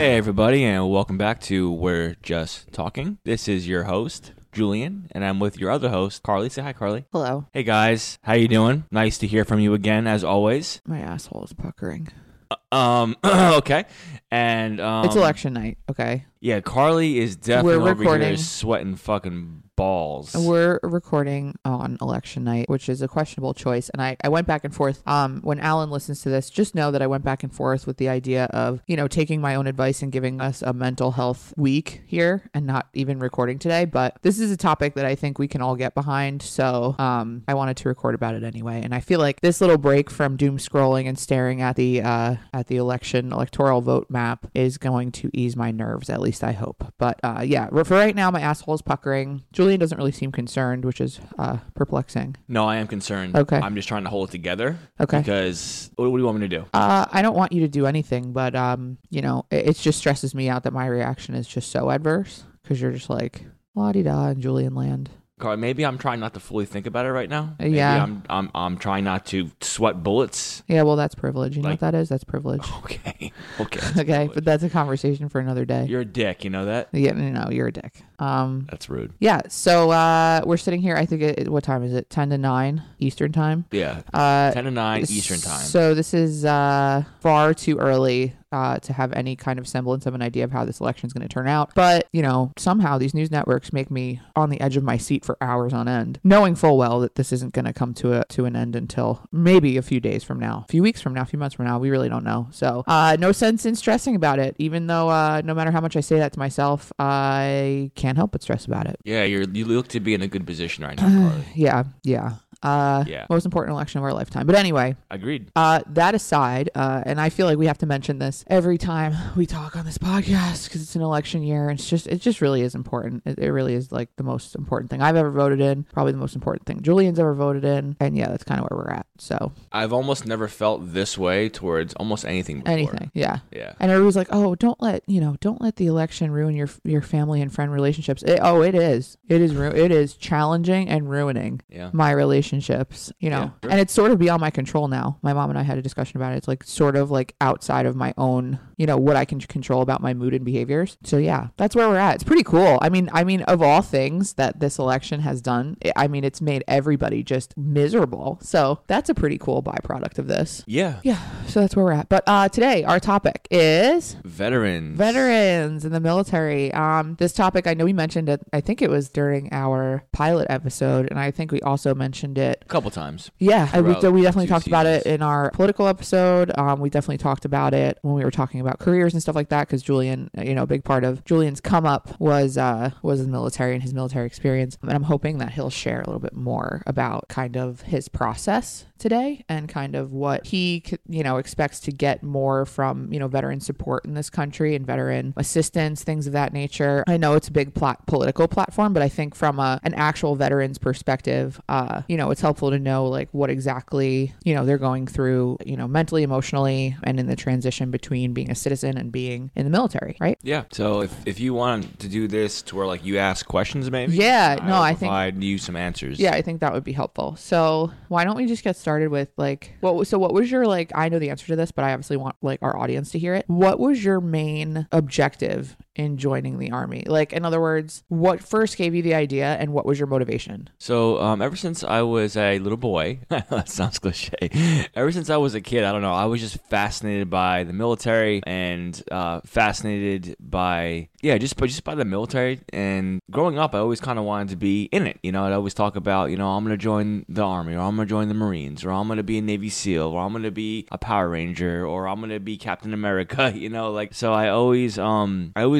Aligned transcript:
Hey, 0.00 0.16
everybody, 0.16 0.64
and 0.64 0.90
welcome 0.90 1.18
back 1.18 1.42
to 1.42 1.70
We're 1.70 2.16
Just 2.22 2.72
Talking. 2.72 3.18
This 3.24 3.48
is 3.48 3.68
your 3.68 3.84
host, 3.84 4.32
Julian, 4.50 5.08
and 5.10 5.22
I'm 5.22 5.38
with 5.38 5.58
your 5.58 5.70
other 5.70 5.90
host, 5.90 6.22
Carly. 6.22 6.48
Say 6.48 6.62
hi, 6.62 6.72
Carly. 6.72 7.04
Hello. 7.12 7.48
Hey, 7.52 7.64
guys. 7.64 8.18
How 8.22 8.32
you 8.32 8.48
doing? 8.48 8.84
Nice 8.90 9.18
to 9.18 9.26
hear 9.26 9.44
from 9.44 9.60
you 9.60 9.74
again, 9.74 10.06
as 10.06 10.24
always. 10.24 10.80
My 10.86 11.00
asshole 11.00 11.44
is 11.44 11.52
puckering. 11.52 12.08
Uh, 12.50 12.56
Um, 12.72 13.16
okay. 13.24 13.84
And 14.30 14.80
um, 14.80 15.04
it's 15.04 15.16
election 15.16 15.54
night, 15.54 15.78
okay? 15.90 16.24
Yeah, 16.40 16.60
Carly 16.60 17.18
is 17.18 17.36
definitely 17.36 17.78
We're 17.78 17.90
over 17.90 18.18
here 18.18 18.36
sweating 18.36 18.96
fucking 18.96 19.64
balls. 19.80 20.34
We're 20.34 20.78
recording 20.82 21.54
on 21.64 21.96
election 22.02 22.44
night, 22.44 22.68
which 22.68 22.90
is 22.90 23.00
a 23.00 23.08
questionable 23.08 23.54
choice. 23.54 23.88
And 23.88 24.02
I, 24.02 24.16
I 24.22 24.28
went 24.28 24.46
back 24.46 24.62
and 24.64 24.74
forth. 24.74 25.02
Um, 25.06 25.40
when 25.40 25.58
Alan 25.58 25.90
listens 25.90 26.20
to 26.22 26.28
this, 26.28 26.50
just 26.50 26.74
know 26.74 26.90
that 26.90 27.00
I 27.00 27.06
went 27.06 27.24
back 27.24 27.42
and 27.42 27.54
forth 27.54 27.86
with 27.86 27.96
the 27.96 28.10
idea 28.10 28.44
of, 28.52 28.82
you 28.86 28.94
know, 28.94 29.08
taking 29.08 29.40
my 29.40 29.54
own 29.54 29.66
advice 29.66 30.02
and 30.02 30.12
giving 30.12 30.38
us 30.38 30.60
a 30.60 30.74
mental 30.74 31.12
health 31.12 31.54
week 31.56 32.02
here 32.06 32.50
and 32.52 32.66
not 32.66 32.88
even 32.92 33.18
recording 33.20 33.58
today. 33.58 33.86
But 33.86 34.18
this 34.20 34.38
is 34.38 34.50
a 34.50 34.56
topic 34.56 34.94
that 34.94 35.06
I 35.06 35.14
think 35.14 35.38
we 35.38 35.48
can 35.48 35.62
all 35.62 35.76
get 35.76 35.94
behind. 35.94 36.42
So 36.42 36.94
um, 36.98 37.42
I 37.48 37.54
wanted 37.54 37.78
to 37.78 37.88
record 37.88 38.14
about 38.14 38.34
it 38.34 38.44
anyway. 38.44 38.82
And 38.82 38.94
I 38.94 39.00
feel 39.00 39.18
like 39.18 39.40
this 39.40 39.62
little 39.62 39.78
break 39.78 40.10
from 40.10 40.36
doom 40.36 40.58
scrolling 40.58 41.06
and 41.06 41.18
staring 41.18 41.62
at 41.62 41.76
the 41.76 42.02
uh, 42.02 42.36
at 42.52 42.59
the 42.66 42.76
election 42.76 43.32
electoral 43.32 43.80
vote 43.80 44.08
map 44.10 44.46
is 44.54 44.78
going 44.78 45.12
to 45.12 45.30
ease 45.32 45.56
my 45.56 45.70
nerves. 45.70 46.10
At 46.10 46.20
least 46.20 46.42
I 46.44 46.52
hope. 46.52 46.92
But 46.98 47.20
uh, 47.22 47.42
yeah, 47.44 47.68
for 47.68 47.94
right 47.94 48.14
now, 48.14 48.30
my 48.30 48.40
asshole 48.40 48.74
is 48.74 48.82
puckering. 48.82 49.42
Julian 49.52 49.80
doesn't 49.80 49.96
really 49.98 50.12
seem 50.12 50.32
concerned, 50.32 50.84
which 50.84 51.00
is 51.00 51.20
uh, 51.38 51.58
perplexing. 51.74 52.36
no, 52.48 52.64
I 52.66 52.76
am 52.76 52.86
concerned. 52.86 53.36
Okay. 53.36 53.56
I'm 53.58 53.74
just 53.74 53.88
trying 53.88 54.04
to 54.04 54.10
hold 54.10 54.28
it 54.28 54.32
together. 54.32 54.78
Okay. 55.00 55.18
Because 55.18 55.90
what, 55.96 56.10
what 56.10 56.16
do 56.16 56.20
you 56.22 56.26
want 56.26 56.40
me 56.40 56.48
to 56.48 56.56
do? 56.58 56.64
Uh, 56.74 57.06
I 57.10 57.22
don't 57.22 57.36
want 57.36 57.52
you 57.52 57.60
to 57.62 57.68
do 57.68 57.86
anything, 57.86 58.32
but 58.32 58.54
um, 58.54 58.98
you 59.10 59.22
know, 59.22 59.46
it, 59.50 59.68
it 59.68 59.76
just 59.76 59.98
stresses 59.98 60.34
me 60.34 60.48
out 60.48 60.64
that 60.64 60.72
my 60.72 60.86
reaction 60.86 61.34
is 61.34 61.46
just 61.46 61.70
so 61.70 61.90
adverse 61.90 62.44
because 62.62 62.80
you're 62.80 62.92
just 62.92 63.10
like 63.10 63.44
la 63.74 63.92
di 63.92 64.02
da 64.02 64.28
in 64.28 64.40
Julian 64.40 64.74
land. 64.74 65.10
Carly, 65.40 65.56
maybe 65.56 65.84
I'm 65.84 65.98
trying 65.98 66.20
not 66.20 66.34
to 66.34 66.40
fully 66.40 66.66
think 66.66 66.86
about 66.86 67.06
it 67.06 67.10
right 67.12 67.28
now. 67.28 67.54
Uh, 67.58 67.64
Maybe 67.64 67.76
yeah. 67.76 68.02
I'm, 68.02 68.22
I'm, 68.30 68.50
I'm 68.54 68.76
trying 68.76 69.04
not 69.04 69.26
to 69.26 69.50
sweat 69.60 70.02
bullets. 70.02 70.62
Yeah, 70.68 70.82
well, 70.82 70.96
that's 70.96 71.14
privilege. 71.14 71.56
You 71.56 71.62
know 71.62 71.70
Like- 71.70 71.80
what 71.82 71.92
that 71.92 71.98
is? 71.98 72.08
That's 72.08 72.24
privilege. 72.24 72.62
Okay. 72.84 73.32
Okay. 73.60 74.00
okay, 74.00 74.30
but 74.32 74.44
that's 74.44 74.62
a 74.62 74.70
conversation 74.70 75.28
for 75.28 75.40
another 75.40 75.64
day. 75.64 75.84
You're 75.86 76.00
a 76.02 76.04
dick. 76.04 76.44
You 76.44 76.50
know 76.50 76.64
that? 76.66 76.88
yeah, 76.92 77.12
no, 77.12 77.44
no, 77.44 77.50
you're 77.50 77.66
a 77.68 77.72
dick. 77.72 78.02
Um, 78.20 78.66
That's 78.70 78.88
rude. 78.88 79.12
yeah. 79.18 79.40
So 79.48 79.90
uh, 79.90 80.42
we're 80.44 80.56
sitting 80.56 80.80
here. 80.80 80.96
I 80.96 81.06
think 81.06 81.22
it, 81.22 81.48
what 81.48 81.64
time 81.64 81.82
is 81.82 81.92
it? 81.92 82.10
Ten 82.10 82.30
to 82.30 82.38
nine 82.38 82.82
Eastern 83.00 83.32
time. 83.32 83.64
Yeah. 83.70 84.02
Uh, 84.12 84.52
10 84.52 84.64
to 84.64 84.70
9 84.70 85.00
Eastern 85.08 85.40
time. 85.40 85.60
So 85.60 85.94
this 85.94 86.14
is 86.14 86.44
uh, 86.44 87.04
far 87.20 87.54
too 87.54 87.78
early 87.78 88.34
uh, 88.52 88.78
to 88.80 88.92
have 88.92 89.12
any 89.12 89.36
kind 89.36 89.58
of 89.58 89.66
semblance 89.68 90.06
of 90.06 90.14
an 90.14 90.22
idea 90.22 90.44
of 90.44 90.50
how 90.50 90.64
this 90.64 90.80
election 90.80 91.06
is 91.06 91.12
going 91.12 91.26
to 91.26 91.32
turn 91.32 91.48
out. 91.48 91.72
But 91.74 92.08
you 92.12 92.20
know, 92.22 92.52
somehow 92.58 92.98
these 92.98 93.14
news 93.14 93.30
networks 93.30 93.72
make 93.72 93.90
me 93.90 94.20
on 94.36 94.50
the 94.50 94.60
edge 94.60 94.76
of 94.76 94.82
my 94.82 94.96
seat 94.96 95.24
for 95.24 95.36
hours 95.40 95.72
on 95.72 95.88
end, 95.88 96.18
knowing 96.24 96.54
full 96.54 96.76
well 96.76 97.00
that 97.00 97.14
this 97.14 97.32
isn't 97.32 97.54
going 97.54 97.64
to 97.64 97.72
come 97.72 97.94
to 97.94 98.20
a 98.20 98.24
to 98.30 98.44
an 98.44 98.56
end 98.56 98.76
until 98.76 99.26
maybe 99.32 99.76
a 99.76 99.82
few 99.82 100.00
days 100.00 100.24
from 100.24 100.38
now, 100.38 100.64
a 100.68 100.70
few 100.70 100.82
weeks 100.82 101.00
from 101.00 101.14
now, 101.14 101.22
a 101.22 101.26
few 101.26 101.38
months 101.38 101.54
from 101.56 101.64
now. 101.66 101.78
We 101.78 101.90
really 101.90 102.08
don't 102.08 102.24
know. 102.24 102.48
So 102.50 102.84
uh, 102.86 103.16
no 103.18 103.32
sense 103.32 103.64
in 103.66 103.76
stressing 103.76 104.16
about 104.16 104.38
it. 104.38 104.56
Even 104.58 104.88
though 104.88 105.08
uh, 105.08 105.42
no 105.44 105.54
matter 105.54 105.70
how 105.70 105.80
much 105.80 105.96
I 105.96 106.00
say 106.00 106.18
that 106.18 106.32
to 106.32 106.38
myself, 106.38 106.92
I 106.98 107.90
can't 107.94 108.09
help 108.16 108.32
but 108.32 108.42
stress 108.42 108.64
about 108.66 108.86
it. 108.86 108.98
yeah, 109.04 109.24
you're, 109.24 109.42
you 109.42 109.64
look 109.64 109.88
to 109.88 110.00
be 110.00 110.14
in 110.14 110.22
a 110.22 110.28
good 110.28 110.46
position 110.46 110.84
right 110.84 110.96
now. 111.00 111.32
Yeah, 111.54 111.84
yeah. 112.02 112.34
Uh, 112.62 113.04
Yeah. 113.06 113.26
Most 113.30 113.44
important 113.46 113.74
election 113.74 113.98
of 113.98 114.04
our 114.04 114.12
lifetime. 114.12 114.46
But 114.46 114.54
anyway, 114.56 114.96
Agreed. 115.10 115.50
uh, 115.56 115.80
that 115.88 116.14
aside, 116.14 116.70
uh, 116.74 117.02
and 117.06 117.20
I 117.20 117.28
feel 117.30 117.46
like 117.46 117.56
we 117.58 117.66
have 117.66 117.78
to 117.78 117.86
mention 117.86 118.18
this 118.18 118.44
every 118.48 118.76
time 118.78 119.14
we 119.36 119.46
talk 119.46 119.76
on 119.76 119.84
this 119.86 119.98
podcast 119.98 120.64
because 120.68 120.82
it's 120.82 120.94
an 120.96 121.02
election 121.02 121.42
year. 121.42 121.68
And 121.68 121.78
it's 121.78 121.88
just, 121.88 122.06
it 122.06 122.20
just 122.20 122.40
really 122.40 122.60
is 122.62 122.74
important. 122.74 123.22
It, 123.24 123.38
it 123.38 123.50
really 123.50 123.74
is 123.74 123.90
like 123.92 124.08
the 124.16 124.22
most 124.22 124.54
important 124.54 124.90
thing 124.90 125.00
I've 125.00 125.16
ever 125.16 125.30
voted 125.30 125.60
in. 125.60 125.84
Probably 125.92 126.12
the 126.12 126.18
most 126.18 126.34
important 126.34 126.66
thing 126.66 126.80
Julian's 126.82 127.18
ever 127.18 127.34
voted 127.34 127.64
in. 127.64 127.96
And 128.00 128.16
yeah, 128.16 128.28
that's 128.28 128.44
kind 128.44 128.60
of 128.60 128.68
where 128.70 128.78
we're 128.84 128.92
at. 128.92 129.06
So 129.18 129.52
I've 129.72 129.92
almost 129.92 130.26
never 130.26 130.48
felt 130.48 130.92
this 130.92 131.16
way 131.18 131.48
towards 131.48 131.94
almost 131.94 132.24
anything 132.24 132.58
before. 132.60 132.72
anything, 132.72 133.10
yeah. 133.14 133.38
Yeah. 133.50 133.72
And 133.80 133.90
everybody's 133.90 134.16
like, 134.16 134.28
"Oh, 134.30 134.54
don't 134.54 134.80
let 134.80 135.02
you 135.06 135.20
know, 135.20 135.36
don't 135.40 135.60
let 135.60 135.76
the 135.76 135.86
election 135.86 136.30
ruin 136.30 136.54
your 136.56 136.68
your 136.84 137.02
family 137.02 137.40
and 137.42 137.52
friend 137.52 137.70
relationships." 137.72 138.22
It, 138.22 138.38
oh, 138.42 138.62
it 138.62 138.74
is. 138.74 139.18
It 139.28 139.40
is. 139.42 139.54
Ru- 139.54 139.68
it 139.70 139.90
is 139.90 140.14
challenging 140.14 140.88
and 140.88 141.10
ruining 141.10 141.60
Yeah. 141.68 141.90
my 141.92 142.10
relationships. 142.52 143.12
You 143.18 143.30
know, 143.30 143.36
Yeah, 143.40 143.50
sure. 143.62 143.70
and 143.70 143.80
it's 143.80 143.92
sort 143.92 144.10
of 144.10 144.18
beyond 144.18 144.40
my 144.40 144.50
control 144.50 144.88
now. 144.88 145.18
My 145.22 145.32
mom 145.32 145.50
and 145.50 145.58
I 145.58 145.62
had 145.62 145.78
a 145.78 145.82
discussion 145.82 146.16
about 146.16 146.32
it. 146.32 146.36
It's 146.36 146.48
like 146.48 146.64
sort 146.64 146.96
of 146.96 147.10
like 147.10 147.34
outside 147.40 147.86
of 147.86 147.96
my 147.96 148.12
own, 148.18 148.58
you 148.80 148.86
know, 148.86 148.96
what 148.96 149.14
I 149.14 149.26
can 149.26 149.38
control 149.40 149.82
about 149.82 150.00
my 150.00 150.14
mood 150.14 150.32
and 150.32 150.42
behaviors. 150.42 150.96
So 151.04 151.18
yeah, 151.18 151.48
that's 151.58 151.76
where 151.76 151.86
we're 151.86 151.98
at. 151.98 152.14
It's 152.14 152.24
pretty 152.24 152.42
cool. 152.42 152.78
I 152.80 152.88
mean, 152.88 153.10
I 153.12 153.24
mean, 153.24 153.42
of 153.42 153.60
all 153.60 153.82
things 153.82 154.32
that 154.34 154.58
this 154.58 154.78
election 154.78 155.20
has 155.20 155.42
done, 155.42 155.76
I- 155.94 156.08
mean, 156.08 156.24
it's 156.24 156.40
made 156.40 156.64
everybody 156.66 157.22
just 157.22 157.56
miserable. 157.58 158.38
So 158.42 158.80
that's 158.86 159.10
a 159.10 159.14
pretty 159.14 159.36
cool 159.36 159.62
byproduct 159.62 160.18
of 160.18 160.28
this. 160.28 160.64
Yeah. 160.66 161.00
Yeah, 161.02 161.20
so 161.46 161.60
that's 161.60 161.76
where 161.76 161.84
we're 161.84 161.92
at. 161.92 162.08
But 162.08 162.24
uh, 162.26 162.48
today, 162.48 162.82
our 162.84 162.98
topic 162.98 163.46
is 163.50 164.16
Veterans. 164.24 164.96
veterans 164.96 165.84
in 165.84 165.92
the 165.92 166.00
military. 166.00 166.72
Um, 166.72 167.16
this 167.16 167.34
topic, 167.34 167.66
I 167.66 167.74
know 167.74 167.84
we 167.84 167.92
mentioned 167.92 168.30
it. 168.30 168.40
I 168.52 168.62
think 168.62 168.80
it 168.80 168.88
was 168.88 169.10
during 169.10 169.52
our 169.52 170.04
pilot 170.12 170.46
episode, 170.48 171.08
and 171.10 171.18
I 171.20 171.30
think 171.30 171.52
we 171.52 171.60
also 171.60 171.94
mentioned 171.94 172.38
it. 172.38 172.62
A 172.62 172.68
couple 172.68 172.90
times. 172.90 173.30
Yeah, 173.38 173.68
I, 173.72 173.82
we, 173.82 173.92
we 173.92 174.22
definitely 174.22 174.46
talked 174.46 174.66
about 174.66 174.86
it 174.86 175.04
in 175.04 175.20
our 175.22 175.50
political 175.50 175.86
episode. 175.86 176.50
Um, 176.58 176.80
we 176.80 176.88
definitely 176.88 177.18
talked 177.18 177.44
about 177.44 177.74
it 177.74 177.98
when 178.02 178.14
we 178.14 178.24
were 178.24 178.30
talking 178.30 178.60
about 178.60 178.69
careers 178.78 179.12
and 179.12 179.22
stuff 179.22 179.34
like 179.34 179.48
that. 179.48 179.66
Because 179.66 179.82
Julian, 179.82 180.30
you 180.36 180.54
know, 180.54 180.62
a 180.62 180.66
big 180.66 180.84
part 180.84 181.04
of 181.04 181.24
Julian's 181.24 181.60
come 181.60 181.86
up 181.86 182.18
was 182.20 182.56
uh, 182.56 182.90
was 183.02 183.24
the 183.24 183.30
military 183.30 183.74
and 183.74 183.82
his 183.82 183.94
military 183.94 184.26
experience. 184.26 184.78
And 184.82 184.92
I'm 184.92 185.04
hoping 185.04 185.38
that 185.38 185.52
he'll 185.52 185.70
share 185.70 186.00
a 186.00 186.06
little 186.06 186.20
bit 186.20 186.34
more 186.34 186.82
about 186.86 187.28
kind 187.28 187.56
of 187.56 187.82
his 187.82 188.08
process 188.08 188.86
today 189.00 189.44
and 189.48 189.68
kind 189.68 189.96
of 189.96 190.12
what 190.12 190.46
he 190.46 190.84
you 191.08 191.22
know 191.24 191.38
expects 191.38 191.80
to 191.80 191.90
get 191.90 192.22
more 192.22 192.66
from 192.66 193.10
you 193.12 193.18
know 193.18 193.26
veteran 193.26 193.58
support 193.58 194.04
in 194.04 194.14
this 194.14 194.28
country 194.28 194.74
and 194.76 194.86
veteran 194.86 195.32
assistance 195.38 196.04
things 196.04 196.26
of 196.26 196.34
that 196.34 196.52
nature 196.52 197.02
i 197.08 197.16
know 197.16 197.34
it's 197.34 197.48
a 197.48 197.52
big 197.52 197.74
plat- 197.74 198.06
political 198.06 198.46
platform 198.46 198.92
but 198.92 199.02
i 199.02 199.08
think 199.08 199.34
from 199.34 199.58
a, 199.58 199.80
an 199.84 199.94
actual 199.94 200.36
veterans 200.36 200.76
perspective 200.76 201.60
uh 201.70 202.02
you 202.08 202.16
know 202.16 202.30
it's 202.30 202.42
helpful 202.42 202.70
to 202.70 202.78
know 202.78 203.06
like 203.06 203.28
what 203.32 203.48
exactly 203.48 204.32
you 204.44 204.54
know 204.54 204.66
they're 204.66 204.78
going 204.78 205.06
through 205.06 205.56
you 205.64 205.76
know 205.76 205.88
mentally 205.88 206.22
emotionally 206.22 206.94
and 207.02 207.18
in 207.18 207.26
the 207.26 207.36
transition 207.36 207.90
between 207.90 208.34
being 208.34 208.50
a 208.50 208.54
citizen 208.60 208.96
and 208.98 209.10
being 209.10 209.50
in 209.56 209.64
the 209.64 209.70
military 209.70 210.16
right 210.20 210.38
Yeah. 210.42 210.64
So 210.72 211.00
if, 211.02 211.26
if 211.26 211.40
you 211.40 211.54
want 211.54 211.98
to 212.00 212.08
do 212.08 212.28
this 212.28 212.62
to 212.62 212.76
where 212.76 212.86
like 212.86 213.04
you 213.04 213.18
ask 213.18 213.46
questions 213.46 213.90
maybe. 213.90 214.16
Yeah, 214.16 214.56
no, 214.62 214.74
I'll 214.74 214.82
I 214.82 214.90
think- 214.94 215.10
provide 215.10 215.42
you 215.42 215.58
some 215.58 215.76
answers. 215.76 216.18
Yeah, 216.20 216.32
I 216.34 216.42
think 216.42 216.60
that 216.60 216.72
would 216.72 216.84
be 216.84 216.92
helpful. 216.92 217.36
So 217.36 217.92
why 218.08 218.24
don't 218.24 218.36
we 218.36 218.46
just 218.46 218.62
get 218.64 218.76
started 218.76 219.08
with 219.10 219.28
like 219.36 219.74
what? 219.80 220.06
So 220.06 220.18
what 220.18 220.32
was 220.32 220.50
your 220.50 220.66
like? 220.66 220.92
I 220.94 221.08
know 221.08 221.18
the 221.18 221.30
answer 221.30 221.46
to 221.48 221.56
this, 221.56 221.70
but 221.72 221.84
I 221.84 221.92
obviously 221.92 222.16
want 222.16 222.36
like 222.42 222.60
our 222.62 222.76
audience 222.76 223.10
to 223.12 223.18
hear 223.18 223.34
it. 223.34 223.44
What 223.48 223.78
was 223.80 224.04
your 224.04 224.20
main 224.20 224.86
objective 224.92 225.76
in 225.96 226.16
joining 226.16 226.58
the 226.58 226.70
army? 226.70 227.04
Like, 227.06 227.32
in 227.32 227.44
other 227.44 227.60
words, 227.60 228.02
what 228.08 228.42
first 228.42 228.76
gave 228.76 228.94
you 228.94 229.02
the 229.02 229.14
idea, 229.14 229.56
and 229.58 229.72
what 229.72 229.86
was 229.86 229.98
your 229.98 230.06
motivation? 230.06 230.70
So 230.78 231.20
um, 231.20 231.42
ever 231.42 231.56
since 231.56 231.84
I 231.84 232.02
was 232.02 232.36
a 232.36 232.58
little 232.58 232.78
boy, 232.78 233.20
that 233.28 233.68
sounds 233.68 233.98
cliche. 233.98 234.88
Ever 234.94 235.12
since 235.12 235.30
I 235.30 235.36
was 235.36 235.54
a 235.54 235.60
kid, 235.60 235.84
I 235.84 235.92
don't 235.92 236.02
know. 236.02 236.14
I 236.14 236.26
was 236.26 236.40
just 236.40 236.58
fascinated 236.68 237.30
by 237.30 237.64
the 237.64 237.72
military 237.72 238.42
and 238.46 239.00
uh, 239.10 239.40
fascinated 239.44 240.36
by 240.40 241.08
yeah, 241.22 241.36
just 241.38 241.56
by 241.56 241.66
just 241.66 241.84
by 241.84 241.94
the 241.94 242.04
military. 242.04 242.60
And 242.72 243.20
growing 243.30 243.58
up, 243.58 243.74
I 243.74 243.78
always 243.78 244.00
kind 244.00 244.18
of 244.18 244.24
wanted 244.24 244.48
to 244.50 244.56
be 244.56 244.84
in 244.84 245.06
it. 245.06 245.18
You 245.22 245.32
know, 245.32 245.44
I'd 245.44 245.52
always 245.52 245.74
talk 245.74 245.96
about 245.96 246.30
you 246.30 246.36
know 246.36 246.48
I'm 246.48 246.64
gonna 246.64 246.76
join 246.76 247.24
the 247.28 247.42
army, 247.42 247.74
or 247.74 247.80
I'm 247.80 247.96
gonna 247.96 248.06
join 248.06 248.28
the 248.28 248.34
Marines, 248.34 248.84
or 248.84 248.90
I'm 248.90 249.08
gonna 249.08 249.22
be 249.22 249.38
a 249.38 249.42
Navy 249.42 249.68
SEAL, 249.68 250.08
or 250.08 250.20
I'm 250.22 250.32
gonna 250.32 250.50
be 250.50 250.86
a 250.90 250.98
Power 250.98 251.28
Ranger, 251.28 251.86
or 251.86 252.08
I'm 252.08 252.20
gonna 252.20 252.40
be 252.40 252.56
Captain 252.56 252.94
America. 252.94 253.52
You 253.60 253.68
know, 253.68 253.90
like 253.90 254.14
so. 254.14 254.32
I 254.32 254.48
always 254.48 254.98
um 254.98 255.52
I 255.54 255.62
always 255.64 255.79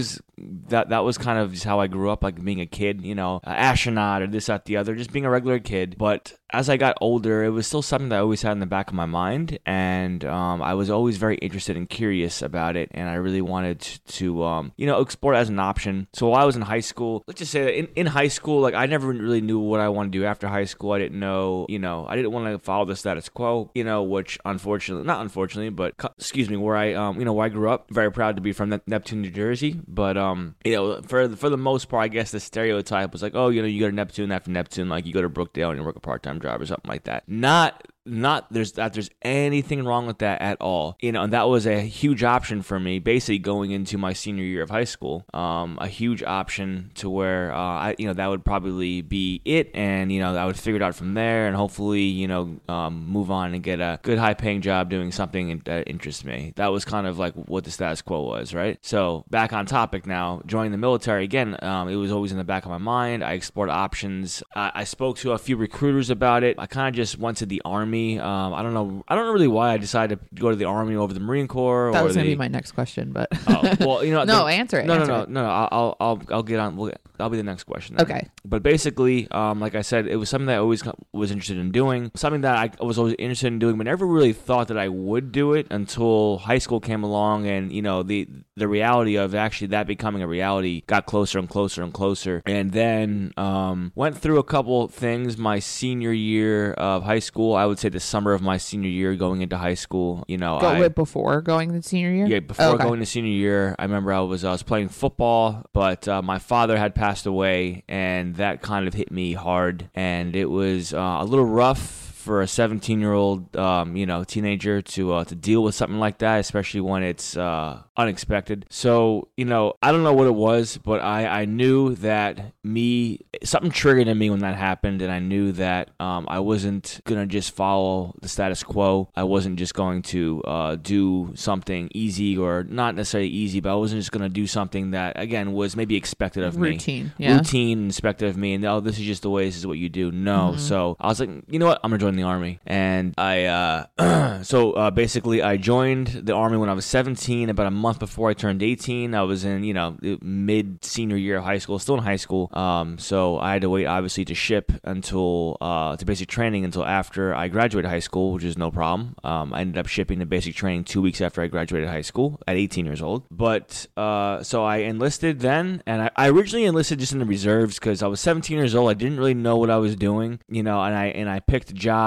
that 0.69 0.88
that 0.88 1.05
was 1.05 1.19
kind 1.19 1.38
of 1.38 1.52
just 1.52 1.64
how 1.64 1.81
I 1.81 1.87
grew 1.87 2.11
up, 2.11 2.23
like 2.23 2.43
being 2.43 2.61
a 2.61 2.67
kid, 2.67 3.02
you 3.02 3.14
know, 3.14 3.41
uh, 3.47 3.50
astronaut 3.50 4.23
or 4.23 4.26
this, 4.26 4.47
that, 4.47 4.64
the 4.64 4.76
other, 4.76 4.94
just 4.94 5.12
being 5.12 5.25
a 5.25 5.31
regular 5.31 5.58
kid. 5.58 5.97
But 5.99 6.35
as 6.52 6.69
I 6.69 6.76
got 6.76 6.97
older, 7.00 7.44
it 7.44 7.50
was 7.50 7.67
still 7.67 7.82
something 7.82 8.08
that 8.11 8.17
I 8.17 8.20
always 8.20 8.43
had 8.43 8.52
in 8.52 8.61
the 8.61 8.67
back 8.67 8.88
of 8.88 8.94
my 8.94 9.06
mind, 9.06 9.58
and 9.67 10.25
um, 10.25 10.62
I 10.62 10.75
was 10.75 10.91
always 10.91 11.17
very 11.17 11.37
interested 11.37 11.76
and 11.76 11.88
curious 11.88 12.43
about 12.43 12.76
it, 12.76 12.91
and 12.93 13.08
I 13.08 13.14
really 13.14 13.41
wanted 13.41 13.81
to, 13.81 14.00
to 14.19 14.44
um, 14.44 14.73
you 14.76 14.87
know, 14.87 15.00
explore 15.00 15.35
as 15.35 15.49
an 15.49 15.58
option. 15.58 16.08
So 16.12 16.29
while 16.29 16.43
I 16.43 16.44
was 16.44 16.56
in 16.56 16.62
high 16.62 16.81
school, 16.81 17.25
let's 17.26 17.38
just 17.38 17.52
say 17.52 17.64
that 17.64 17.79
in, 17.79 17.88
in 17.97 18.06
high 18.06 18.29
school, 18.29 18.61
like 18.61 18.75
I 18.75 18.87
never 18.87 19.08
really 19.08 19.41
knew 19.41 19.58
what 19.58 19.81
I 19.81 19.88
wanted 19.88 20.12
to 20.12 20.19
do 20.19 20.25
after 20.25 20.49
high 20.49 20.64
school. 20.64 20.93
I 20.93 20.99
didn't 20.99 21.20
know, 21.20 21.67
you 21.69 21.79
know, 21.79 22.06
I 22.08 22.17
didn't 22.17 22.32
want 22.32 22.47
to 22.47 22.58
follow 22.58 22.85
the 22.85 22.97
status 22.97 23.29
quo, 23.29 23.70
you 23.75 23.85
know, 23.85 24.02
which 24.02 24.38
unfortunately, 24.44 25.06
not 25.06 25.20
unfortunately, 25.20 25.70
but 25.70 25.94
excuse 26.19 26.50
me, 26.50 26.56
where 26.56 26.76
I, 26.76 26.94
um, 26.94 27.19
you 27.19 27.25
know, 27.25 27.32
where 27.32 27.47
I 27.47 27.49
grew 27.49 27.70
up, 27.70 27.91
very 27.91 28.11
proud 28.11 28.37
to 28.37 28.43
be 28.43 28.52
from 28.52 28.70
Ne- 28.70 28.81
Neptune, 28.87 29.23
New 29.23 29.31
Jersey, 29.31 29.81
but 29.87 30.17
um, 30.17 30.56
you 30.64 30.75
know, 30.75 31.00
for 31.02 31.29
for 31.37 31.49
the 31.49 31.56
most 31.56 31.88
part, 31.88 32.05
I 32.05 32.08
guess 32.08 32.31
the 32.31 32.41
stereotype 32.41 33.12
was 33.12 33.23
like, 33.23 33.35
oh, 33.35 33.49
you 33.49 33.62
know, 33.62 33.69
you 33.69 33.81
go 33.81 33.88
to 33.88 33.94
Neptune 33.94 34.32
after 34.32 34.50
Neptune, 34.50 34.88
like 34.88 35.06
you 35.06 35.12
go 35.12 35.23
to 35.23 35.31
Brookdale 35.31 35.70
and 35.70 35.79
you 35.79 35.85
work 35.85 35.97
a 35.97 36.00
part 36.00 36.23
time 36.23 36.39
or 36.60 36.66
something 36.66 36.88
like 36.88 37.04
that. 37.04 37.25
Not 37.28 37.87
not 38.06 38.52
there's 38.52 38.73
that 38.73 38.93
there's 38.93 39.11
anything 39.23 39.85
wrong 39.85 40.06
with 40.06 40.19
that 40.19 40.41
at 40.41 40.61
all. 40.61 40.97
You 41.00 41.12
know, 41.12 41.23
and 41.23 41.32
that 41.32 41.49
was 41.49 41.67
a 41.67 41.81
huge 41.81 42.25
option 42.25 42.62
for 42.62 42.81
me, 42.81 42.99
basically 42.99 43.38
going 43.38 43.70
into 43.70 43.99
my 43.99 44.12
senior 44.12 44.44
year 44.44 44.62
of 44.62 44.70
high 44.70 44.85
school. 44.85 45.25
Um, 45.35 45.79
a 45.81 45.87
huge 45.87 46.23
option 46.23 46.91
to 46.94 47.11
where 47.11 47.52
uh, 47.52 47.58
I, 47.58 47.94
you 47.99 48.06
know, 48.06 48.14
that 48.14 48.26
would 48.26 48.44
probably 48.44 49.02
be 49.02 49.41
it, 49.44 49.70
and 49.75 50.11
you 50.11 50.20
know, 50.20 50.35
I 50.35 50.47
would 50.47 50.58
figure 50.58 50.76
it 50.76 50.82
out 50.82 50.94
from 50.94 51.14
there, 51.14 51.47
and 51.47 51.56
hopefully, 51.56 52.02
you 52.02 52.29
know, 52.29 52.56
um, 52.69 53.06
move 53.06 53.31
on 53.31 53.55
and 53.55 53.62
get 53.62 53.81
a 53.81 53.99
good 54.02 54.19
high 54.19 54.35
paying 54.35 54.61
job 54.61 54.91
doing 54.91 55.12
something 55.12 55.62
that 55.64 55.88
interests 55.88 56.25
me. 56.25 56.52
That 56.56 56.69
was 56.69 56.85
kind 56.85 57.06
of 57.06 57.19
like 57.19 57.35
what 57.35 57.64
the 57.64 57.70
status 57.70 58.02
quo 58.02 58.23
was, 58.23 58.55
right? 58.55 58.79
So 58.82 59.25
back 59.31 59.52
on 59.52 59.67
topic 59.67 60.06
now, 60.06 60.43
joining 60.47 60.73
the 60.73 60.79
military 60.79 61.25
again. 61.25 61.56
Um, 61.62 61.88
it 61.88 61.97
was 61.97 62.12
always 62.12 62.32
in 62.32 62.38
the 62.38 62.44
back 62.44 62.64
of 62.64 62.70
my 62.70 62.79
mind. 62.79 63.23
I 63.23 63.32
explored 63.32 63.70
options. 63.70 64.43
I, 64.55 64.73
I 64.75 64.85
spoke 64.85 65.19
to 65.19 65.32
a 65.32 65.38
few 65.38 65.56
recruiters 65.56 66.11
about 66.11 66.43
it. 66.43 66.56
I 66.58 66.67
kind 66.67 66.88
of 66.88 66.97
just 66.97 67.19
went 67.19 67.37
to 67.38 67.47
the 67.47 67.61
army. 67.64 67.89
Me, 67.90 68.19
um, 68.19 68.54
I 68.54 68.62
don't 68.62 68.72
know. 68.75 69.04
I 69.08 69.14
don't 69.14 69.26
know 69.26 69.32
really 69.32 69.48
why 69.48 69.72
I 69.72 69.76
decided 69.78 70.20
to 70.20 70.40
go 70.40 70.50
to 70.50 70.56
the 70.56 70.64
army 70.66 70.94
over 70.96 71.12
the 71.12 71.20
Marine 71.20 71.48
Corps. 71.48 71.90
That 71.92 72.00
or 72.02 72.04
was 72.04 72.14
going 72.14 72.25
to 72.25 72.31
the- 72.31 72.34
be 72.37 72.38
my 72.38 72.48
next 72.48 72.72
question, 72.72 73.12
but 73.12 73.28
Oh, 73.48 73.75
well, 73.81 74.04
you 74.04 74.12
know, 74.14 74.25
no, 74.25 74.44
the- 74.46 74.52
answer 74.52 74.78
it. 74.78 74.87
no, 74.87 74.94
no, 74.94 75.00
answer 75.00 75.12
no, 75.12 75.20
it. 75.22 75.28
no, 75.31 75.42
no. 75.42 75.50
I'll, 75.50 75.69
I'll, 75.72 75.96
I'll, 76.00 76.22
I'll 76.31 76.42
get 76.42 76.58
on. 76.60 76.76
We'll, 76.76 76.92
that'll 77.19 77.31
be 77.31 77.37
the 77.37 77.42
next 77.42 77.64
question. 77.64 77.96
then. 77.96 78.06
Okay. 78.06 78.28
But 78.44 78.62
basically, 78.62 79.28
um, 79.31 79.60
like 79.60 79.75
I 79.75 79.82
said, 79.82 80.06
it 80.06 80.16
was 80.16 80.28
something 80.31 80.46
that 80.46 80.54
I 80.54 80.58
always 80.58 80.82
was 81.12 81.31
interested 81.31 81.58
in 81.58 81.70
doing. 81.72 82.10
Something 82.14 82.40
that 82.42 82.56
I 82.81 82.84
was 82.84 82.98
always 82.98 83.14
interested 83.19 83.48
in 83.48 83.58
doing, 83.58 83.76
but 83.76 83.84
never 83.84 84.06
really 84.06 84.32
thought 84.32 84.69
that 84.69 84.78
I 84.78 84.88
would 84.88 85.32
do 85.32 85.52
it 85.54 85.66
until 85.70 86.38
high 86.38 86.58
school 86.58 86.81
came 86.81 87.02
along, 87.02 87.46
and 87.46 87.72
you 87.72 87.82
know, 87.82 88.02
the 88.02 88.28
the 88.60 88.68
reality 88.68 89.16
of 89.16 89.34
actually 89.34 89.66
that 89.68 89.86
becoming 89.86 90.22
a 90.22 90.26
reality 90.28 90.82
got 90.86 91.06
closer 91.06 91.38
and 91.38 91.48
closer 91.48 91.82
and 91.82 91.92
closer. 91.92 92.42
And 92.46 92.70
then 92.72 93.32
um, 93.36 93.90
went 93.94 94.16
through 94.18 94.38
a 94.38 94.44
couple 94.44 94.86
things 94.88 95.36
my 95.36 95.58
senior 95.58 96.12
year 96.12 96.72
of 96.74 97.02
high 97.02 97.18
school. 97.18 97.54
I 97.56 97.66
would 97.66 97.78
say 97.78 97.88
the 97.88 97.98
summer 98.00 98.32
of 98.32 98.42
my 98.42 98.56
senior 98.56 98.88
year, 98.90 99.16
going 99.16 99.40
into 99.42 99.56
high 99.58 99.74
school. 99.74 100.24
You 100.28 100.38
know, 100.38 100.60
Go 100.60 100.68
I, 100.68 100.78
with 100.80 100.94
before 100.94 101.40
going 101.40 101.72
to 101.72 101.82
senior 101.82 102.12
year? 102.12 102.26
yeah, 102.26 102.40
before 102.40 102.66
Okay. 102.74 102.84
going 102.84 103.00
to 103.00 103.06
senior 103.06 103.32
year, 103.32 103.74
I 103.78 103.82
remember 103.84 104.12
I 104.12 104.20
was 104.20 104.44
I 104.44 104.52
was 104.52 104.62
playing 104.62 104.88
football, 104.90 105.64
but 105.72 106.06
uh, 106.06 106.22
my 106.22 106.38
father 106.38 106.76
had 106.76 106.94
passed 106.94 107.26
away, 107.26 107.82
and 107.88 108.36
that 108.36 108.62
kind 108.62 108.86
of 108.86 108.94
hit 108.94 109.10
me 109.10 109.32
hard, 109.32 109.88
and 109.94 110.36
it 110.36 110.50
was 110.50 110.92
uh, 110.94 111.16
a 111.20 111.24
little 111.24 111.44
rough 111.46 112.09
for 112.20 112.43
a 112.43 112.46
17 112.46 113.00
year 113.00 113.12
old 113.12 113.56
um, 113.56 113.96
you 113.96 114.06
know 114.06 114.22
teenager 114.25 114.82
to 114.82 115.12
uh, 115.14 115.25
to 115.25 115.34
deal 115.34 115.62
with 115.62 115.75
something 115.75 115.99
like 115.99 116.19
that 116.19 116.38
especially 116.38 116.81
when 116.81 117.02
it's 117.02 117.37
uh, 117.37 117.82
unexpected. 117.96 118.67
So 118.70 119.28
you 119.37 119.44
know 119.44 119.75
i 119.82 119.90
don't 119.93 120.02
know 120.02 120.12
what 120.12 120.26
it 120.26 120.34
was 120.34 120.78
but 120.78 121.00
i 121.00 121.26
i 121.43 121.44
knew 121.44 121.94
that 121.96 122.52
me 122.62 123.20
something 123.43 123.70
triggered 123.70 124.08
in 124.08 124.19
me 124.19 124.28
when 124.31 124.40
that 124.40 124.55
happened 124.56 125.00
and 125.02 125.11
i 125.11 125.19
knew 125.19 125.52
that 125.52 125.90
um, 125.99 126.26
i 126.28 126.38
wasn't 126.38 127.00
gonna 127.05 127.26
just 127.26 127.55
follow 127.55 128.14
the 128.20 128.28
status 128.28 128.62
quo. 128.62 129.08
I 129.16 129.25
wasn't 129.25 129.58
just 129.58 129.75
going 129.75 130.02
to 130.14 130.43
uh, 130.44 130.76
do 130.76 131.32
something 131.34 131.90
easy 131.94 132.37
or 132.37 132.64
not 132.64 132.94
necessarily 132.94 133.28
easy 133.31 133.61
but 133.61 133.70
i 133.70 133.75
wasn't 133.75 134.00
just 134.00 134.12
gonna 134.12 134.28
do 134.28 134.46
something 134.46 134.90
that 134.93 135.19
again 135.20 135.52
was 135.52 135.76
maybe 135.76 135.96
expected 135.96 136.44
of 136.44 136.56
me. 136.56 136.70
Routine. 136.70 137.12
Yeah. 137.19 137.37
routine 137.37 137.87
expected 137.88 138.28
of 138.28 138.37
me 138.37 138.55
and 138.55 138.64
oh 138.64 138.81
this 138.81 138.99
is 138.99 139.06
just 139.06 139.23
the 139.23 139.31
way 139.31 139.46
this 139.46 139.56
is 139.56 139.66
what 139.66 139.78
you 139.78 139.88
do. 139.88 140.11
No. 140.12 140.56
So 140.56 140.96
i 141.00 141.06
was 141.08 141.20
like 141.20 141.31
you 141.49 141.58
know 141.58 141.66
what? 141.66 141.81
I'm 141.82 141.90
gonna 141.90 142.00
join 142.00 142.09
the 142.16 142.22
army. 142.22 142.60
And 142.66 143.14
i 143.18 143.44
uh 143.44 144.40
so 144.42 144.72
uh, 144.72 144.90
basically 144.90 145.42
i 145.42 145.56
joined 145.56 146.08
the 146.08 146.34
army 146.34 146.56
when 146.56 146.68
i 146.68 146.72
was 146.72 146.86
17 146.86 147.50
about 147.50 147.66
a 147.66 147.70
month 147.70 147.98
before 147.98 148.30
i 148.30 148.34
turned 148.34 148.62
18 148.62 149.14
i 149.14 149.22
was 149.22 149.44
in 149.44 149.64
you 149.64 149.74
know 149.74 149.96
mid 150.22 150.84
senior 150.84 151.16
year 151.16 151.38
of 151.38 151.44
high 151.44 151.58
school 151.58 151.78
still 151.78 151.96
in 151.96 152.02
high 152.02 152.16
school. 152.16 152.50
Um 152.52 152.98
so 152.98 153.38
i 153.38 153.52
had 153.52 153.62
to 153.62 153.70
wait 153.70 153.86
obviously 153.86 154.24
to 154.26 154.34
ship 154.34 154.72
until 154.84 155.56
uh 155.60 155.96
to 155.96 156.04
basic 156.04 156.28
training 156.28 156.64
until 156.64 156.84
after 156.84 157.34
i 157.34 157.48
graduated 157.48 157.90
high 157.90 158.00
school 158.00 158.32
which 158.32 158.44
is 158.44 158.56
no 158.58 158.70
problem. 158.70 159.14
Um 159.24 159.52
i 159.52 159.60
ended 159.60 159.78
up 159.78 159.86
shipping 159.86 160.18
to 160.20 160.26
basic 160.26 160.54
training 160.54 160.84
two 160.84 161.02
weeks 161.02 161.20
after 161.20 161.42
i 161.42 161.46
graduated 161.46 161.88
high 161.88 162.00
school 162.02 162.40
at 162.46 162.56
18 162.56 162.86
years 162.86 163.02
old. 163.02 163.24
But 163.30 163.86
uh 163.96 164.42
so 164.42 164.64
i 164.64 164.78
enlisted 164.78 165.40
then 165.40 165.82
and 165.86 166.02
i, 166.02 166.10
I 166.16 166.28
originally 166.28 166.66
enlisted 166.66 166.98
just 166.98 167.12
in 167.12 167.18
the 167.18 167.24
reserves 167.24 167.78
because 167.78 168.02
i 168.02 168.06
was 168.06 168.20
17 168.20 168.56
years 168.56 168.74
old. 168.74 168.90
I 168.90 168.94
didn't 168.94 169.18
really 169.18 169.34
know 169.34 169.56
what 169.56 169.70
i 169.70 169.76
was 169.76 169.96
doing 169.96 170.40
you 170.48 170.62
know 170.62 170.82
and 170.82 170.94
i 170.94 171.06
and 171.06 171.28
i 171.28 171.40
picked 171.40 171.70
a 171.70 171.74
job 171.74 172.00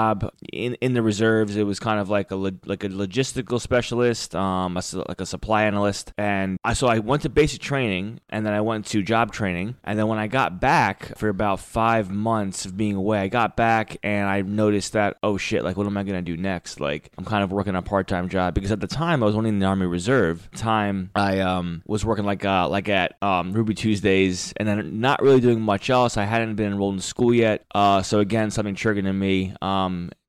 in 0.52 0.74
in 0.80 0.94
the 0.94 1.02
reserves 1.02 1.56
it 1.56 1.64
was 1.64 1.78
kind 1.78 2.00
of 2.00 2.08
like 2.08 2.30
a 2.30 2.36
like 2.36 2.84
a 2.84 2.88
logistical 2.88 3.60
specialist 3.60 4.34
um 4.34 4.76
a 4.76 4.82
like 5.08 5.20
a 5.20 5.26
supply 5.26 5.64
analyst. 5.64 6.12
And 6.18 6.58
i 6.64 6.72
so 6.74 6.86
i 6.86 6.98
went 6.98 7.22
to 7.22 7.28
basic 7.28 7.60
training 7.60 8.20
and 8.30 8.44
then 8.44 8.52
i 8.52 8.60
went 8.60 8.86
to 8.86 9.02
job 9.02 9.32
training. 9.32 9.76
And 9.84 9.98
then 9.98 10.06
when 10.08 10.18
i 10.18 10.26
got 10.26 10.60
back 10.60 11.16
for 11.18 11.28
about 11.28 11.60
five 11.60 12.10
months 12.10 12.64
of 12.66 12.76
being 12.76 12.96
away 12.96 13.18
i 13.20 13.28
got 13.28 13.56
back 13.56 13.96
and 14.02 14.28
i 14.28 14.42
noticed 14.42 14.92
that 14.92 15.16
oh 15.22 15.36
shit 15.36 15.64
like 15.64 15.76
what 15.76 15.86
am 15.86 15.96
i 15.96 16.02
gonna 16.02 16.22
do 16.22 16.36
next? 16.36 16.80
Like 16.80 17.10
i'm 17.18 17.24
kind 17.24 17.44
of 17.44 17.52
working 17.52 17.74
a 17.74 17.82
part-time 17.82 18.28
job. 18.28 18.54
Because 18.54 18.72
at 18.72 18.80
the 18.80 18.92
time 19.02 19.22
i 19.22 19.26
was 19.26 19.36
only 19.36 19.50
in 19.50 19.58
the 19.58 19.66
army 19.66 19.86
reserve. 19.86 20.48
Time 20.52 21.10
i 21.14 21.40
um 21.40 21.82
was 21.86 22.04
working 22.04 22.24
like 22.24 22.44
uh 22.44 22.68
like 22.68 22.88
at 22.88 23.16
um 23.22 23.52
ruby 23.52 23.74
tuesdays 23.74 24.52
and 24.56 24.66
then 24.68 25.00
not 25.00 25.22
really 25.22 25.40
doing 25.40 25.60
much 25.60 25.90
else. 25.90 26.16
I 26.16 26.24
hadn't 26.24 26.54
been 26.56 26.72
enrolled 26.72 26.94
in 26.94 27.00
school 27.00 27.32
yet. 27.34 27.64
Uh 27.74 28.02
so 28.02 28.20
again 28.20 28.50
something 28.50 28.74
triggered 28.74 29.06
in 29.06 29.18
me. 29.18 29.54
Um 29.60 29.83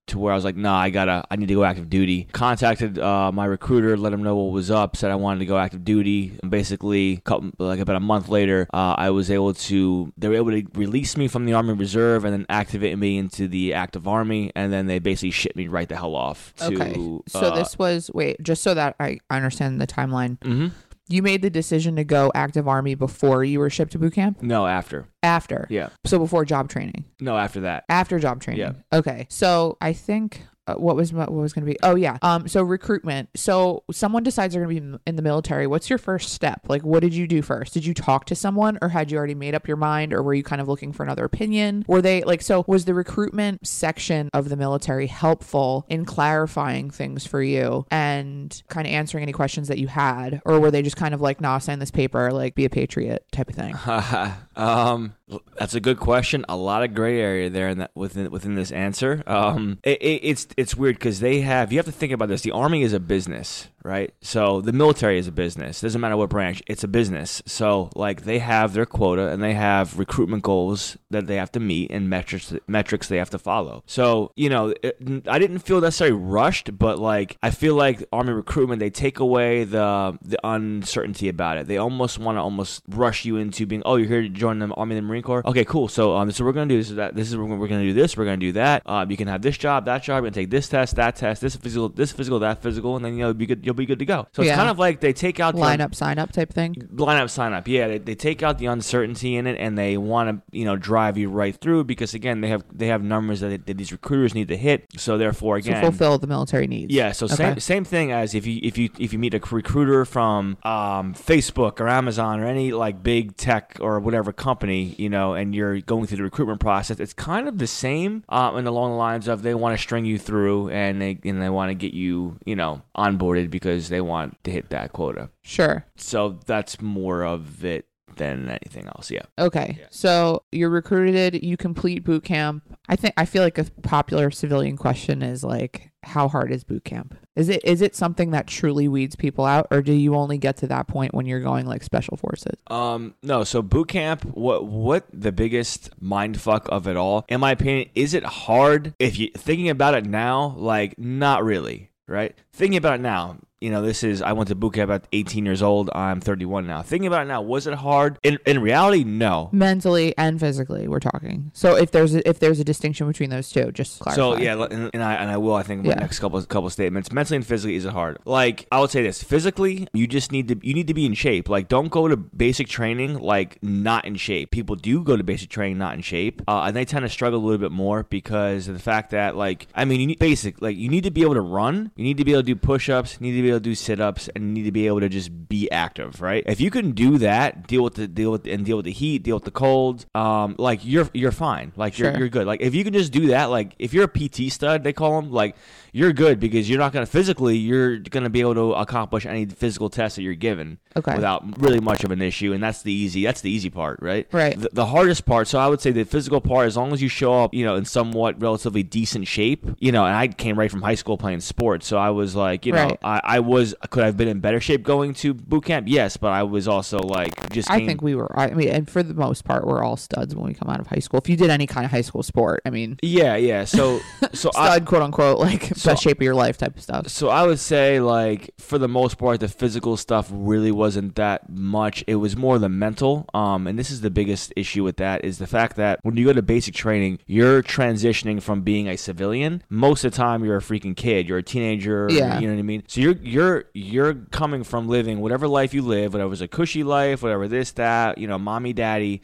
to 0.08 0.20
where 0.20 0.32
I 0.32 0.36
was 0.36 0.46
like, 0.46 0.56
nah, 0.56 0.78
I 0.78 0.92
gotta, 0.92 1.26
I 1.32 1.36
need 1.36 1.48
to 1.48 1.56
go 1.56 1.64
active 1.64 1.90
duty. 1.90 2.28
Contacted 2.32 3.00
uh, 3.00 3.32
my 3.32 3.46
recruiter, 3.46 3.98
let 3.98 4.14
him 4.14 4.22
know 4.22 4.36
what 4.36 4.52
was 4.54 4.70
up, 4.70 4.96
said 4.96 5.10
I 5.10 5.16
wanted 5.16 5.40
to 5.40 5.48
go 5.48 5.58
active 5.58 5.84
duty. 5.84 6.38
And 6.44 6.52
basically, 6.52 7.18
couple, 7.26 7.50
like 7.58 7.80
about 7.80 7.96
a 7.96 8.00
month 8.00 8.30
later, 8.30 8.68
uh, 8.72 8.94
I 8.98 9.10
was 9.10 9.32
able 9.32 9.56
to, 9.56 10.14
they 10.16 10.28
were 10.28 10.36
able 10.36 10.52
to 10.52 10.64
release 10.76 11.18
me 11.18 11.28
from 11.28 11.46
the 11.46 11.54
Army 11.54 11.74
Reserve 11.74 12.24
and 12.24 12.34
then 12.34 12.46
activate 12.50 13.00
me 13.00 13.18
into 13.18 13.48
the 13.48 13.74
active 13.74 14.08
Army. 14.08 14.52
And 14.56 14.72
then 14.72 14.86
they 14.86 15.00
basically 15.00 15.32
shipped 15.32 15.56
me 15.56 15.68
right 15.68 15.90
the 15.90 15.96
hell 15.96 16.16
off. 16.16 16.54
To, 16.58 16.66
Okay. 16.66 16.94
So 17.28 17.40
uh, 17.40 17.56
this 17.56 17.80
was 17.80 18.12
wait, 18.14 18.42
just 18.44 18.62
so 18.62 18.76
that 18.76 18.96
I 19.00 19.18
understand 19.32 19.82
the 19.82 19.88
timeline. 19.88 20.38
mhm. 20.40 20.72
You 21.08 21.22
made 21.22 21.44
the 21.44 21.52
decision 21.52 21.96
to 21.98 22.04
go 22.04 22.32
active 22.34 22.68
army 22.68 22.96
before 22.96 23.44
you 23.44 23.60
were 23.60 23.70
shipped 23.70 23.92
to 23.92 24.00
boot 24.00 24.14
camp? 24.14 24.42
No, 24.42 24.66
after. 24.66 25.08
After. 25.22 25.68
Yeah. 25.70 25.90
So 26.04 26.18
before 26.18 26.46
job 26.46 26.68
training. 26.68 27.06
No, 27.20 27.38
after 27.38 27.62
that. 27.62 27.86
After 27.90 28.18
job 28.18 28.42
training. 28.42 28.62
Yeah. 28.62 28.98
Okay. 28.98 29.28
So 29.30 29.78
I 29.82 29.94
think 29.94 30.42
uh, 30.68 30.76
what 30.76 30.96
was 30.96 31.14
what 31.14 31.32
was 31.32 31.54
going 31.54 31.66
to 31.66 31.72
be? 31.72 31.78
Oh 31.84 31.96
yeah. 31.96 32.18
Um. 32.22 32.48
So 32.48 32.64
recruitment. 32.64 33.30
So 33.36 33.84
someone 33.92 34.24
decides 34.24 34.54
they're 34.54 34.64
going 34.64 34.76
to 34.76 34.82
be 34.82 34.98
in 35.06 35.16
the 35.16 35.22
military. 35.22 35.68
What's 35.68 35.90
your 35.90 36.00
first 36.00 36.34
step? 36.34 36.62
Like, 36.68 36.84
what 36.84 37.02
did 37.02 37.14
you 37.14 37.28
do 37.28 37.42
first? 37.42 37.74
Did 37.74 37.86
you 37.86 37.94
talk 37.94 38.26
to 38.26 38.36
someone, 38.36 38.78
or 38.82 38.90
had 38.90 39.12
you 39.12 39.18
already 39.18 39.36
made 39.36 39.56
up 39.56 39.68
your 39.68 39.78
mind, 39.78 40.14
or 40.14 40.24
were 40.24 40.34
you 40.34 40.44
kind 40.44 40.62
of 40.62 40.68
looking 40.68 40.92
for 40.92 41.04
another 41.04 41.26
opinion? 41.26 41.86
Were 41.88 42.02
they 42.02 42.24
like 42.24 42.42
so? 42.42 42.64
Was 42.68 42.86
the 42.86 42.94
recruitment 42.94 43.66
section 43.68 44.30
of 44.34 44.50
the 44.50 44.58
military 44.58 45.08
helpful 45.08 45.86
in 45.90 46.06
clarifying 46.06 46.90
things 46.90 47.26
for 47.26 47.42
you 47.42 47.86
and 47.92 48.62
kind 48.70 48.88
of 48.88 48.94
answering 48.94 49.22
any 49.22 49.34
questions 49.34 49.68
that 49.68 49.78
you 49.78 49.88
had, 49.88 50.42
or 50.46 50.60
were 50.60 50.72
they 50.72 50.82
just 50.82 50.98
kind 50.98 51.14
of 51.14 51.22
like, 51.22 51.42
nah, 51.42 51.60
sign 51.60 51.80
this 51.80 51.92
paper, 51.92 52.32
like 52.32 52.56
be 52.56 52.66
a 52.66 52.70
patriot 52.70 53.26
type 53.32 53.50
of 53.50 53.56
thing? 53.56 53.76
um, 54.56 55.14
that's 55.58 55.74
a 55.74 55.80
good 55.80 56.00
question. 56.00 56.46
A 56.48 56.56
lot 56.56 56.84
of 56.84 56.94
gray 56.94 57.20
area 57.20 57.50
there 57.50 57.70
in 57.70 57.80
that 57.80 57.92
within 57.96 58.30
within 58.30 58.56
this 58.56 58.72
answer. 58.72 59.24
Um, 59.26 59.80
it, 59.84 60.02
it, 60.02 60.20
it's 60.24 60.48
it's 60.58 60.76
weird 60.76 60.98
because 60.98 61.20
they 61.20 61.42
have 61.42 61.72
you 61.72 61.80
have 61.80 61.86
to 61.86 61.92
think 61.92 62.12
about 62.12 62.30
this. 62.30 62.42
The 62.42 62.52
army 62.52 62.84
is 62.84 62.94
a 62.94 63.00
business, 63.00 63.70
right? 63.86 64.14
So 64.22 64.62
the 64.62 64.74
military 64.74 65.18
is 65.18 65.28
a 65.28 65.32
business. 65.32 65.82
Doesn't 65.82 66.02
matter 66.02 66.18
what 66.18 66.30
branch, 66.30 66.64
it's 66.68 66.84
a 66.84 66.88
business. 66.88 67.42
So 67.46 67.90
like 67.96 68.24
they 68.24 68.40
have 68.40 68.74
their 68.74 68.86
quota 68.86 69.30
and 69.30 69.42
they 69.42 69.54
have 69.54 69.98
recruitment 70.00 70.44
goals 70.44 70.98
that 71.12 71.28
they 71.28 71.36
have 71.36 71.52
to 71.54 71.60
meet 71.60 71.92
and 71.92 72.10
metrics 72.10 72.54
metrics 72.68 73.08
they 73.08 73.18
have 73.18 73.30
to 73.30 73.40
follow. 73.40 73.84
So 73.86 74.32
you 74.36 74.50
know, 74.50 74.74
it, 74.82 74.98
I 75.28 75.40
didn't 75.40 75.60
feel 75.60 75.80
necessarily 75.82 76.18
rushed, 76.18 76.78
but 76.78 77.00
like 77.00 77.38
I 77.42 77.52
feel 77.52 77.76
like 77.76 78.04
army 78.12 78.34
recruitment 78.34 78.80
they 78.80 78.90
take 78.90 79.20
away 79.20 79.64
the 79.64 80.18
the 80.22 80.40
uncertainty 80.44 81.30
about 81.30 81.58
it. 81.58 81.68
They 81.68 81.78
almost 81.78 82.20
want 82.20 82.38
to 82.38 82.42
almost 82.42 82.84
rush 82.88 83.26
you 83.26 83.38
into 83.38 83.66
being, 83.66 83.84
oh, 83.86 83.96
you're 83.96 84.08
here 84.08 84.22
to 84.22 84.30
join 84.30 84.60
the 84.60 84.68
army 84.74 84.96
and 84.96 85.06
the 85.06 85.08
Marine 85.08 85.24
Corps. 85.24 85.44
Okay, 85.46 85.66
cool. 85.66 85.88
So 85.88 86.16
um, 86.16 86.28
what 86.28 86.40
we're 86.40 86.52
gonna 86.54 86.68
do. 86.68 86.78
This 86.78 86.90
is 86.90 86.96
that. 86.96 87.16
This 87.16 87.30
is 87.30 87.38
we're 87.38 87.68
gonna 87.68 87.84
do 87.84 87.94
this. 87.94 88.18
We're 88.18 88.26
gonna 88.26 88.38
do 88.38 88.54
that. 88.54 88.82
Um, 88.86 89.12
you 89.12 89.18
can 89.18 89.28
have 89.28 89.42
this 89.42 89.58
job, 89.58 89.86
that 89.86 90.04
job. 90.04 90.16
You're 90.16 90.32
gonna 90.32 90.32
take 90.32 90.50
this 90.50 90.68
test, 90.68 90.96
that 90.96 91.16
test, 91.16 91.42
this 91.42 91.56
physical, 91.56 91.90
this 91.90 92.12
physical, 92.12 92.40
that 92.40 92.62
physical, 92.62 92.96
and 92.96 93.06
then 93.06 93.14
you 93.14 93.20
know 93.20 93.34
be 93.34 93.46
good. 93.46 93.64
Be 93.76 93.86
good 93.86 94.00
to 94.00 94.06
go. 94.06 94.28
So 94.34 94.42
it's 94.42 94.50
Yeah. 94.50 94.56
kind 94.56 94.70
of 94.70 94.80
like 94.80 95.00
they 95.00 95.14
take 95.14 95.40
out 95.40 95.54
the 95.54 95.60
Line 95.62 95.82
up, 95.82 95.94
sign 95.96 96.18
up 96.20 96.32
type 96.32 96.54
thing. 96.54 96.76
line 96.94 97.18
up 97.22 97.30
sign 97.30 97.54
up 97.54 97.68
yeah 97.68 97.88
they, 97.88 97.98
they 97.98 98.16
take 98.16 98.44
out 98.44 98.58
the 98.58 98.66
uncertainty 98.68 99.36
in 99.36 99.48
it 99.48 99.58
and 99.60 99.78
they 99.78 99.98
want 99.98 100.30
to 100.52 100.58
you 100.58 100.64
know 100.66 100.76
drive 100.76 101.18
you 101.18 101.30
right 101.30 101.56
through 101.56 101.84
because 101.84 102.14
again 102.14 102.42
they 102.42 102.48
have 102.50 102.64
they 102.74 102.88
have 102.88 103.04
numbers 103.04 103.40
that, 103.42 103.66
that 103.66 103.78
these 103.78 103.92
recruiters 103.92 104.34
need 104.36 104.48
to 104.48 104.58
hit 104.58 104.86
so 104.98 105.18
therefore 105.18 105.60
To 105.60 105.70
again 105.70 105.82
fulfill 105.82 106.18
the 106.18 106.28
military 106.28 106.68
needs. 106.68 106.94
yeah, 106.94 107.12
so 107.12 107.28
same 107.28 107.60
same 107.60 107.84
thing 107.84 108.12
as 108.12 108.34
if 108.36 108.46
you 108.46 108.60
if 108.64 108.78
you 108.78 108.90
if 109.00 109.12
you 109.14 109.20
meet 109.20 109.34
a 109.34 109.40
recruiter 109.40 110.06
from 110.06 110.58
um, 110.64 111.14
Facebook 111.14 111.80
or 111.80 111.88
Amazon 111.88 112.40
or 112.40 112.46
any 112.46 112.72
like 112.72 113.02
big 113.04 113.36
tech 113.38 113.78
or 113.82 114.00
whatever 114.00 114.32
company, 114.32 114.96
you 114.98 115.10
know, 115.10 115.34
and 115.34 115.56
you're 115.56 115.80
going 115.82 116.06
through 116.08 116.18
the 116.18 116.24
recruitment 116.24 116.60
process, 116.60 117.00
it's 117.00 117.14
kind 117.14 117.48
of 117.48 117.58
the 117.58 117.68
same, 117.68 118.24
um, 118.30 118.56
and 118.58 118.68
along 118.68 118.92
the 118.92 118.98
lines 118.98 119.28
of 119.28 119.42
they 119.42 119.54
want 119.56 119.76
to 119.76 119.82
string 119.82 120.06
you 120.06 120.18
through 120.20 120.70
and 120.70 121.02
they 121.02 121.18
and 121.26 121.42
they 121.42 121.50
want 121.50 121.70
to 121.70 121.74
get 121.76 121.94
you, 121.94 122.38
you 122.46 122.56
know, 122.56 122.82
onboarded 122.98 123.50
because 123.50 123.65
they 123.66 124.02
want 124.02 124.44
to 124.44 124.52
hit 124.52 124.70
that 124.70 124.94
quota. 124.94 125.30
Sure. 125.44 125.86
So 125.98 126.40
that's 126.46 126.82
more 126.82 127.24
of 127.24 127.64
it 127.66 127.88
than 128.18 128.50
anything 128.50 128.88
else. 128.88 129.12
Yeah. 129.12 129.24
Okay. 129.38 129.80
So 129.90 130.44
you're 130.52 130.70
recruited, 130.70 131.44
you 131.44 131.58
complete 131.58 132.04
boot 132.04 132.24
camp. 132.24 132.64
I 132.88 132.96
think 132.96 133.14
I 133.18 133.26
feel 133.26 133.44
like 133.44 133.58
a 133.58 133.66
popular 133.84 134.32
civilian 134.32 134.78
question 134.78 135.22
is 135.22 135.44
like 135.44 135.92
how 136.04 136.28
hard 136.28 136.52
is 136.52 136.64
boot 136.64 136.84
camp? 136.84 137.16
Is 137.36 137.50
it 137.50 137.64
is 137.66 137.82
it 137.82 137.96
something 137.96 138.32
that 138.32 138.48
truly 138.48 138.88
weeds 138.88 139.16
people 139.16 139.46
out 139.46 139.68
or 139.72 139.82
do 139.82 139.92
you 139.92 140.16
only 140.16 140.38
get 140.38 140.58
to 140.58 140.68
that 140.68 140.88
point 140.88 141.14
when 141.14 141.26
you're 141.26 141.42
going 141.42 141.66
like 141.66 141.84
special 141.84 142.18
forces? 142.18 142.58
Um, 142.68 143.16
no. 143.24 143.44
So 143.44 143.62
boot 143.62 143.90
camp, 143.90 144.24
what 144.24 144.66
what 144.66 145.06
the 145.12 145.32
biggest 145.32 145.90
mind 146.00 146.40
fuck 146.40 146.68
of 146.70 146.88
it 146.88 146.98
all, 146.98 147.26
in 147.28 147.40
my 147.40 147.52
opinion, 147.52 147.90
is 147.96 148.14
it 148.14 148.24
hard? 148.24 148.94
If 149.00 149.18
you 149.18 149.30
thinking 149.36 149.70
about 149.70 149.96
it 149.96 150.06
now, 150.06 150.56
like 150.58 150.98
not 150.98 151.44
really, 151.44 151.92
right? 152.08 152.36
Thinking 152.54 152.78
about 152.78 152.96
it 152.96 153.02
now, 153.02 153.38
you 153.66 153.72
know, 153.72 153.82
this 153.82 154.04
is 154.04 154.22
I 154.22 154.32
went 154.34 154.50
to 154.50 154.56
boot 154.56 154.76
camp 154.76 154.92
at 154.92 155.08
18 155.12 155.44
years 155.44 155.64
old. 155.64 155.90
I'm 155.96 156.22
31 156.22 156.68
now. 156.68 156.84
Thinking 156.84 157.08
about 157.08 157.24
it 157.24 157.30
now, 157.30 157.42
was 157.42 157.66
it 157.66 157.74
hard? 157.74 158.20
In 158.22 158.38
in 158.46 158.62
reality, 158.62 159.04
no. 159.04 159.50
Mentally 159.52 160.16
and 160.20 160.40
physically, 160.40 160.88
we're 160.88 161.00
talking. 161.00 161.50
So 161.56 161.76
if 161.76 161.90
there's 161.90 162.14
a, 162.14 162.30
if 162.30 162.38
there's 162.38 162.60
a 162.60 162.64
distinction 162.64 163.08
between 163.08 163.32
those 163.32 163.50
two, 163.50 163.72
just 163.72 164.00
clarify. 164.02 164.16
So 164.22 164.38
yeah, 164.38 164.64
and, 164.70 164.92
and 164.94 165.04
I 165.04 165.16
and 165.16 165.32
I 165.32 165.38
will. 165.38 165.56
I 165.56 165.64
think 165.64 165.84
Yeah. 165.84 165.96
next 165.96 166.20
couple 166.20 166.40
couple 166.44 166.70
statements, 166.70 167.12
mentally 167.12 167.38
and 167.38 167.46
physically, 167.48 167.76
is 167.76 167.86
it 167.86 167.92
hard? 167.92 168.20
Like 168.26 168.68
I 168.72 168.80
would 168.80 168.92
say 168.92 169.02
this: 169.02 169.24
physically, 169.24 169.88
you 169.94 170.06
just 170.06 170.32
need 170.32 170.48
to 170.50 170.60
you 170.62 170.76
need 170.76 170.86
to 170.86 170.94
be 170.94 171.08
in 171.08 171.16
shape. 171.16 171.50
Like 171.50 171.68
don't 171.68 171.90
go 171.90 172.08
to 172.08 172.16
basic 172.16 172.68
training 172.68 173.18
like 173.18 173.58
not 173.64 174.06
in 174.06 174.16
shape. 174.16 174.52
People 174.52 174.76
do 174.76 175.04
go 175.04 175.18
to 175.18 175.24
basic 175.24 175.50
training 175.50 175.80
not 175.80 175.96
in 175.96 176.02
shape, 176.02 176.44
uh, 176.48 176.66
and 176.68 176.76
they 176.76 176.86
tend 176.86 177.02
to 177.04 177.10
struggle 177.10 177.40
a 177.40 177.44
little 177.44 177.58
bit 177.58 177.72
more 177.72 178.04
because 178.04 178.68
of 178.68 178.76
the 178.76 178.80
fact 178.92 179.10
that 179.10 179.36
like 179.36 179.66
I 179.74 179.86
mean, 179.86 180.00
you 180.02 180.06
need 180.06 180.20
basic 180.20 180.62
like 180.62 180.78
you 180.78 180.88
need 180.90 181.04
to 181.06 181.12
be 181.12 181.24
able 181.24 181.34
to 181.34 181.42
run, 181.42 181.92
you 181.96 182.04
need 182.04 182.18
to 182.18 182.26
be 182.26 182.34
able 182.34 182.42
to 182.44 182.46
do 182.46 182.56
push 182.56 182.90
ups, 182.90 183.18
you 183.20 183.26
need 183.28 183.36
to 183.38 183.42
be 183.42 183.50
able 183.50 183.55
to 183.56 183.60
do 183.60 183.76
sit 183.76 184.00
ups, 184.00 184.30
and 184.36 184.54
need 184.54 184.64
to 184.64 184.72
be 184.72 184.88
able 184.88 185.00
to 185.00 185.10
just 185.10 185.48
be 185.50 185.70
active, 185.72 186.22
right? 186.22 186.44
If 186.46 186.62
you 186.62 186.70
can 186.72 186.92
do 186.92 187.18
that, 187.20 187.68
deal 187.68 187.84
with 187.84 187.96
the 187.96 188.08
deal 188.08 188.32
with 188.32 188.46
and 188.48 188.66
deal 188.66 188.78
with 188.78 188.86
the 188.86 188.92
heat, 188.92 189.24
deal 189.24 189.36
with 189.36 189.46
the 189.46 189.52
cold, 189.52 190.06
um, 190.16 190.56
like 190.58 190.82
you're 190.84 191.10
you're 191.14 191.32
fine. 191.32 191.72
Like 191.76 191.98
you're 191.98 192.12
Sure. 192.12 192.20
you're 192.20 192.30
good. 192.30 192.46
Like 192.48 192.62
if 192.62 192.76
you 192.76 192.84
can 192.84 192.94
just 192.94 193.12
do 193.12 193.28
that, 193.28 193.46
like 193.46 193.76
if 193.80 193.94
you're 193.94 194.06
a 194.06 194.08
PT 194.08 194.52
stud, 194.52 194.84
they 194.84 194.94
call 194.94 195.22
them, 195.22 195.32
like 195.32 195.56
you're 195.94 196.12
good 196.14 196.40
because 196.40 196.70
you're 196.70 196.80
not 196.80 196.92
gonna 196.94 197.06
physically, 197.06 197.58
you're 197.58 197.98
gonna 197.98 198.30
be 198.30 198.42
able 198.42 198.54
to 198.56 198.74
accomplish 198.74 199.26
any 199.26 199.46
physical 199.46 199.90
test 199.90 200.18
that 200.18 200.24
you're 200.24 200.34
given 200.34 200.78
Okay. 200.98 201.14
without 201.16 201.44
really 201.62 201.80
much 201.80 202.04
of 202.04 202.12
an 202.12 202.22
issue, 202.22 202.52
and 202.54 202.62
that's 202.64 202.82
the 202.82 202.92
easy, 202.92 203.24
that's 203.24 203.42
the 203.42 203.50
easy 203.52 203.70
part, 203.70 204.00
right? 204.02 204.28
Right. 204.32 204.60
The, 204.60 204.70
the 204.74 204.86
hardest 204.86 205.26
part, 205.26 205.48
so 205.48 205.60
I 205.60 205.68
would 205.68 205.80
say 205.82 205.92
the 205.92 206.04
physical 206.06 206.40
part, 206.42 206.68
as 206.68 206.76
long 206.78 206.92
as 206.94 207.02
you 207.02 207.08
show 207.10 207.34
up, 207.44 207.54
you 207.54 207.66
know, 207.66 207.76
in 207.76 207.86
somewhat 207.86 208.42
relatively 208.42 208.84
decent 208.84 209.28
shape, 209.28 209.66
you 209.80 209.92
know, 209.92 210.06
and 210.06 210.16
I 210.16 210.28
came 210.28 210.58
right 210.60 210.72
from 210.72 210.82
high 210.82 210.96
school 210.96 211.18
playing 211.18 211.40
sports, 211.42 211.86
so 211.88 211.98
I 211.98 212.10
was 212.12 212.36
like, 212.36 212.66
you 212.66 212.72
know, 212.74 212.88
Right. 212.88 213.00
I, 213.04 213.35
I 213.36 213.40
was, 213.40 213.76
could 213.90 214.04
I 214.04 214.06
have 214.06 214.16
been 214.16 214.30
in 214.30 214.40
better 214.40 214.62
shape 214.62 214.84
going 214.84 215.14
to 215.16 215.34
boot 215.34 215.66
camp? 215.66 215.88
Yes, 215.90 216.16
but 216.16 216.32
I 216.32 216.44
was 216.44 216.70
also 216.70 217.00
like 217.00 217.50
just. 217.52 217.70
I 217.70 217.86
think 217.86 218.02
we 218.02 218.16
were. 218.16 218.32
I 218.40 218.52
mean, 218.52 218.70
and 218.70 218.90
for 218.90 219.04
the 219.04 219.14
most 219.14 219.44
part, 219.44 219.68
we're 219.68 219.84
all 219.84 219.98
studs 219.98 220.34
when 220.34 220.46
we 220.48 220.54
come 220.54 220.70
out 220.70 220.80
of 220.80 220.88
high 220.88 221.00
school. 221.00 221.20
If 221.20 221.28
you 221.28 221.36
did 221.36 221.50
any 221.50 221.68
kind 221.68 221.84
of 221.86 221.92
high 221.92 222.02
school 222.02 222.24
sport, 222.24 222.62
I 222.66 222.70
mean, 222.70 222.98
Yeah, 223.02 223.36
yeah. 223.36 223.66
So, 223.66 224.00
so 224.34 224.52
I, 224.56 224.70
stud, 224.78 224.86
quote 224.86 225.02
unquote, 225.02 225.40
like 225.40 225.64
So- 225.76 225.92
best 225.92 226.04
shape 226.04 226.18
of 226.18 226.24
your 226.24 226.34
life 226.36 226.58
type 226.58 226.78
of 226.78 226.82
stuff. 226.82 227.10
So 227.10 227.28
I 227.28 227.46
would 227.46 227.60
say, 227.60 228.00
like, 228.00 228.52
for 228.58 228.78
the 228.78 228.88
most 228.88 229.18
part, 229.18 229.42
the 229.42 229.50
physical 229.50 229.98
stuff 229.98 230.30
really 230.32 230.72
wasn't 230.72 231.16
that 231.16 231.50
much. 231.50 232.06
It 232.08 232.16
was 232.16 232.38
more 232.38 232.58
the 232.58 232.70
mental. 232.70 233.26
Um, 233.34 233.68
and 233.68 233.78
this 233.78 233.92
is 233.92 234.00
the 234.00 234.10
biggest 234.12 234.54
issue 234.56 234.84
with 234.86 234.96
that 234.98 235.26
is 235.26 235.40
the 235.40 235.48
fact 235.48 235.76
that 235.76 236.00
when 236.04 236.16
you 236.16 236.26
go 236.26 236.32
to 236.34 236.42
basic 236.42 236.74
training, 236.74 237.20
you're 237.26 237.62
transitioning 237.62 238.42
from 238.42 238.62
being 238.62 238.88
a 238.88 238.96
civilian. 238.98 239.62
Most 239.70 240.06
of 240.06 240.12
the 240.14 240.18
time, 240.18 240.46
you're 240.46 240.58
a 240.58 240.62
freaking 240.62 240.96
kid. 240.96 241.28
You're 241.28 241.40
a 241.40 241.44
teenager. 241.44 242.08
Yeah. 242.10 242.40
You 242.40 242.48
know 242.48 242.54
what 242.54 242.60
I 242.60 242.64
mean? 242.64 242.84
So 242.88 243.02
you're 243.02 243.16
you're 243.26 243.66
you're 243.74 244.14
coming 244.14 244.64
from 244.64 244.88
living 244.88 245.20
whatever 245.20 245.48
life 245.48 245.74
you 245.74 245.82
live, 245.82 246.14
whatever 246.14 246.30
was 246.30 246.42
a 246.42 246.48
cushy 246.48 246.84
life, 246.84 247.24
whatever 247.24 247.48
this 247.48 247.72
that, 247.74 248.18
you 248.18 248.28
know, 248.28 248.38
mommy, 248.38 248.74
daddy. 248.74 249.22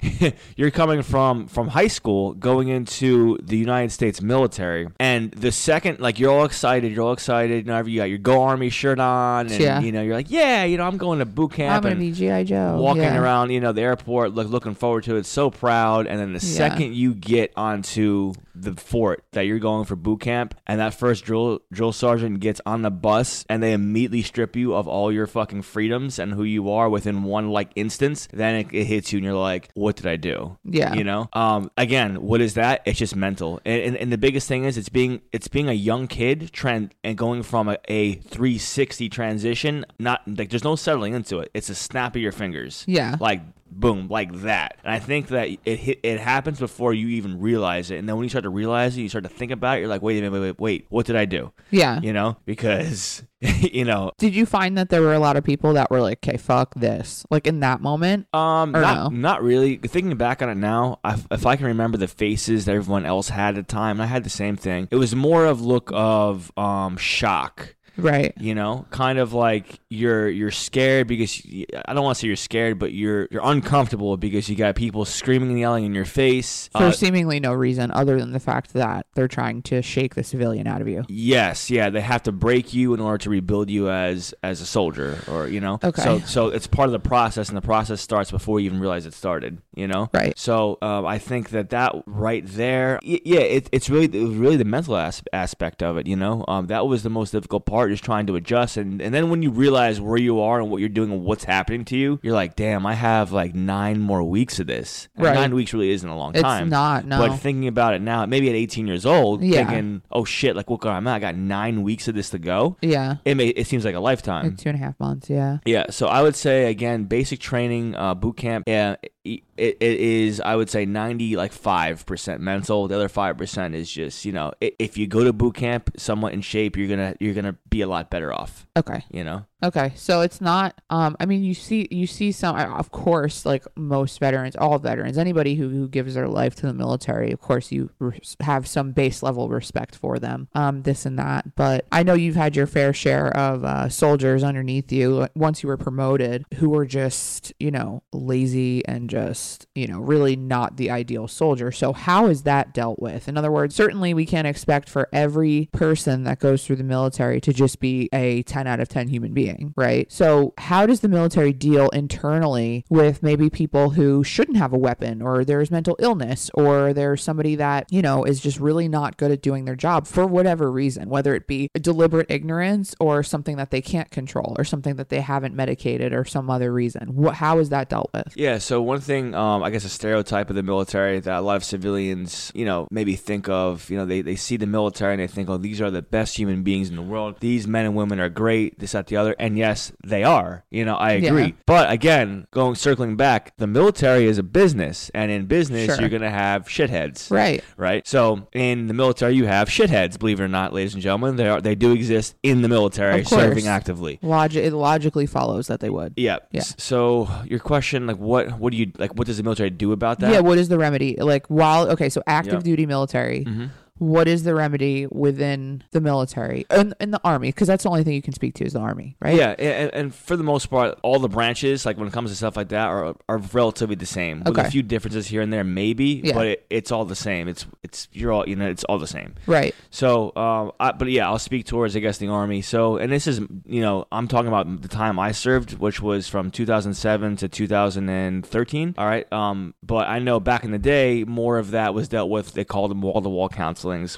you're 0.58 0.72
coming 0.72 1.02
from 1.04 1.48
from 1.48 1.68
high 1.68 1.88
school 1.88 2.34
going 2.34 2.68
into 2.70 3.38
the 3.44 3.58
United 3.58 3.92
States 3.92 4.22
military, 4.22 4.88
and 5.00 5.32
the 5.32 5.52
second 5.52 6.00
like 6.00 6.20
you're 6.20 6.32
all 6.32 6.46
excited, 6.46 6.92
you're 6.92 7.06
all 7.06 7.14
excited. 7.14 7.66
You 7.68 7.72
know, 7.72 7.80
you 7.86 8.00
got 8.00 8.06
your 8.10 8.18
Go 8.18 8.42
Army 8.44 8.70
shirt 8.70 9.00
on, 9.00 9.48
and 9.48 9.60
Yeah. 9.62 9.80
you 9.80 9.92
know 9.92 10.02
you're 10.02 10.16
like, 10.16 10.32
yeah, 10.32 10.64
you 10.64 10.78
know, 10.78 10.86
I'm 10.88 10.98
going 10.98 11.20
to 11.20 11.26
boot 11.26 11.54
camp. 11.54 11.78
I'm 11.78 11.84
gonna 11.84 11.96
be 11.96 12.12
GI 12.12 12.46
Joe. 12.46 12.78
walking 12.82 13.04
yeah. 13.04 13.20
around, 13.22 13.52
you 13.52 13.60
know, 13.60 13.72
the 13.72 13.82
airport, 13.82 14.34
look, 14.34 14.50
looking 14.50 14.74
forward 14.76 15.04
to 15.06 15.16
it, 15.18 15.26
so 15.26 15.50
proud. 15.52 16.08
And 16.08 16.20
then 16.20 16.34
the 16.34 16.46
Yeah. 16.46 16.58
second 16.58 16.96
you 16.96 17.14
get 17.14 17.54
onto 17.56 18.34
the 18.56 18.74
fort 18.74 19.24
that 19.32 19.44
you're 19.46 19.60
going 19.60 19.86
for 19.86 19.96
boot 19.96 20.22
camp, 20.22 20.56
and 20.68 20.80
that 20.80 20.94
first 20.94 21.24
drill 21.24 21.60
drill 21.72 21.92
sergeant 21.94 22.40
gets 22.40 22.60
on 22.66 22.82
the 22.82 22.90
bus, 22.92 23.46
and 23.48 23.62
they 23.64 23.72
immediately 23.74 23.91
strip 24.24 24.56
you 24.56 24.74
of 24.76 24.88
all 24.88 25.12
your 25.12 25.28
fucking 25.28 25.62
freedoms 25.64 26.20
and 26.20 26.34
who 26.34 26.44
you 26.44 26.70
are 26.72 26.90
within 26.90 27.24
one 27.24 27.50
like 27.50 27.72
instance, 27.76 28.28
then 28.34 28.56
it, 28.56 28.68
it 28.74 28.86
hits 28.86 29.12
you, 29.12 29.18
and 29.18 29.26
you're 29.26 29.34
like, 29.36 29.70
what 29.74 29.96
did 29.96 30.06
I 30.08 30.16
do? 30.16 30.58
Yeah. 30.64 30.94
you 30.94 31.04
know. 31.04 31.30
Um, 31.34 31.72
again, 31.78 32.22
what 32.22 32.42
is 32.42 32.54
that? 32.56 32.82
It's 32.86 33.00
just 33.00 33.16
mental, 33.16 33.60
and, 33.66 33.82
and, 33.82 33.98
and 33.98 34.12
the 34.12 34.18
biggest 34.18 34.48
thing 34.48 34.66
is 34.66 34.78
it's 34.78 34.90
being 34.90 35.22
it's 35.32 35.48
being 35.48 35.70
a 35.70 35.74
young 35.74 36.08
kid 36.08 36.52
trend 36.52 36.94
and 37.04 37.18
going 37.18 37.44
from 37.44 37.70
a, 37.70 37.78
a 37.88 38.16
360 38.16 39.10
transition. 39.10 39.86
Not 40.00 40.22
like 40.28 40.50
there's 40.50 40.64
no 40.64 40.76
settling 40.76 41.14
into 41.14 41.40
it. 41.40 41.52
It's 41.54 41.70
a 41.70 41.76
snap 41.76 42.16
of 42.16 42.22
your 42.22 42.32
fingers 42.32 42.84
Yeah. 42.88 43.16
like 43.20 43.42
boom 43.72 44.08
like 44.10 44.34
that. 44.42 44.78
And 44.84 44.94
i 44.94 45.00
think 45.00 45.28
that 45.30 45.50
it 45.66 45.78
hit, 45.78 46.00
it 46.04 46.20
happens 46.20 46.60
before 46.60 46.94
you 46.94 47.08
even 47.08 47.40
realize 47.40 47.92
it. 47.92 47.98
And 47.98 48.08
then 48.08 48.16
when 48.16 48.24
you 48.24 48.30
start 48.30 48.44
to 48.44 48.50
realize 48.50 48.98
it 48.98 49.02
you 49.02 49.10
start 49.10 49.24
to 49.24 49.30
think 49.30 49.52
about 49.52 49.78
it 49.78 49.82
you're 49.82 49.90
like 49.90 50.02
wait 50.02 50.18
a 50.18 50.22
minute 50.22 50.34
wait 50.34 50.42
wait 50.42 50.60
wait 50.60 50.86
what 50.90 51.06
did 51.06 51.16
i 51.16 51.26
do? 51.26 51.52
Yeah. 51.72 52.00
you 52.02 52.14
know? 52.14 52.38
Because 52.46 53.24
you 53.40 53.86
know. 53.86 54.12
Did 54.18 54.36
you 54.36 54.46
find 54.46 54.78
that 54.78 54.90
there 54.90 55.02
were 55.02 55.14
a 55.14 55.20
lot 55.20 55.36
of 55.36 55.44
people 55.44 55.74
that 55.74 55.90
were 55.90 56.00
like, 56.00 56.20
"Okay, 56.20 56.38
fuck 56.38 56.76
this," 56.76 57.26
like 57.32 57.48
in 57.48 57.62
that 57.62 57.82
moment? 57.82 58.28
um 58.36 58.72
not, 58.72 59.12
no? 59.12 59.18
not 59.18 59.42
really. 59.42 59.78
Thinking 59.78 60.16
back 60.16 60.44
on 60.44 60.50
it 60.50 60.56
now 60.56 61.00
I, 61.04 61.20
if 61.32 61.46
i 61.46 61.56
can 61.56 61.66
remember 61.66 61.98
the 61.98 62.08
faces 62.08 62.66
that 62.66 62.76
everyone 62.76 63.06
else 63.06 63.30
had 63.30 63.58
at 63.58 63.68
the 63.68 63.72
time 63.72 63.98
and 63.98 64.04
i 64.04 64.06
had 64.06 64.24
the 64.24 64.30
same 64.30 64.56
thing 64.56 64.88
it 64.92 64.96
was 64.96 65.16
more 65.16 65.46
of 65.46 65.62
look 65.62 65.90
of 65.94 66.52
um 66.58 66.98
shock 66.98 67.76
Right. 67.98 68.34
you 68.38 68.56
know 68.56 68.86
kind 68.90 69.20
of 69.20 69.34
like 69.34 69.80
you're 69.90 70.30
you're 70.30 70.52
scared 70.52 71.08
because 71.08 71.42
I 71.86 71.94
don't 71.94 72.04
want 72.04 72.16
to 72.18 72.22
say 72.22 72.28
you're 72.28 72.36
scared 72.36 72.80
but 72.80 72.94
you're 72.94 73.28
you're 73.32 73.42
uncomfortable 73.44 74.18
because 74.18 74.50
you 74.50 74.56
got 74.56 74.76
people 74.76 75.06
screaming 75.06 75.50
and 75.50 75.60
yelling 75.60 75.86
in 75.86 75.94
your 75.94 76.06
face 76.06 76.70
For 76.72 76.84
Uh, 76.86 76.92
seemingly 76.92 77.40
no 77.40 77.54
reason 77.54 77.92
other 77.92 78.20
than 78.20 78.32
the 78.32 78.40
fact 78.40 78.74
that 78.74 79.06
they're 79.14 79.28
trying 79.28 79.62
to 79.64 79.82
shake 79.82 80.16
the 80.16 80.24
civilian 80.24 80.68
out 80.68 80.82
of 80.82 80.88
you. 80.88 81.04
Yes, 81.10 81.70
yeah, 81.70 81.90
they 81.90 82.02
have 82.02 82.24
to 82.24 82.32
break 82.32 82.74
you 82.74 82.94
in 82.94 83.00
order 83.00 83.18
to 83.20 83.30
rebuild 83.30 83.70
you 83.70 83.90
as 83.90 84.34
as 84.44 84.62
a 84.62 84.66
soldier, 84.66 85.18
or 85.28 85.48
you 85.48 85.60
know. 85.60 85.80
Okay. 85.84 86.02
So 86.02 86.20
so 86.20 86.48
it's 86.48 86.68
part 86.68 86.88
of 86.88 86.94
the 86.94 87.00
process, 87.00 87.50
and 87.50 87.58
the 87.58 87.62
process 87.62 88.02
starts 88.02 88.32
before 88.32 88.60
you 88.60 88.68
even 88.68 88.80
realize 88.80 89.06
it 89.06 89.14
started. 89.14 89.62
You 89.76 89.88
know. 89.88 90.10
Right. 90.14 90.38
So 90.38 90.78
um, 90.82 91.06
I 91.06 91.18
think 91.18 91.50
that 91.50 91.70
that 91.72 91.96
right 92.06 92.44
there, 92.46 93.00
y- 93.06 93.22
yeah, 93.26 93.40
it, 93.42 93.70
it's 93.72 93.90
really 93.90 94.06
it 94.06 94.24
was 94.28 94.38
really 94.38 94.58
the 94.58 94.66
mental 94.66 94.96
as- 94.98 95.24
aspect 95.34 95.84
of 95.84 95.98
it. 95.98 96.08
You 96.08 96.16
know, 96.16 96.46
um, 96.48 96.68
that 96.68 96.88
was 96.88 97.04
the 97.04 97.10
most 97.10 97.32
difficult 97.32 97.66
part, 97.66 97.81
just 97.90 98.04
trying 98.04 98.28
to 98.28 98.36
adjust, 98.36 98.78
and 98.78 99.02
and 99.02 99.14
then 99.14 99.30
when 99.30 99.42
you 99.44 99.52
realize 99.52 100.00
where 100.02 100.18
you 100.20 100.40
are 100.42 100.60
and 100.60 100.70
what 100.70 100.78
you're 100.80 100.90
doing 100.90 101.12
and 101.12 101.24
what's 101.24 101.44
happening 101.44 101.86
to 101.86 101.98
you, 101.98 102.20
you're 102.22 102.34
like, 102.34 102.56
damn, 102.56 102.86
I 102.86 102.94
have 102.94 103.32
like 103.32 103.54
nine 103.56 104.00
more 104.00 104.24
weeks 104.24 104.60
of 104.60 104.68
this. 104.68 105.08
And 105.16 105.26
Right. 105.26 105.36
Nine 105.36 105.56
weeks 105.56 105.74
really 105.74 105.92
isn't 105.92 106.08
a 106.08 106.16
long 106.18 106.34
It's 106.34 106.42
time. 106.42 106.64
It's 106.68 106.72
not, 106.72 107.06
no. 107.06 107.18
But 107.20 107.38
thinking 107.38 107.68
about 107.68 107.94
it 107.94 108.02
now, 108.02 108.26
maybe 108.26 108.50
at 108.50 108.56
18 108.56 108.88
years 108.88 109.06
old, 109.06 109.42
Yeah. 109.44 109.66
thinking, 109.66 110.02
oh 110.12 110.26
shit, 110.26 110.56
like 110.56 110.70
what 110.70 110.86
I'm 110.86 111.08
at, 111.08 111.16
I 111.16 111.20
got 111.20 111.36
nine 111.36 111.84
weeks 111.84 112.08
of 112.08 112.16
this 112.16 112.30
to 112.32 112.40
go. 112.40 112.78
Yeah. 112.82 113.16
It 113.26 113.36
may 113.36 113.48
it 113.48 113.68
seems 113.68 113.86
like 113.86 113.96
a 113.96 114.00
lifetime. 114.00 114.46
Like 114.46 114.58
two 114.58 114.70
and 114.70 114.78
a 114.78 114.82
half 114.84 115.00
months. 115.00 115.30
Yeah. 115.30 115.58
Yeah, 115.66 115.86
so 115.90 116.08
I 116.08 116.22
would 116.22 116.36
say 116.36 116.70
again, 116.70 117.06
basic 117.06 117.40
training, 117.40 117.96
uh, 117.96 118.14
boot 118.16 118.38
camp. 118.38 118.64
Yeah, 118.68 118.96
it, 119.24 119.44
it 119.58 119.82
is. 119.82 120.42
I 120.42 120.56
would 120.56 120.70
say 120.70 120.86
ninety, 120.86 121.36
like 121.36 121.52
five 121.52 122.06
percent 122.06 122.42
mental. 122.42 122.88
The 122.88 122.96
other 122.96 123.10
five 123.10 123.38
percent 123.38 123.76
is 123.76 123.92
just 123.92 124.26
you 124.26 124.32
know, 124.32 124.52
if 124.60 124.98
you 124.98 125.08
go 125.08 125.24
to 125.24 125.34
boot 125.34 125.56
camp 125.56 125.92
somewhat 125.98 126.34
in 126.34 126.42
shape, 126.42 126.78
you're 126.78 126.88
gonna 126.88 127.16
you're 127.20 127.34
gonna 127.34 127.58
be 127.70 127.82
a 127.82 127.88
lot 127.88 128.10
better 128.10 128.34
off. 128.34 128.68
Okay. 128.78 129.04
You 129.12 129.24
know. 129.24 129.46
Okay, 129.64 129.94
so 129.96 130.22
it's 130.22 130.42
not. 130.42 130.82
Um, 130.90 131.16
I 131.20 131.28
mean, 131.28 131.44
you 131.44 131.54
see, 131.54 131.88
you 131.92 132.08
see 132.08 132.32
some. 132.32 132.56
Of 132.56 132.90
course, 132.90 133.46
like 133.46 133.64
most 133.78 134.20
veterans, 134.20 134.56
all 134.56 134.80
veterans, 134.80 135.20
anybody 135.20 135.54
who, 135.54 135.70
who 135.70 135.88
gives 135.88 136.16
their 136.16 136.28
life 136.28 136.56
to 136.56 136.66
the 136.66 136.74
military, 136.74 137.32
of 137.32 137.40
course, 137.40 137.72
you 137.72 137.92
res- 138.00 138.36
have 138.40 138.66
some 138.66 138.92
base 138.92 139.22
level 139.22 139.50
respect 139.50 139.96
for 139.96 140.18
them. 140.18 140.48
Um, 140.56 140.82
this 140.82 141.06
and 141.06 141.20
that. 141.20 141.56
But 141.56 141.86
I 141.92 142.02
know 142.02 142.16
you've 142.16 142.36
had 142.36 142.56
your 142.56 142.66
fair 142.66 142.92
share 142.92 143.36
of 143.38 143.64
uh, 143.64 143.90
soldiers 143.90 144.44
underneath 144.44 144.92
you 144.92 145.28
once 145.36 145.62
you 145.62 145.70
were 145.70 145.78
promoted 145.78 146.44
who 146.56 146.72
were 146.72 146.88
just, 146.88 147.54
you 147.60 147.70
know, 147.70 148.02
lazy 148.12 148.84
and 148.88 149.11
just, 149.12 149.68
you 149.76 149.88
know, 149.88 150.00
really 150.00 150.36
not 150.36 150.78
the 150.78 150.90
ideal 150.90 151.28
soldier. 151.28 151.72
So, 151.72 151.94
how 151.94 152.28
is 152.28 152.44
that 152.44 152.74
dealt 152.74 153.00
with? 153.00 153.28
In 153.28 153.38
other 153.38 153.52
words, 153.52 153.76
certainly 153.76 154.14
we 154.14 154.26
can't 154.26 154.48
expect 154.48 154.90
for 154.90 155.10
every 155.14 155.70
person 155.74 156.24
that 156.24 156.40
goes 156.40 156.66
through 156.66 156.78
the 156.78 156.84
military 156.84 157.42
to 157.42 157.54
just 157.54 157.80
be 157.80 158.10
a 158.14 158.42
10 158.44 158.66
out 158.66 158.80
of 158.80 158.88
10 158.88 159.10
human 159.10 159.34
being, 159.34 159.74
right? 159.76 160.12
So, 160.12 160.54
how 160.58 160.86
does 160.86 161.02
the 161.02 161.10
military 161.10 161.54
deal 161.54 161.90
internally 161.90 162.86
with 162.90 163.22
maybe 163.22 163.50
people 163.50 163.92
who 163.92 164.24
shouldn't 164.24 164.58
have 164.58 164.74
a 164.74 164.78
weapon 164.78 165.22
or 165.22 165.44
there's 165.44 165.70
mental 165.70 165.98
illness 166.00 166.50
or 166.54 166.94
there's 166.94 167.22
somebody 167.22 167.56
that, 167.56 167.88
you 167.92 168.02
know, 168.02 168.24
is 168.24 168.40
just 168.40 168.60
really 168.60 168.88
not 168.88 169.18
good 169.18 169.32
at 169.32 169.42
doing 169.42 169.66
their 169.66 169.76
job 169.76 170.08
for 170.08 170.26
whatever 170.26 170.72
reason, 170.72 171.10
whether 171.10 171.36
it 171.36 171.48
be 171.48 171.70
deliberate 171.74 172.32
ignorance 172.32 172.96
or 173.00 173.24
something 173.24 173.58
that 173.58 173.72
they 173.72 173.82
can't 173.82 174.10
control 174.10 174.56
or 174.58 174.64
something 174.64 174.96
that 174.96 175.10
they 175.10 175.20
haven't 175.20 175.54
medicated 175.54 176.14
or 176.14 176.24
some 176.24 176.50
other 176.50 176.72
reason? 176.72 177.14
What, 177.14 177.36
how 177.36 177.60
is 177.60 177.70
that 177.70 177.90
dealt 177.90 178.10
with? 178.14 178.34
Yeah, 178.36 178.58
so 178.58 178.82
one 178.82 179.01
thing, 179.02 179.36
um, 179.36 179.64
I 179.64 179.70
guess 179.70 179.84
a 179.86 179.90
stereotype 179.90 180.50
of 180.50 180.56
the 180.56 180.64
military 180.64 181.20
that 181.20 181.38
a 181.40 181.42
lot 181.42 181.58
of 181.58 181.64
civilians, 181.64 182.52
you 182.56 182.66
know, 182.66 182.88
maybe 182.92 183.16
think 183.16 183.50
of, 183.50 183.90
you 183.90 183.98
know, 183.98 184.06
they, 184.06 184.22
they 184.22 184.36
see 184.36 184.58
the 184.58 184.68
military 184.68 185.14
and 185.14 185.22
they 185.22 185.28
think, 185.28 185.50
oh, 185.50 185.58
these 185.58 185.82
are 185.82 185.92
the 185.92 186.02
best 186.02 186.38
human 186.38 186.64
beings 186.64 186.90
in 186.90 186.96
the 186.96 187.02
world. 187.02 187.36
These 187.40 187.68
men 187.68 187.86
and 187.86 187.96
women 187.96 188.20
are 188.20 188.30
great, 188.30 188.80
this, 188.80 188.94
that, 188.94 189.08
the 189.08 189.18
other. 189.18 189.36
And 189.40 189.58
yes, 189.58 189.92
they 190.06 190.24
are. 190.24 190.64
You 190.72 190.86
know, 190.86 190.96
I 190.96 191.12
agree. 191.12 191.46
Yeah. 191.46 191.52
But 191.66 191.92
again, 191.92 192.48
going 192.52 192.76
circling 192.76 193.16
back, 193.18 193.56
the 193.58 193.68
military 193.68 194.26
is 194.26 194.38
a 194.38 194.44
business. 194.44 195.10
And 195.14 195.32
in 195.32 195.46
business, 195.46 195.86
Sure. 195.86 196.00
you're 196.00 196.10
going 196.10 196.22
to 196.22 196.30
have 196.30 196.68
shitheads. 196.68 197.32
Right. 197.32 197.64
Right. 197.78 198.08
So 198.08 198.48
in 198.54 198.88
the 198.88 198.94
military, 198.94 199.36
you 199.36 199.46
have 199.46 199.68
shitheads. 199.68 200.20
Believe 200.20 200.40
it 200.40 200.44
or 200.44 200.48
not, 200.48 200.74
ladies 200.74 200.94
and 200.94 201.02
gentlemen, 201.02 201.36
they 201.36 201.48
are 201.48 201.60
they 201.62 201.76
do 201.76 201.92
exist 201.92 202.36
in 202.44 202.62
the 202.62 202.70
military, 202.70 203.24
serving 203.24 203.68
actively. 203.68 204.20
Logic, 204.22 204.64
it 204.64 204.74
logically 204.74 205.26
follows 205.26 205.68
that 205.68 205.80
they 205.80 205.90
would. 205.90 206.14
Yeah. 206.18 206.38
Yeah. 206.52 206.62
So 206.78 207.30
your 207.46 207.60
question, 207.60 208.08
like, 208.08 208.18
what 208.18 208.60
what 208.60 208.72
do 208.72 208.78
you 208.78 208.91
like? 208.98 209.16
What 209.16 209.28
does 209.28 209.38
the 209.38 209.44
military 209.44 209.70
do 209.70 209.92
about 209.92 210.20
that? 210.20 210.32
Yeah, 210.32 210.40
what 210.40 210.58
is 210.58 210.70
the 210.70 210.78
remedy? 210.78 211.16
Like 211.20 211.48
while 211.48 211.90
okay, 211.92 212.10
so 212.10 212.22
active 212.28 212.54
Yeah. 212.54 212.60
duty 212.60 212.86
military. 212.86 213.44
hmm 213.44 213.66
What 214.02 214.28
is 214.28 214.42
the 214.42 214.56
remedy 214.56 215.06
within 215.12 215.84
the 215.92 216.02
military 216.02 216.66
and 216.72 216.96
in 217.00 217.12
the 217.12 217.22
army? 217.24 217.50
Because 217.50 217.68
that's 217.68 217.84
the 217.84 217.90
only 217.92 218.04
thing 218.04 218.16
you 218.16 218.22
can 218.24 218.34
speak 218.34 218.56
to 218.56 218.66
is 218.66 218.74
the 218.74 218.80
army, 218.80 219.16
right? 219.22 219.36
Yeah, 219.36 219.52
and, 219.60 219.94
and 219.94 220.16
for 220.16 220.36
the 220.36 220.44
most 220.44 220.72
part, 220.72 220.98
all 221.04 221.20
the 221.20 221.30
branches, 221.30 221.86
like 221.86 221.98
when 222.00 222.08
it 222.08 222.14
comes 222.14 222.32
to 222.32 222.36
stuff 222.36 222.58
like 222.58 222.70
that, 222.70 222.88
are 222.88 223.16
are 223.30 223.38
relatively 223.54 223.94
the 223.96 224.08
same, 224.08 224.40
with 224.40 224.48
Okay. 224.58 224.68
a 224.68 224.72
few 224.72 224.82
differences 224.82 225.28
here 225.28 225.42
and 225.44 225.54
there, 225.54 225.64
maybe. 225.64 226.22
Yeah. 226.24 226.34
But 226.34 226.48
it, 226.48 226.66
it's 226.72 226.92
all 226.92 227.06
the 227.06 227.16
same. 227.16 227.48
It's 227.48 227.68
it's 227.84 228.08
you're 228.12 228.32
all 228.32 228.50
you 228.50 228.56
know, 228.56 228.68
it's 228.68 228.84
all 228.86 228.98
the 228.98 229.06
same. 229.06 229.36
Right. 229.46 229.76
So, 229.92 230.36
um, 230.36 230.72
I, 230.80 230.94
but 230.94 231.08
yeah, 231.10 231.28
I'll 231.28 231.38
speak 231.38 231.68
towards 231.68 231.96
I 231.96 232.00
guess 232.00 232.18
the 232.18 232.28
army. 232.30 232.64
So, 232.64 232.98
and 232.98 233.12
this 233.12 233.28
is 233.28 233.40
you 233.68 233.82
know, 233.82 234.08
I'm 234.12 234.28
talking 234.28 234.48
about 234.48 234.82
the 234.82 234.88
time 234.88 235.20
I 235.20 235.32
served, 235.32 235.78
which 235.78 236.02
was 236.02 236.28
from 236.28 236.50
2007 236.50 237.36
to 237.38 237.48
2013. 237.48 238.96
All 238.98 239.06
right. 239.06 239.32
Um, 239.32 239.74
but 239.84 240.08
I 240.08 240.20
know 240.20 240.40
back 240.40 240.64
in 240.64 240.72
the 240.72 240.80
day, 240.80 241.24
more 241.24 241.58
of 241.60 241.72
that 241.72 241.94
was 241.94 242.08
dealt 242.08 242.32
with. 242.32 242.54
They 242.54 242.64
called 242.66 242.92
them 242.92 243.02
wall 243.02 243.22
to 243.22 243.30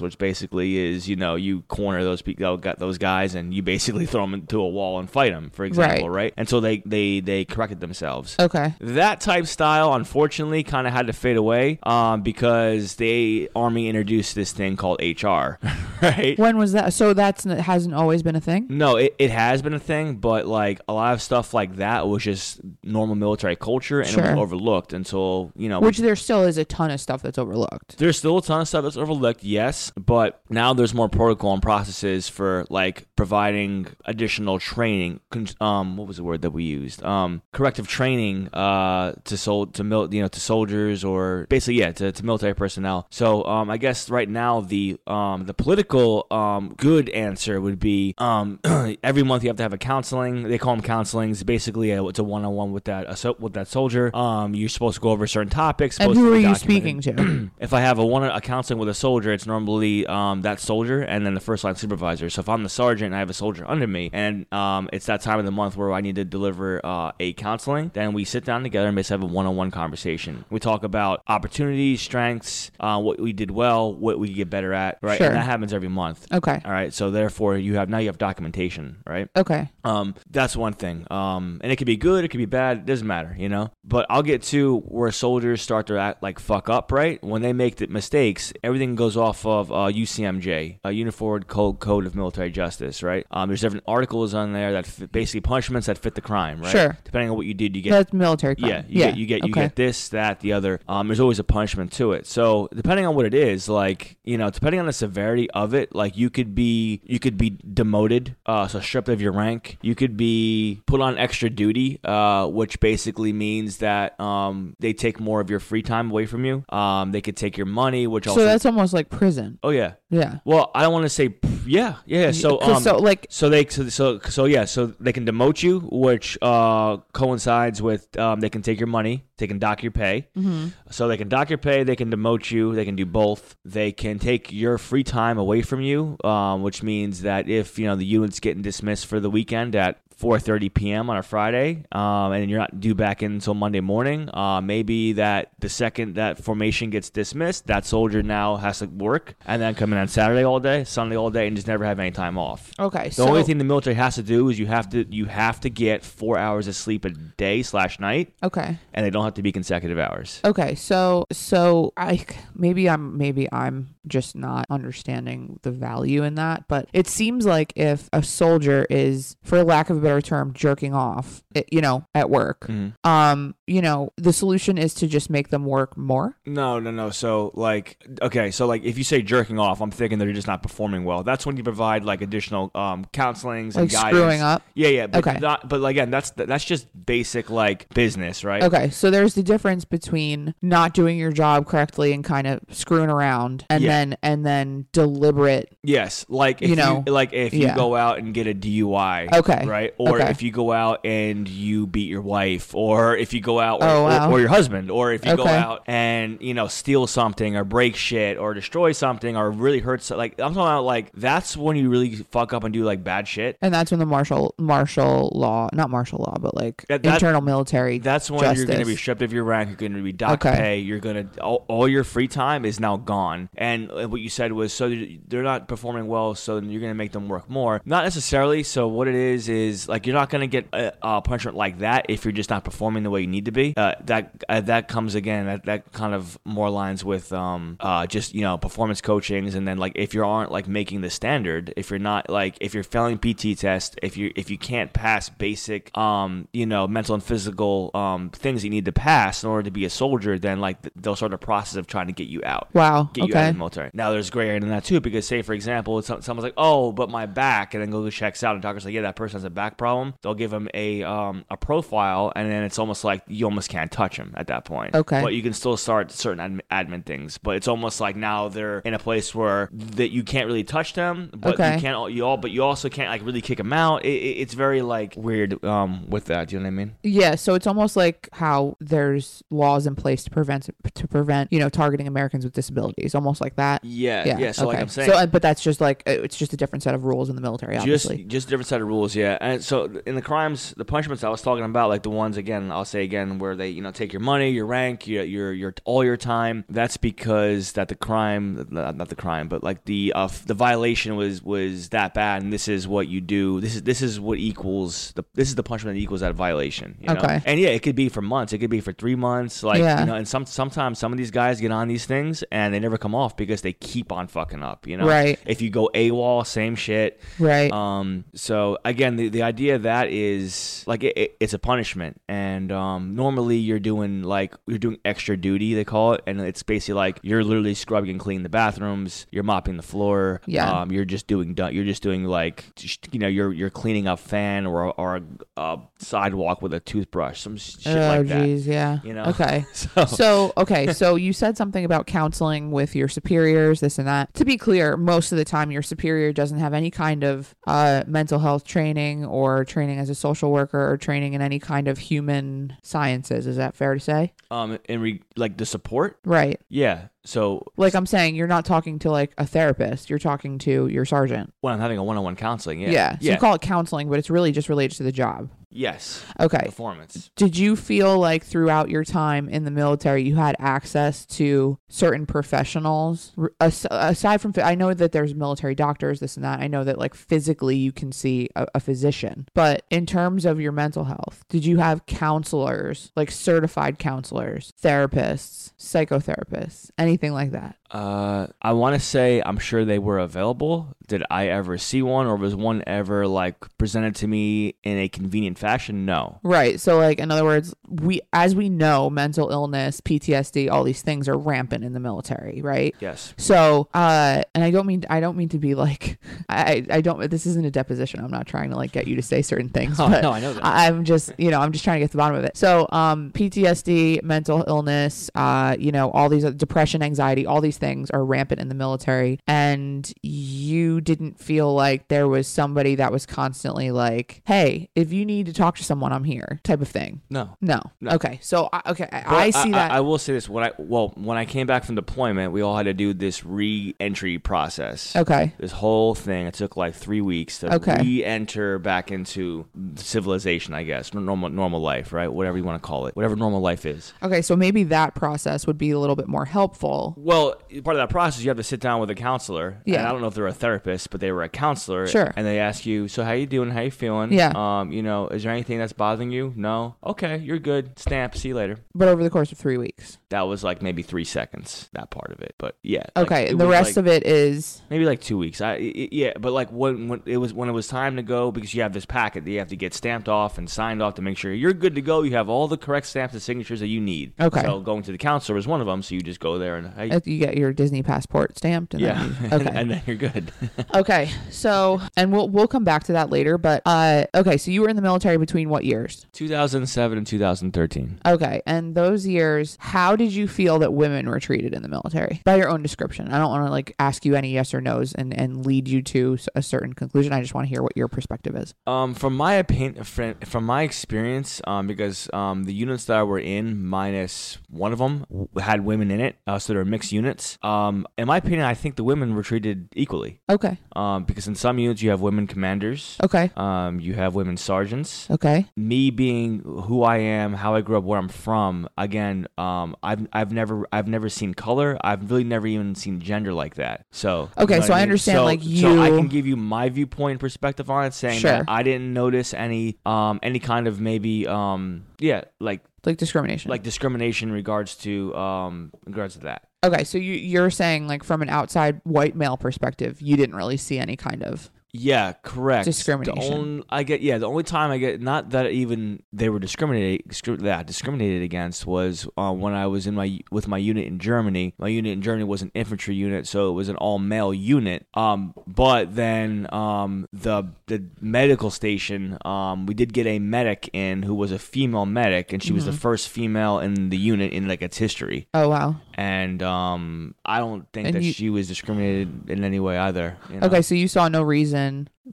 which 0.00 0.18
basically 0.18 0.76
is 0.78 1.08
you 1.08 1.16
know 1.16 1.34
you 1.34 1.62
corner 1.62 2.02
those 2.04 2.22
people, 2.22 2.56
got 2.56 2.78
those 2.78 2.98
guys, 2.98 3.34
and 3.34 3.52
you 3.54 3.62
basically 3.62 4.06
throw 4.14 4.22
them 4.22 4.34
into 4.34 4.60
a 4.60 4.68
wall 4.68 4.98
and 4.98 5.10
fight 5.10 5.32
them, 5.32 5.50
for 5.50 5.64
example, 5.64 6.08
right? 6.10 6.32
Until 6.36 6.60
they 6.60 6.78
they 6.86 7.20
they 7.20 7.44
corrected 7.44 7.80
themselves. 7.80 8.36
Okay. 8.38 8.74
That 8.80 9.20
type 9.20 9.46
style, 9.46 9.94
unfortunately, 9.94 10.62
kind 10.62 10.86
of 10.86 10.92
had 10.92 11.06
to 11.06 11.12
fade 11.12 11.36
away 11.36 11.78
um, 11.82 12.22
because 12.22 12.96
the 12.96 13.50
army 13.54 13.88
introduced 13.88 14.34
this 14.34 14.52
thing 14.52 14.76
called 14.76 15.00
HR, 15.00 15.58
right? 16.02 16.38
When 16.38 16.56
was 16.56 16.72
that? 16.72 16.92
So 16.92 17.14
that's 17.14 17.44
hasn't 17.44 17.94
always 17.94 18.22
been 18.22 18.36
a 18.36 18.40
thing. 18.40 18.66
No, 18.68 18.96
it, 18.96 19.14
it 19.18 19.30
has 19.30 19.62
been 19.62 19.74
a 19.74 19.78
thing, 19.78 20.16
but 20.16 20.46
like 20.46 20.80
a 20.88 20.92
lot 20.92 21.14
of 21.14 21.22
stuff 21.22 21.54
like 21.54 21.76
that 21.76 22.06
was 22.08 22.22
just 22.22 22.60
normal 22.82 23.14
military 23.14 23.56
culture 23.56 24.00
and 24.00 24.10
it 24.10 24.16
was 24.16 24.38
overlooked 24.38 24.92
until, 24.92 25.52
you 25.56 25.68
know, 25.68 25.80
Which 25.80 25.98
there 25.98 26.16
still 26.16 26.44
is 26.44 26.58
a 26.58 26.64
ton 26.64 26.90
of 26.90 27.00
stuff 27.00 27.22
that's 27.22 27.38
overlooked. 27.38 27.98
there's 27.98 28.18
still 28.18 28.38
a 28.38 28.42
ton 28.42 28.60
of 28.62 28.68
stuff 28.68 28.84
that's 28.84 28.96
overlooked, 28.96 29.42
yes, 29.54 29.92
but 29.96 30.40
now 30.50 30.74
there's 30.74 30.92
more 30.94 31.08
protocol 31.08 31.52
and 31.54 31.62
processes 31.62 32.28
for 32.28 32.64
like 32.70 33.06
providing 33.16 33.86
additional 34.04 34.58
training. 34.58 35.20
Um, 35.60 35.96
what 35.96 36.06
was 36.06 36.16
the 36.16 36.24
word 36.24 36.42
that 36.42 36.50
we 36.50 36.64
used? 36.64 37.02
Um, 37.04 37.42
corrective 37.52 37.86
training 37.88 38.48
uh, 38.52 39.12
to 39.24 39.36
sol- 39.36 39.66
to 39.68 39.84
mil- 39.84 40.12
you 40.12 40.20
know 40.22 40.28
to 40.28 40.40
soldiers 40.40 41.04
or 41.04 41.46
basically 41.48 41.78
yeah 41.80 41.92
to, 41.92 42.12
to 42.12 42.24
military 42.24 42.54
personnel. 42.54 43.06
So 43.10 43.44
um, 43.44 43.70
I 43.70 43.76
guess 43.76 44.10
right 44.10 44.28
now 44.28 44.60
the 44.60 44.98
um, 45.06 45.46
the 45.46 45.54
political 45.54 46.26
um, 46.30 46.74
good 46.76 47.08
answer 47.10 47.60
would 47.60 47.78
be 47.78 48.14
um, 48.18 48.58
every 49.02 49.22
month 49.22 49.42
you 49.44 49.48
have 49.48 49.56
to 49.58 49.62
have 49.62 49.72
a 49.72 49.78
counseling. 49.78 50.44
They 50.48 50.58
call 50.58 50.76
them 50.76 50.84
counselings. 50.84 51.44
Basically, 51.46 51.92
a, 51.92 52.04
it's 52.06 52.18
a 52.18 52.24
one 52.24 52.44
on 52.44 52.52
one 52.54 52.72
with 52.72 52.84
that 52.84 53.06
uh, 53.06 53.14
so- 53.14 53.36
with 53.38 53.52
that 53.54 53.68
soldier. 53.68 54.14
Um, 54.14 54.54
you're 54.54 54.68
supposed 54.68 54.96
to 54.96 55.00
go 55.00 55.10
over 55.10 55.26
certain 55.26 55.50
topics. 55.50 55.98
And 56.00 56.12
who 56.14 56.30
to 56.30 56.36
are 56.36 56.38
you 56.38 56.54
speaking 56.54 57.00
to? 57.02 57.50
if 57.58 57.72
I 57.72 57.80
have 57.80 57.98
a 57.98 58.06
one 58.06 58.24
a 58.24 58.40
counseling 58.40 58.78
with 58.78 58.88
a 58.88 58.94
soldier, 58.94 59.32
it's 59.32 59.43
normally 59.46 60.06
um, 60.06 60.42
that 60.42 60.60
soldier 60.60 61.00
and 61.02 61.24
then 61.24 61.34
the 61.34 61.40
first 61.40 61.64
line 61.64 61.76
supervisor. 61.76 62.30
So 62.30 62.40
if 62.40 62.48
I'm 62.48 62.62
the 62.62 62.68
sergeant 62.68 63.06
and 63.06 63.14
I 63.14 63.18
have 63.18 63.30
a 63.30 63.34
soldier 63.34 63.64
under 63.66 63.86
me, 63.86 64.10
and 64.12 64.52
um, 64.52 64.88
it's 64.92 65.06
that 65.06 65.20
time 65.20 65.38
of 65.38 65.44
the 65.44 65.50
month 65.50 65.76
where 65.76 65.92
I 65.92 66.00
need 66.00 66.16
to 66.16 66.24
deliver 66.24 66.84
uh, 66.84 67.12
a 67.20 67.32
counseling, 67.34 67.90
then 67.94 68.12
we 68.12 68.24
sit 68.24 68.44
down 68.44 68.62
together 68.62 68.88
and 68.88 68.96
basically 68.96 69.22
have 69.22 69.30
a 69.30 69.34
one-on-one 69.34 69.70
conversation. 69.70 70.44
We 70.50 70.60
talk 70.60 70.84
about 70.84 71.22
opportunities, 71.28 72.00
strengths, 72.00 72.70
uh, 72.80 73.00
what 73.00 73.20
we 73.20 73.32
did 73.32 73.50
well, 73.50 73.94
what 73.94 74.18
we 74.18 74.28
could 74.28 74.36
get 74.36 74.50
better 74.50 74.72
at, 74.72 74.98
right? 75.02 75.18
Sure. 75.18 75.28
And 75.28 75.36
that 75.36 75.44
happens 75.44 75.72
every 75.72 75.88
month. 75.88 76.26
Okay. 76.32 76.60
All 76.64 76.72
right. 76.72 76.92
So 76.92 77.10
therefore, 77.10 77.56
you 77.56 77.76
have 77.76 77.88
now 77.88 77.98
you 77.98 78.08
have 78.08 78.18
documentation, 78.18 78.98
right? 79.06 79.28
Okay. 79.36 79.70
Um, 79.84 80.14
that's 80.30 80.56
one 80.56 80.72
thing. 80.72 81.06
Um, 81.10 81.60
and 81.62 81.72
it 81.72 81.76
could 81.76 81.86
be 81.86 81.96
good, 81.96 82.24
it 82.24 82.28
could 82.28 82.38
be 82.38 82.46
bad, 82.46 82.78
it 82.78 82.86
doesn't 82.86 83.06
matter, 83.06 83.34
you 83.38 83.48
know. 83.48 83.70
But 83.84 84.06
I'll 84.08 84.22
get 84.22 84.42
to 84.44 84.78
where 84.80 85.10
soldiers 85.12 85.60
start 85.62 85.86
to 85.88 85.98
act 85.98 86.22
like 86.22 86.38
fuck 86.38 86.68
up, 86.68 86.92
right? 86.92 87.22
When 87.22 87.42
they 87.42 87.52
make 87.52 87.76
the 87.76 87.86
mistakes, 87.86 88.52
everything 88.62 88.94
goes 88.94 89.16
off 89.16 89.33
of 89.44 89.72
uh, 89.72 89.90
UCMJ, 89.92 90.78
a 90.84 90.92
Uniform 90.92 91.42
Code 91.42 91.80
Code 91.80 92.06
of 92.06 92.14
Military 92.14 92.50
Justice, 92.50 93.02
right? 93.02 93.26
Um, 93.30 93.48
there's 93.48 93.60
different 93.60 93.84
articles 93.86 94.34
on 94.34 94.52
there 94.52 94.72
that 94.72 94.86
fit, 94.86 95.10
basically 95.12 95.40
punishments 95.40 95.86
that 95.86 95.98
fit 95.98 96.14
the 96.14 96.20
crime, 96.20 96.60
right? 96.60 96.70
Sure. 96.70 96.98
Depending 97.04 97.30
on 97.30 97.36
what 97.36 97.46
you 97.46 97.54
did, 97.54 97.74
you 97.74 97.82
get 97.82 97.90
That's 97.90 98.12
military 98.12 98.56
crime. 98.56 98.70
yeah, 98.70 98.82
you 98.88 98.98
get 98.98 99.16
you 99.16 99.26
get 99.26 99.46
you 99.46 99.52
get 99.52 99.76
this, 99.76 100.08
that, 100.10 100.40
the 100.40 100.52
other. 100.52 100.80
Um, 100.88 101.08
there's 101.08 101.20
always 101.20 101.38
a 101.38 101.44
punishment 101.44 101.92
to 101.92 102.12
it. 102.12 102.26
So 102.26 102.68
depending 102.74 103.06
on 103.06 103.14
what 103.14 103.26
it 103.26 103.34
is, 103.34 103.68
like 103.68 104.16
you 104.24 104.38
know, 104.38 104.50
depending 104.50 104.80
on 104.80 104.86
the 104.86 104.92
severity 104.92 105.50
of 105.50 105.74
it, 105.74 105.94
like 105.94 106.16
you 106.16 106.30
could 106.30 106.54
be 106.54 107.00
you 107.04 107.18
could 107.18 107.36
be 107.36 107.50
demoted, 107.50 108.36
uh, 108.46 108.68
so 108.68 108.80
stripped 108.80 109.08
of 109.08 109.20
your 109.20 109.32
rank. 109.32 109.78
You 109.82 109.94
could 109.94 110.16
be 110.16 110.82
put 110.86 111.00
on 111.00 111.18
extra 111.18 111.50
duty, 111.50 112.00
uh, 112.04 112.46
which 112.46 112.80
basically 112.80 113.32
means 113.32 113.78
that 113.78 114.18
um 114.20 114.76
they 114.78 114.92
take 114.92 115.20
more 115.20 115.40
of 115.40 115.50
your 115.50 115.60
free 115.60 115.82
time 115.82 116.10
away 116.10 116.26
from 116.26 116.44
you. 116.44 116.64
Um, 116.68 117.12
they 117.12 117.20
could 117.20 117.36
take 117.36 117.56
your 117.56 117.66
money, 117.66 118.06
which 118.06 118.26
also 118.26 118.40
So 118.40 118.44
that's 118.44 118.66
almost 118.66 118.92
like 118.92 119.08
prison. 119.24 119.58
oh 119.62 119.70
yeah. 119.70 119.94
Yeah. 120.10 120.38
Well, 120.44 120.70
I 120.74 120.82
don't 120.82 120.92
want 120.92 121.04
to 121.04 121.08
say 121.08 121.34
yeah, 121.66 121.96
yeah. 122.06 122.30
So 122.30 122.60
um, 122.60 122.82
so 122.82 122.98
like 122.98 123.26
so 123.30 123.48
they 123.48 123.66
so, 123.66 123.88
so 123.88 124.18
so 124.20 124.44
yeah 124.44 124.64
so 124.64 124.86
they 124.86 125.12
can 125.12 125.26
demote 125.26 125.62
you, 125.62 125.80
which 125.90 126.38
uh, 126.42 126.98
coincides 127.12 127.80
with 127.80 128.16
um, 128.18 128.40
they 128.40 128.50
can 128.50 128.62
take 128.62 128.78
your 128.78 128.86
money, 128.86 129.24
they 129.38 129.46
can 129.46 129.58
dock 129.58 129.82
your 129.82 129.92
pay. 129.92 130.28
mm-hmm. 130.36 130.68
So 130.90 131.08
they 131.08 131.16
can 131.16 131.28
dock 131.28 131.50
your 131.50 131.58
pay, 131.58 131.82
they 131.82 131.96
can 131.96 132.10
demote 132.10 132.50
you, 132.50 132.74
they 132.74 132.84
can 132.84 132.96
do 132.96 133.06
both. 133.06 133.56
They 133.64 133.92
can 133.92 134.18
take 134.18 134.52
your 134.52 134.78
free 134.78 135.04
time 135.04 135.38
away 135.38 135.62
from 135.62 135.80
you, 135.80 136.16
um, 136.22 136.62
which 136.62 136.82
means 136.82 137.22
that 137.22 137.48
if 137.48 137.78
you 137.78 137.86
know 137.86 137.96
the 137.96 138.06
unit's 138.06 138.40
getting 138.40 138.62
dismissed 138.62 139.06
for 139.06 139.20
the 139.20 139.30
weekend 139.30 139.74
at 139.74 139.98
4:30 140.18 140.72
p.m. 140.72 141.10
on 141.10 141.16
a 141.16 141.22
Friday, 141.22 141.84
um, 141.92 142.32
and 142.32 142.50
you're 142.50 142.58
not 142.58 142.80
due 142.80 142.94
back 142.94 143.22
in 143.22 143.32
until 143.32 143.54
Monday 143.54 143.80
morning, 143.80 144.30
uh, 144.34 144.60
maybe 144.60 145.14
that 145.14 145.52
the 145.58 145.68
second 145.68 146.14
that 146.14 146.42
formation 146.42 146.90
gets 146.90 147.10
dismissed, 147.10 147.66
that 147.66 147.84
soldier 147.84 148.22
now 148.22 148.56
has 148.56 148.78
to 148.78 148.86
work 148.86 149.34
and 149.46 149.60
then 149.60 149.74
come 149.74 149.92
in 149.92 149.98
on 149.98 150.08
Saturday 150.08 150.44
all 150.44 150.60
day, 150.60 150.84
Sunday 150.84 151.16
all 151.16 151.30
day, 151.30 151.46
and 151.46 151.56
just 151.56 151.66
never 151.66 151.84
have 151.84 151.98
any 151.98 152.10
time 152.10 152.38
off. 152.38 152.72
okay. 152.78 153.08
The 153.08 153.14
so 153.14 153.28
only 153.28 153.42
thing 153.42 153.58
the 153.58 153.64
military 153.64 153.96
has 153.96 154.14
to 154.16 154.22
do 154.22 154.48
is 154.48 154.58
you 154.58 154.66
have 154.66 154.88
to 154.90 155.04
you 155.10 155.26
have 155.26 155.60
to 155.60 155.70
get 155.70 156.04
four 156.04 156.38
hours 156.38 156.68
of 156.68 156.76
sleep 156.76 157.04
a 157.04 157.10
day 157.10 157.62
slash 157.62 157.98
night, 157.98 158.34
okay. 158.42 158.78
and 158.92 159.04
they 159.04 159.10
don't 159.10 159.24
have 159.24 159.34
to 159.34 159.42
be 159.42 159.52
consecutive 159.52 159.98
hours. 159.98 160.40
Okay, 160.44 160.74
so 160.74 161.26
so 161.32 161.92
I 161.96 162.24
maybe 162.54 162.88
I'm 162.88 163.18
maybe 163.18 163.52
I'm 163.52 163.93
just 164.06 164.36
not 164.36 164.66
understanding 164.70 165.58
the 165.62 165.70
value 165.70 166.22
in 166.22 166.34
that, 166.34 166.64
but 166.68 166.88
it 166.92 167.06
seems 167.08 167.46
like 167.46 167.72
if 167.76 168.08
a 168.12 168.22
soldier 168.22 168.86
is, 168.90 169.36
for 169.42 169.62
lack 169.64 169.90
of 169.90 169.96
a 169.96 170.00
better 170.00 170.20
term, 170.20 170.52
jerking 170.52 170.94
off, 170.94 171.42
it, 171.54 171.66
you 171.72 171.80
know, 171.80 172.04
at 172.14 172.28
work, 172.30 172.66
Mhm. 172.68 172.94
um, 173.04 173.54
you 173.66 173.80
know, 173.80 174.12
the 174.16 174.32
solution 174.32 174.76
is 174.78 174.94
to 174.94 175.06
just 175.06 175.30
make 175.30 175.48
them 175.48 175.64
work 175.64 175.96
more. 175.96 176.36
No, 176.46 176.78
no, 176.80 176.90
no. 176.90 177.10
So 177.10 177.50
like, 177.54 177.96
okay, 178.22 178.50
so 178.50 178.66
like 178.66 178.82
if 178.84 178.98
you 178.98 179.04
say 179.04 179.22
jerking 179.22 179.58
off, 179.58 179.80
I'm 179.80 179.90
thinking 179.90 180.18
they're 180.18 180.32
just 180.32 180.46
not 180.46 180.62
performing 180.62 181.04
well. 181.04 181.22
That's 181.22 181.46
when 181.46 181.56
you 181.56 181.62
provide 181.62 182.04
like 182.04 182.20
additional 182.20 182.70
um 182.74 183.06
counselings 183.12 183.74
and 183.76 183.84
Like 183.84 183.92
guidance. 183.92 184.16
screwing 184.16 184.40
up. 184.42 184.62
Yeah, 184.74 184.88
yeah. 184.88 185.06
But 185.06 185.26
Okay. 185.26 185.38
Not, 185.40 185.68
but 185.68 185.82
again, 185.84 186.10
that's 186.10 186.30
that's 186.30 186.64
just 186.64 186.86
basic 187.06 187.48
like 187.50 187.88
business, 187.94 188.44
right? 188.44 188.62
Okay, 188.62 188.90
so 188.90 189.10
there's 189.10 189.34
the 189.34 189.42
difference 189.42 189.84
between 189.84 190.54
not 190.60 190.92
doing 190.94 191.18
your 191.18 191.32
job 191.32 191.66
correctly 191.66 192.12
and 192.12 192.22
kind 192.24 192.46
of 192.46 192.60
screwing 192.70 193.08
around, 193.10 193.64
and 193.70 193.82
Yes. 193.82 193.90
then 193.90 194.16
and 194.22 194.44
then 194.44 194.86
deliberate. 194.92 195.74
Yes, 195.82 196.26
like 196.28 196.62
if 196.62 196.68
You 196.70 196.76
know, 196.76 197.04
like 197.06 197.32
if 197.32 197.52
you 197.54 197.60
yeah. 197.62 197.76
go 197.76 197.94
out 197.96 198.18
and 198.18 198.34
get 198.34 198.46
a 198.46 198.54
DUI, 198.54 199.32
Okay, 199.34 199.64
right? 199.66 199.94
Or 199.98 200.20
okay. 200.20 200.30
if 200.30 200.42
you 200.42 200.50
go 200.50 200.72
out 200.72 201.00
and 201.04 201.48
you 201.48 201.86
beat 201.86 202.08
your 202.10 202.22
wife, 202.22 202.74
or 202.74 203.16
if 203.16 203.32
you 203.32 203.40
go 203.40 203.53
out, 203.58 203.82
or, 203.82 203.88
Oh, 203.88 204.04
wow. 204.04 204.28
or, 204.30 204.34
or 204.34 204.40
your 204.40 204.48
husband, 204.48 204.90
or 204.90 205.12
if 205.12 205.24
you 205.24 205.36
go 205.36 205.46
out 205.46 205.82
and 205.86 206.38
you 206.40 206.54
know 206.54 206.66
steal 206.68 207.06
something 207.06 207.56
or 207.56 207.64
break 207.64 207.96
shit 207.96 208.38
or 208.38 208.54
destroy 208.54 208.92
something 208.92 209.36
or 209.36 209.50
really 209.50 209.78
hurt, 209.80 210.02
so, 210.02 210.16
like 210.16 210.32
I'm 210.40 210.54
talking 210.54 210.60
about, 210.62 210.84
like 210.84 211.12
that's 211.14 211.56
when 211.56 211.76
you 211.76 211.88
really 211.88 212.16
fuck 212.16 212.52
up 212.52 212.64
and 212.64 212.72
do 212.72 212.84
like 212.84 213.04
bad 213.04 213.28
shit. 213.28 213.56
And 213.62 213.72
that's 213.72 213.90
when 213.90 214.00
the 214.00 214.06
martial 214.06 214.54
martial 214.58 215.30
law, 215.34 215.68
not 215.72 215.90
martial 215.90 216.18
law, 216.18 216.36
but 216.40 216.54
like 216.54 216.84
That- 216.88 217.02
that- 217.02 217.14
internal 217.14 217.40
military. 217.40 217.98
That's 217.98 218.30
when 218.30 218.40
you're 218.40 218.66
going 218.66 218.78
to 218.80 218.84
be 218.84 218.92
Justice. 218.92 219.00
stripped 219.00 219.22
of 219.22 219.32
your 219.32 219.44
rank. 219.44 219.68
You're 219.70 219.76
going 219.76 219.94
to 219.94 220.02
be 220.02 220.12
docked 220.12 220.44
Okay. 220.46 220.56
pay. 220.56 220.78
You're 220.78 220.98
going 221.00 221.28
to 221.28 221.40
all, 221.40 221.64
all 221.68 221.88
your 221.88 222.04
free 222.04 222.28
time 222.28 222.64
is 222.64 222.80
now 222.80 222.96
gone. 222.96 223.48
And 223.56 223.90
uh, 223.90 224.08
what 224.08 224.20
you 224.20 224.28
said 224.28 224.52
was 224.52 224.72
so 224.72 224.88
they're 225.28 225.42
not 225.42 225.68
performing 225.68 226.06
well, 226.06 226.34
so 226.34 226.54
you're 226.58 226.80
going 226.80 226.90
to 226.90 226.94
make 226.94 227.12
them 227.12 227.28
work 227.28 227.48
more. 227.48 227.80
Not 227.84 228.04
necessarily. 228.04 228.62
So 228.62 228.88
what 228.88 229.08
it 229.08 229.14
is 229.14 229.48
is 229.48 229.88
like 229.88 230.06
you're 230.06 230.14
not 230.14 230.30
going 230.30 230.40
to 230.40 230.46
get 230.46 230.68
a, 230.72 230.92
a 231.02 231.22
punishment 231.22 231.56
like 231.56 231.78
that 231.78 232.06
if 232.08 232.24
you're 232.24 232.32
just 232.32 232.50
not 232.50 232.64
performing 232.64 233.02
the 233.02 233.10
way 233.10 233.20
you 233.20 233.26
need 233.26 233.43
to 233.44 233.52
be. 233.52 233.74
Uh, 233.76 233.94
that 234.04 234.44
uh, 234.48 234.60
that 234.62 234.88
comes 234.88 235.14
again. 235.14 235.46
That, 235.46 235.64
that 235.64 235.92
kind 235.92 236.14
of 236.14 236.38
more 236.44 236.70
lines 236.70 237.04
with 237.04 237.32
um 237.32 237.76
uh 237.80 238.06
just 238.06 238.34
you 238.34 238.42
know 238.42 238.58
performance 238.58 239.00
coachings, 239.00 239.54
and 239.54 239.66
then 239.66 239.78
like 239.78 239.92
if 239.96 240.14
you 240.14 240.24
aren't 240.24 240.50
like 240.50 240.68
making 240.68 241.00
the 241.00 241.10
standard, 241.10 241.72
if 241.76 241.90
you're 241.90 241.98
not 241.98 242.30
like 242.30 242.56
if 242.60 242.74
you're 242.74 242.82
failing 242.82 243.18
PT 243.18 243.58
test, 243.58 243.98
if 244.02 244.16
you 244.16 244.32
if 244.36 244.50
you 244.50 244.58
can't 244.58 244.92
pass 244.92 245.28
basic 245.28 245.96
um 245.96 246.48
you 246.52 246.66
know 246.66 246.86
mental 246.86 247.14
and 247.14 247.22
physical 247.22 247.90
um 247.94 248.30
things 248.30 248.64
you 248.64 248.70
need 248.70 248.84
to 248.84 248.92
pass 248.92 249.42
in 249.42 249.50
order 249.50 249.62
to 249.64 249.70
be 249.70 249.84
a 249.84 249.90
soldier, 249.90 250.38
then 250.38 250.60
like 250.60 250.80
th- 250.82 250.92
they'll 250.96 251.16
start 251.16 251.32
a 251.34 251.38
process 251.38 251.76
of 251.76 251.86
trying 251.86 252.06
to 252.06 252.12
get 252.12 252.28
you 252.28 252.42
out 252.44 252.68
wow. 252.74 253.10
get 253.12 253.28
you 253.28 253.34
out 253.34 253.38
Okay. 253.38 253.48
of 253.48 253.54
the 253.54 253.58
military. 253.58 253.90
Now 253.92 254.10
there's 254.10 254.30
gray 254.30 254.48
area 254.48 254.60
in 254.60 254.68
that 254.68 254.84
too, 254.84 255.00
because 255.00 255.26
say 255.26 255.42
for 255.42 255.52
example, 255.52 256.00
some, 256.02 256.22
someone's 256.22 256.44
like, 256.44 256.54
"Oh, 256.56 256.92
but 256.92 257.10
my 257.10 257.26
back," 257.26 257.74
and 257.74 257.82
then 257.82 257.90
go 257.90 258.08
checks 258.10 258.42
out, 258.44 258.54
and 258.54 258.62
doctor's 258.62 258.84
like, 258.84 258.94
"Yeah, 258.94 259.02
that 259.02 259.16
person 259.16 259.36
has 259.38 259.44
a 259.44 259.50
back 259.50 259.76
problem." 259.76 260.14
They'll 260.22 260.34
give 260.34 260.50
them 260.50 260.68
a 260.74 261.02
um 261.02 261.44
a 261.50 261.56
profile, 261.56 262.32
and 262.34 262.50
then 262.50 262.62
it's 262.64 262.78
almost 262.78 263.04
like 263.04 263.22
you 263.34 263.44
almost 263.44 263.68
can't 263.68 263.90
touch 263.90 264.16
them 264.16 264.32
at 264.36 264.46
that 264.48 264.64
point. 264.64 264.94
Okay. 264.94 265.20
but 265.22 265.34
you 265.34 265.42
can 265.42 265.52
still 265.52 265.76
start 265.76 266.10
certain 266.12 266.38
admin, 266.38 266.60
admin 266.70 267.04
things, 267.04 267.38
but 267.38 267.56
it's 267.56 267.68
almost 267.68 268.00
like 268.00 268.16
now 268.16 268.48
they're 268.48 268.78
in 268.80 268.94
a 268.94 268.98
place 268.98 269.34
where 269.34 269.68
that 269.72 270.10
you 270.10 270.22
can't 270.22 270.46
really 270.46 270.64
touch 270.64 270.94
them, 270.94 271.30
but 271.36 271.54
Okay. 271.54 271.74
you 271.74 271.80
can't 271.80 272.12
you 272.12 272.24
all, 272.24 272.36
but 272.36 272.50
you 272.50 272.62
also 272.62 272.88
can't 272.88 273.08
like 273.10 273.24
really 273.24 273.40
kick 273.40 273.58
them 273.58 273.72
out. 273.72 274.04
It, 274.04 274.08
it, 274.08 274.36
it's 274.42 274.54
very 274.54 274.82
like 274.82 275.14
weird 275.16 275.62
um 275.64 276.08
with 276.08 276.26
that. 276.26 276.48
Do 276.48 276.56
you 276.56 276.60
know 276.60 276.64
what 276.64 276.68
I 276.68 276.76
mean? 276.76 276.94
Yeah, 277.02 277.34
so 277.34 277.54
it's 277.54 277.66
almost 277.66 277.96
like 277.96 278.28
how 278.32 278.76
there's 278.80 279.42
laws 279.50 279.86
in 279.86 279.94
place 279.94 280.24
to 280.24 280.30
prevent 280.30 280.68
to 280.94 281.08
prevent 281.08 281.52
you 281.52 281.58
know 281.58 281.68
targeting 281.68 282.06
Americans 282.06 282.44
with 282.44 282.54
disabilities, 282.54 283.14
almost 283.14 283.40
like 283.40 283.56
that. 283.56 283.84
Yeah, 283.84 284.24
Yeah. 284.26 284.38
yeah. 284.38 284.52
So 284.52 284.66
like 284.66 284.74
okay. 284.76 284.82
I'm 284.82 284.88
saying, 284.88 285.10
So, 285.10 285.26
but 285.26 285.42
that's 285.42 285.62
just 285.62 285.80
like 285.80 286.02
uh, 286.06 286.12
it's 286.12 286.36
just 286.36 286.52
a 286.52 286.56
different 286.56 286.82
set 286.82 286.94
of 286.94 287.04
rules 287.04 287.28
in 287.30 287.36
the 287.36 287.42
military, 287.42 287.76
obviously. 287.76 288.18
Just 288.18 288.28
just 288.28 288.48
different 288.48 288.66
set 288.68 288.80
of 288.80 288.88
rules, 288.88 289.14
yeah. 289.16 289.38
And 289.40 289.62
so 289.64 289.84
in 290.06 290.14
the 290.14 290.22
crimes, 290.22 290.74
the 290.76 290.84
punishments 290.84 291.24
I 291.24 291.28
was 291.28 291.40
talking 291.42 291.64
about, 291.64 291.88
like 291.88 292.02
the 292.02 292.10
ones 292.10 292.36
again, 292.36 292.70
I'll 292.70 292.84
say 292.84 293.02
again, 293.04 293.23
where 293.38 293.56
they 293.56 293.68
you 293.68 293.82
know 293.82 293.90
take 293.90 294.12
your 294.12 294.20
money, 294.20 294.50
your 294.50 294.66
rank, 294.66 295.06
your 295.06 295.24
your 295.24 295.52
your 295.52 295.74
all 295.84 296.04
your 296.04 296.16
time. 296.16 296.64
That's 296.68 296.96
because 296.96 297.72
that 297.72 297.88
the 297.88 297.94
crime, 297.94 298.66
not 298.70 298.96
not 298.96 299.08
the 299.08 299.16
crime, 299.16 299.48
but 299.48 299.62
like 299.62 299.84
the 299.84 300.12
uh, 300.14 300.28
the 300.46 300.54
violation 300.54 301.16
was 301.16 301.42
was 301.42 301.88
that 301.90 302.14
bad, 302.14 302.42
and 302.42 302.52
this 302.52 302.68
is 302.68 302.86
what 302.88 303.08
you 303.08 303.20
do. 303.20 303.60
This 303.60 303.76
is 303.76 303.82
this 303.82 304.02
is 304.02 304.20
what 304.20 304.38
equals 304.38 305.12
the 305.16 305.24
this 305.34 305.48
is 305.48 305.54
the 305.54 305.62
punishment 305.62 305.96
that 305.96 306.00
equals 306.00 306.20
that 306.20 306.34
violation. 306.34 306.96
You 307.00 307.08
know? 307.08 307.20
Okay. 307.20 307.42
And 307.44 307.58
yeah, 307.60 307.68
it 307.70 307.82
could 307.82 307.96
be 307.96 308.08
for 308.08 308.22
months. 308.22 308.52
It 308.52 308.58
could 308.58 308.70
be 308.70 308.80
for 308.80 308.92
three 308.92 309.14
months. 309.16 309.62
Like 309.62 309.78
Yeah. 309.78 310.00
you 310.00 310.06
know, 310.06 310.14
and 310.14 310.26
some 310.26 310.46
sometimes 310.46 310.98
some 310.98 311.12
of 311.12 311.18
these 311.18 311.30
guys 311.30 311.60
get 311.60 311.70
on 311.72 311.88
these 311.88 312.06
things 312.06 312.42
and 312.50 312.72
they 312.72 312.80
never 312.80 312.98
come 312.98 313.14
off 313.14 313.36
because 313.36 313.62
they 313.62 313.72
keep 313.72 314.12
on 314.12 314.26
fucking 314.28 314.62
up. 314.62 314.86
You 314.86 314.96
know. 314.96 315.06
Right. 315.06 315.38
If 315.46 315.62
you 315.62 315.70
go 315.70 315.90
AWOL, 315.94 316.46
same 316.46 316.74
shit. 316.76 317.20
right. 317.38 317.70
Um, 317.72 318.24
so 318.34 318.78
again, 318.84 319.16
the, 319.16 319.28
the 319.28 319.42
idea 319.42 319.76
of 319.76 319.82
that 319.82 320.08
is 320.10 320.84
like 320.86 321.02
it, 321.04 321.16
it, 321.16 321.36
it's 321.40 321.52
a 321.54 321.58
punishment, 321.58 322.20
and 322.28 322.70
um, 322.72 323.13
normally 323.14 323.56
you're 323.56 323.78
doing 323.78 324.22
like 324.22 324.54
you're 324.66 324.78
doing 324.78 324.98
extra 325.04 325.36
duty, 325.36 325.74
they 325.74 325.84
call 325.84 326.14
it, 326.14 326.22
and 326.26 326.40
it's 326.40 326.62
basically 326.62 326.94
like 326.94 327.20
you're 327.22 327.44
literally 327.44 327.74
scrubbing 327.74 328.10
and 328.10 328.20
cleaning 328.20 328.42
the 328.42 328.48
bathrooms, 328.48 329.26
you're 329.30 329.44
mopping 329.44 329.76
the 329.76 329.82
floor, 329.82 330.40
Yeah. 330.46 330.80
um, 330.80 330.92
you're 330.92 331.04
just 331.04 331.26
doing 331.26 331.56
you're 331.56 331.84
just 331.84 332.02
doing 332.02 332.24
like 332.24 332.64
you 333.12 333.18
know 333.18 333.28
you're 333.28 333.52
you're 333.52 333.70
cleaning 333.70 334.06
up 334.06 334.18
fan 334.18 334.66
or 334.66 334.92
or 335.00 335.16
a, 335.16 335.22
a 335.56 335.78
sidewalk 335.98 336.60
with 336.62 336.74
a 336.74 336.80
toothbrush, 336.80 337.40
some 337.40 337.56
shit 337.56 337.86
oh, 337.96 338.08
like 338.18 338.26
that. 338.28 338.44
geez, 338.44 338.66
yeah. 338.66 338.98
you 339.04 339.12
know? 339.14 339.24
Okay. 339.24 339.64
So, 339.74 340.06
So, 340.06 340.52
okay, 340.56 340.92
so 340.92 341.16
you 341.16 341.32
said 341.32 341.56
something 341.56 341.84
about 341.84 342.06
counseling 342.06 342.70
with 342.70 342.94
your 342.96 343.08
superiors, 343.08 343.80
this 343.80 343.98
and 343.98 344.08
that. 344.08 344.32
To 344.34 344.44
be 344.44 344.56
clear, 344.56 344.96
most 344.96 345.30
of 345.32 345.38
the 345.38 345.44
time 345.44 345.70
your 345.70 345.82
superior 345.82 346.32
doesn't 346.32 346.58
have 346.58 346.72
any 346.74 346.90
kind 346.90 347.22
of 347.22 347.54
uh, 347.66 348.02
mental 348.06 348.38
health 348.38 348.64
training 348.64 349.24
or 349.24 349.64
training 349.64 349.98
as 349.98 350.10
a 350.10 350.14
social 350.14 350.50
worker 350.50 350.90
or 350.90 350.96
training 350.96 351.34
in 351.34 351.42
any 351.42 351.58
kind 351.58 351.86
of 351.88 351.98
human 351.98 352.76
sciences. 353.04 353.46
Is 353.46 353.56
that 353.56 353.74
fair 353.74 353.94
to 353.94 354.00
say? 354.00 354.32
um, 354.50 354.78
in 354.88 355.00
re- 355.00 355.22
like 355.36 355.56
the 355.56 355.66
support, 355.66 356.18
Right. 356.24 356.60
yeah. 356.68 357.08
So 357.24 357.64
Like 357.76 357.94
I'm 357.94 358.06
saying, 358.06 358.36
you're 358.36 358.46
not 358.46 358.64
talking 358.64 358.98
to 359.00 359.10
like 359.10 359.32
a 359.38 359.46
therapist. 359.46 360.08
You're 360.10 360.18
talking 360.18 360.58
to 360.58 360.86
your 360.88 361.04
sergeant. 361.04 361.52
when 361.60 361.72
I'm 361.74 361.80
having 361.80 361.98
a 361.98 362.04
one-on-one 362.04 362.36
counseling, 362.36 362.80
yeah, 362.80 362.90
Yeah. 362.90 363.10
So 363.12 363.18
yeah, 363.22 363.32
you 363.32 363.38
call 363.38 363.54
it 363.54 363.62
counseling, 363.62 364.08
but 364.08 364.18
it's 364.18 364.30
really 364.30 364.52
just 364.52 364.68
related 364.68 364.96
to 364.98 365.02
the 365.02 365.12
job. 365.12 365.50
Yes, 365.74 366.24
Okay. 366.40 366.62
performance. 366.64 367.30
Did 367.36 367.58
you 367.58 367.76
feel 367.76 368.18
like 368.18 368.44
throughout 368.44 368.88
your 368.88 369.04
time 369.04 369.48
in 369.48 369.64
the 369.64 369.70
military 369.70 370.22
you 370.22 370.36
had 370.36 370.56
access 370.58 371.26
to 371.26 371.78
certain 371.88 372.24
professionals 372.26 373.32
as- 373.60 373.86
aside 373.90 374.40
from 374.40 374.52
I 374.62 374.74
know 374.74 374.94
that 374.94 375.12
there's 375.12 375.34
military 375.34 375.74
doctors 375.74 376.20
this 376.20 376.36
and 376.36 376.44
that 376.44 376.60
I 376.60 376.68
know 376.68 376.84
that 376.84 376.98
like 376.98 377.14
physically 377.14 377.76
you 377.76 377.92
can 377.92 378.12
see 378.12 378.48
a, 378.56 378.66
a 378.74 378.80
physician 378.80 379.46
but 379.54 379.84
in 379.90 380.06
terms 380.06 380.44
of 380.44 380.60
your 380.60 380.72
mental 380.72 381.04
health 381.04 381.44
did 381.48 381.64
you 381.66 381.78
have 381.78 382.06
counselors 382.06 383.12
like 383.16 383.30
certified 383.30 383.98
counselors 383.98 384.72
therapists 384.82 385.72
psychotherapists 385.78 386.90
anything 386.98 387.32
like 387.32 387.50
that 387.52 387.76
Uh, 387.90 388.48
I 388.60 388.72
want 388.72 388.94
to 388.94 389.00
say 389.00 389.40
I'm 389.46 389.58
sure 389.58 389.84
they 389.84 390.00
were 390.00 390.18
available. 390.18 390.96
Did 391.06 391.22
I 391.30 391.46
ever 391.48 391.78
see 391.78 392.02
one, 392.02 392.26
or 392.26 392.34
was 392.34 392.56
one 392.56 392.82
ever 392.88 393.24
like 393.28 393.56
presented 393.78 394.16
to 394.16 394.26
me 394.26 394.74
in 394.82 394.98
a 394.98 395.08
convenient 395.08 395.58
fashion? 395.64 396.04
No. 396.04 396.38
Right. 396.42 396.78
So 396.78 396.98
like 396.98 397.18
in 397.18 397.30
other 397.30 397.44
words, 397.44 397.74
we 397.88 398.20
as 398.32 398.54
we 398.54 398.68
know, 398.68 399.08
mental 399.10 399.50
illness, 399.50 400.00
PTSD, 400.00 400.70
all 400.70 400.84
these 400.84 401.02
things 401.02 401.28
are 401.28 401.36
rampant 401.38 401.84
in 401.84 401.92
the 401.92 402.00
military, 402.00 402.60
right? 402.62 402.94
Yes. 403.00 403.34
So, 403.36 403.88
uh, 403.94 404.42
and 404.54 404.62
I 404.62 404.70
don't 404.70 404.86
mean 404.86 405.04
I 405.08 405.20
don't 405.20 405.36
mean 405.36 405.48
to 405.50 405.58
be 405.58 405.74
like 405.74 406.18
I 406.48 406.86
I 406.90 407.00
don't. 407.00 407.30
This 407.30 407.46
isn't 407.46 407.64
a 407.64 407.70
deposition. 407.70 408.20
I'm 408.20 408.30
not 408.30 408.46
trying 408.46 408.70
to 408.70 408.76
like 408.76 408.92
get 408.92 409.06
you 409.06 409.16
to 409.16 409.22
say 409.22 409.42
certain 409.42 409.68
things. 409.68 409.98
Oh, 410.04 410.10
but 410.10 410.22
no, 410.22 410.32
I 410.32 410.40
know 410.40 410.52
that. 410.52 410.64
I, 410.64 410.88
I'm 410.88 411.04
just 411.04 411.32
you 411.38 411.50
know 411.50 411.60
I'm 411.60 411.72
just 411.72 411.82
trying 411.82 411.96
to 411.96 412.00
get 412.00 412.10
to 412.10 412.16
the 412.16 412.20
bottom 412.20 412.36
of 412.36 412.44
it. 412.44 412.56
So, 412.58 412.86
um, 412.90 413.30
PTSD, 413.30 414.22
mental 414.22 414.64
illness, 414.66 415.30
uh, 415.34 415.76
you 415.78 415.92
know, 415.92 416.10
all 416.10 416.28
these 416.28 416.44
depression, 416.44 417.02
anxiety, 417.02 417.46
all 417.46 417.62
these 417.62 417.78
things 417.78 418.10
are 418.10 418.22
rampant 418.24 418.60
in 418.60 418.68
the 418.68 418.74
military, 418.74 419.38
and 419.46 420.12
you 420.22 421.00
didn't 421.00 421.38
feel 421.38 421.72
like 421.72 422.08
there 422.08 422.28
was 422.28 422.46
somebody 422.48 422.96
that 422.96 423.12
was 423.12 423.24
constantly 423.24 423.90
like, 423.92 424.42
hey, 424.44 424.90
if 424.94 425.12
you 425.12 425.24
need 425.24 425.53
to 425.54 425.60
talk 425.60 425.76
to 425.76 425.84
someone, 425.84 426.12
I'm 426.12 426.24
here, 426.24 426.60
type 426.62 426.80
of 426.80 426.88
thing. 426.88 427.22
No. 427.30 427.56
No. 427.60 427.80
No. 428.00 428.12
Okay. 428.12 428.38
So 428.42 428.68
I 428.72 428.82
okay, 428.90 429.08
I, 429.10 429.46
I 429.46 429.50
see 429.50 429.70
that. 429.72 429.90
I, 429.90 430.00
will 430.00 430.18
say 430.18 430.32
this: 430.32 430.48
when 430.48 430.64
I 430.64 430.72
well, 430.78 431.12
when 431.16 431.36
I 431.38 431.44
came 431.44 431.66
back 431.66 431.84
from 431.84 431.94
deployment, 431.94 432.52
we 432.52 432.62
all 432.62 432.76
had 432.76 432.84
to 432.84 432.94
do 432.94 433.14
this 433.14 433.44
re-entry 433.44 434.38
process. 434.38 435.14
okay. 435.16 435.52
This 435.58 435.72
whole 435.72 436.14
thing 436.14 436.46
it 436.46 436.54
took 436.54 436.76
like 436.76 436.94
three 436.94 437.20
weeks 437.20 437.58
to 437.60 437.74
Okay. 437.74 437.96
re-enter 438.00 438.78
back 438.78 439.10
into 439.10 439.66
civilization, 439.96 440.74
I 440.74 440.82
guess, 440.84 441.14
normal 441.14 441.48
normal 441.48 441.80
life, 441.80 442.12
right? 442.12 442.32
Whatever 442.32 442.58
you 442.58 442.64
want 442.64 442.82
to 442.82 442.86
call 442.86 443.06
it, 443.06 443.16
whatever 443.16 443.36
normal 443.36 443.60
life 443.60 443.86
is. 443.86 444.12
Okay. 444.22 444.42
So 444.42 444.56
maybe 444.56 444.84
that 444.84 445.14
process 445.14 445.66
would 445.66 445.78
be 445.78 445.90
a 445.90 445.98
little 445.98 446.16
bit 446.16 446.28
more 446.28 446.44
helpful. 446.44 447.14
Well, 447.16 447.56
part 447.82 447.96
of 447.96 448.02
that 448.02 448.10
process, 448.10 448.42
you 448.42 448.50
have 448.50 448.56
to 448.56 448.62
sit 448.62 448.80
down 448.80 449.00
with 449.00 449.10
a 449.10 449.14
counselor. 449.14 449.80
Yeah. 449.84 449.98
And 449.98 450.08
I 450.08 450.12
don't 450.12 450.20
know 450.20 450.28
if 450.28 450.34
they're 450.34 450.46
a 450.46 450.52
therapist, 450.52 451.10
but 451.10 451.20
they 451.20 451.32
were 451.32 451.42
a 451.42 451.48
counselor. 451.48 452.06
Sure. 452.06 452.32
And 452.36 452.46
they 452.46 452.58
ask 452.58 452.86
you, 452.86 453.08
so 453.08 453.24
how 453.24 453.32
you 453.32 453.46
doing? 453.46 453.70
How 453.70 453.80
you 453.80 453.90
feeling? 453.90 454.32
Yeah. 454.32 454.52
Um, 454.54 454.92
you 454.92 455.02
know, 455.02 455.28
is 455.34 455.42
there 455.42 455.52
anything 455.52 455.78
that's 455.78 455.92
bothering 455.92 456.30
you? 456.30 456.52
No. 456.56 456.96
Okay, 457.04 457.38
you're 457.38 457.58
good. 457.58 457.98
Stamp. 457.98 458.36
See 458.36 458.48
you 458.48 458.54
later. 458.54 458.78
But 458.94 459.08
over 459.08 459.22
the 459.22 459.30
course 459.30 459.52
of 459.52 459.58
three 459.58 459.76
weeks. 459.76 460.18
That 460.30 460.42
was 460.42 460.64
like 460.64 460.82
maybe 460.82 461.02
three 461.02 461.24
seconds. 461.24 461.88
That 461.92 462.10
part 462.10 462.32
of 462.32 462.40
it, 462.40 462.54
but 462.58 462.76
yeah. 462.82 463.04
like, 463.14 463.26
Okay. 463.26 463.44
it 463.48 463.58
the 463.58 463.66
was, 463.66 463.72
rest 463.72 463.90
like, 463.90 463.96
of 463.98 464.06
it 464.08 464.26
is 464.26 464.82
maybe 464.90 465.04
like 465.04 465.20
two 465.20 465.38
weeks. 465.38 465.60
I 465.60 465.74
i 465.74 466.08
yeah, 466.10 466.32
but 466.38 466.52
like 466.52 466.70
when 466.70 467.08
when 467.08 467.22
it 467.26 467.36
was 467.36 467.52
when 467.52 467.68
it 467.68 467.72
was 467.72 467.86
time 467.88 468.16
to 468.16 468.22
go 468.22 468.50
because 468.50 468.74
you 468.74 468.82
have 468.82 468.92
this 468.92 469.04
packet 469.04 469.44
that 469.44 469.50
you 469.50 469.58
have 469.58 469.68
to 469.68 469.76
get 469.76 469.94
stamped 469.94 470.28
off 470.28 470.58
and 470.58 470.68
signed 470.68 471.02
off 471.02 471.14
to 471.14 471.22
make 471.22 471.38
sure 471.38 471.52
you're 471.52 471.72
good 471.72 471.94
to 471.94 472.02
go. 472.02 472.22
You 472.22 472.32
have 472.32 472.48
all 472.48 472.68
the 472.68 472.76
correct 472.76 473.06
stamps 473.06 473.34
and 473.34 473.42
signatures 473.42 473.80
that 473.80 473.88
you 473.88 474.00
need. 474.00 474.32
Okay. 474.40 474.62
So 474.62 474.80
going 474.80 475.02
to 475.04 475.12
the 475.12 475.18
counselor 475.18 475.58
is 475.58 475.66
one 475.66 475.80
of 475.80 475.86
them. 475.86 476.02
So 476.02 476.14
you 476.14 476.20
just 476.20 476.40
go 476.40 476.58
there 476.58 476.76
and 476.76 476.92
hey, 476.94 477.10
uh, 477.10 477.20
you 477.24 477.38
get 477.38 477.56
your 477.56 477.72
Disney 477.72 478.02
passport 478.02 478.56
stamped. 478.56 478.94
And 478.94 479.02
yeah, 479.02 479.14
Then 479.14 479.50
you, 479.50 479.56
okay. 479.56 479.70
and 479.80 479.90
then 479.90 480.02
you're 480.06 480.16
good. 480.16 480.52
okay. 480.94 481.30
So, 481.50 482.00
and 482.16 482.32
we'll 482.32 482.48
we'll 482.48 482.68
come 482.68 482.84
back 482.84 483.04
to 483.04 483.12
that 483.12 483.30
later. 483.30 483.58
But 483.58 483.82
uh, 483.86 484.24
okay. 484.34 484.56
So 484.56 484.70
you 484.70 484.82
were 484.82 484.88
in 484.88 484.96
the 484.96 485.02
military 485.02 485.23
military 485.24 485.38
between 485.38 485.68
what 485.70 485.84
years? 485.84 486.26
2007 486.32 487.18
and 487.18 487.26
2013. 487.26 488.20
Okay, 488.26 488.62
and 488.66 488.94
those 488.94 489.26
years, 489.26 489.76
how 489.80 490.16
did 490.16 490.32
you 490.32 490.46
feel 490.46 490.78
that 490.80 490.92
women 490.92 491.28
were 491.28 491.40
treated 491.40 491.72
in 491.72 491.82
the 491.82 491.88
military? 491.88 492.40
By 492.44 492.56
your 492.56 492.68
own 492.68 492.82
description. 492.82 493.28
I 493.32 493.38
don't 493.38 493.50
want 493.50 493.66
to 493.66 493.70
like 493.70 493.94
ask 493.98 494.24
you 494.24 494.34
any 494.34 494.52
yes 494.52 494.74
or 494.74 494.80
no's 494.80 495.14
and, 495.14 495.36
and 495.36 495.64
lead 495.64 495.88
you 495.88 496.02
to 496.02 496.36
a 496.54 496.62
certain 496.62 496.92
conclusion. 496.92 497.32
I 497.32 497.40
just 497.40 497.54
want 497.54 497.66
to 497.66 497.70
hear 497.70 497.82
what 497.82 497.96
your 497.96 498.08
perspective 498.08 498.54
is. 498.54 498.74
Um, 498.86 499.14
from 499.14 499.34
my 499.34 499.54
opinion, 499.54 500.04
from, 500.04 500.64
my 500.64 500.82
experience, 500.82 501.60
um, 501.66 501.86
because 501.86 502.28
um, 502.32 502.64
the 502.64 502.74
units 502.74 503.06
that 503.06 503.16
I 503.16 503.22
were 503.22 503.38
in, 503.38 503.84
minus 503.84 504.58
one 504.68 504.92
of 504.92 504.98
them, 504.98 505.26
had 505.58 505.84
women 505.84 506.10
in 506.10 506.20
it, 506.20 506.36
uh, 506.46 506.58
so 506.58 506.74
they're 506.74 506.84
mixed 506.84 507.12
units. 507.12 507.58
Um, 507.62 508.06
in 508.18 508.26
my 508.26 508.38
opinion, 508.38 508.62
I 508.62 508.74
think 508.74 508.96
the 508.96 509.04
women 509.04 509.34
were 509.34 509.42
treated 509.42 509.88
equally. 509.94 510.40
Okay. 510.50 510.78
Um, 510.94 511.24
because 511.24 511.48
in 511.48 511.54
some 511.54 511.78
units 511.78 512.02
you 512.02 512.10
have 512.10 512.20
women 512.20 512.46
commanders, 512.46 513.16
Okay. 513.22 513.50
um, 513.56 514.00
you 514.00 514.14
have 514.14 514.34
women 514.34 514.56
sergeants. 514.56 515.13
Okay. 515.30 515.66
Me 515.76 516.10
being 516.10 516.60
who 516.60 517.02
I 517.02 517.18
am, 517.18 517.54
how 517.54 517.74
I 517.74 517.80
grew 517.80 517.96
up, 517.98 518.04
where 518.04 518.18
I'm 518.18 518.28
from, 518.28 518.88
again, 518.98 519.46
um, 519.58 519.96
I've 520.02 520.26
I've 520.32 520.52
never 520.52 520.86
I've 520.92 521.08
never 521.08 521.28
seen 521.28 521.54
color. 521.54 521.96
I've 522.02 522.30
really 522.30 522.44
never 522.44 522.66
even 522.66 522.94
seen 522.94 523.20
gender 523.20 523.52
like 523.52 523.74
that. 523.76 524.06
So 524.12 524.50
Okay, 524.58 524.74
you 524.74 524.80
know 524.80 524.86
so 524.86 524.92
I 524.92 524.96
mean? 524.96 525.02
understand, 525.02 525.36
So- 525.38 525.44
like, 525.44 525.62
so 525.62 526.00
I 526.00 526.10
can 526.10 526.28
give 526.28 526.46
you 526.46 526.56
my 526.56 526.88
viewpoint 526.88 527.32
and 527.32 527.40
perspective 527.40 527.90
on 527.90 528.04
it, 528.06 528.14
saying 528.14 528.40
Sure. 528.40 528.50
that 528.50 528.64
I 528.68 528.82
didn't 528.82 529.12
notice 529.12 529.54
any 529.54 529.98
um 530.06 530.38
any 530.42 530.58
kind 530.58 530.86
of 530.86 531.00
maybe 531.00 531.46
um 531.46 532.04
yeah 532.18 532.44
like 532.60 532.82
Like 533.04 533.16
discrimination. 533.18 533.70
like 533.70 533.82
discrimination 533.82 534.48
in 534.50 534.54
regards 534.54 534.96
to 534.98 535.34
um 535.36 535.90
in 536.06 536.12
regards 536.12 536.34
to 536.34 536.40
that. 536.40 536.62
okay, 536.84 537.04
so 537.04 537.18
you 537.18 537.32
you're 537.34 537.70
saying 537.70 538.06
like 538.06 538.22
from 538.24 538.42
an 538.42 538.48
outside 538.48 539.00
white 539.04 539.34
male 539.36 539.56
perspective, 539.56 540.20
you 540.22 540.36
didn't 540.36 540.54
really 540.56 540.76
see 540.76 540.98
any 540.98 541.16
kind 541.16 541.42
of 541.42 541.70
Yeah, 541.96 542.32
correct. 542.42 542.86
Discrimination. 542.86 543.40
The 543.50 543.54
only, 543.56 543.84
I 543.88 544.02
get 544.02 544.20
yeah. 544.20 544.38
The 544.38 544.48
only 544.48 544.64
time 544.64 544.90
I 544.90 544.98
get 544.98 545.20
not 545.22 545.50
that 545.50 545.70
even 545.70 546.24
they 546.32 546.48
were 546.48 546.58
discriminated 546.58 547.28
discri- 547.28 547.62
yeah, 547.62 547.84
discriminated 547.84 548.42
against 548.42 548.84
was 548.84 549.28
uh, 549.38 549.52
when 549.52 549.74
I 549.74 549.86
was 549.86 550.08
in 550.08 550.16
my 550.16 550.40
with 550.50 550.66
my 550.66 550.76
unit 550.76 551.06
in 551.06 551.20
Germany. 551.20 551.72
My 551.78 551.86
unit 551.86 552.12
in 552.12 552.20
Germany 552.20 552.42
was 552.42 552.62
an 552.62 552.72
infantry 552.74 553.14
unit, 553.14 553.46
so 553.46 553.68
it 553.70 553.74
was 553.74 553.88
an 553.88 553.94
all 553.96 554.18
male 554.18 554.52
unit. 554.52 555.06
Um, 555.14 555.54
but 555.68 556.16
then 556.16 556.66
um 556.74 557.28
the 557.32 557.62
the 557.86 558.02
medical 558.20 558.70
station 558.70 559.38
um 559.44 559.86
we 559.86 559.94
did 559.94 560.12
get 560.12 560.26
a 560.26 560.40
medic 560.40 560.90
in 560.92 561.22
who 561.22 561.34
was 561.34 561.52
a 561.52 561.60
female 561.60 562.06
medic, 562.06 562.52
and 562.52 562.60
she 562.60 562.72
was 562.72 562.86
the 562.86 562.90
Mm-hmm. 562.90 562.98
first 563.08 563.28
female 563.28 563.78
in 563.78 564.08
the 564.10 564.16
unit 564.18 564.52
in 564.52 564.66
like 564.66 564.82
its 564.82 564.98
history. 564.98 565.46
Oh 565.54 565.68
wow. 565.68 565.94
And 566.14 566.60
um 566.60 567.36
I 567.46 567.58
don't 567.60 567.86
think 567.92 568.06
And 568.08 568.16
that 568.16 568.22
you- 568.24 568.32
she 568.32 568.50
was 568.50 568.66
discriminated 568.66 569.48
in 569.48 569.62
any 569.62 569.78
way 569.78 569.96
either. 569.96 570.36
you 570.50 570.58
know? 570.58 570.66
Okay, 570.66 570.82
so 570.82 570.94
you 570.96 571.06
saw 571.06 571.28
no 571.28 571.42
reason 571.42 571.83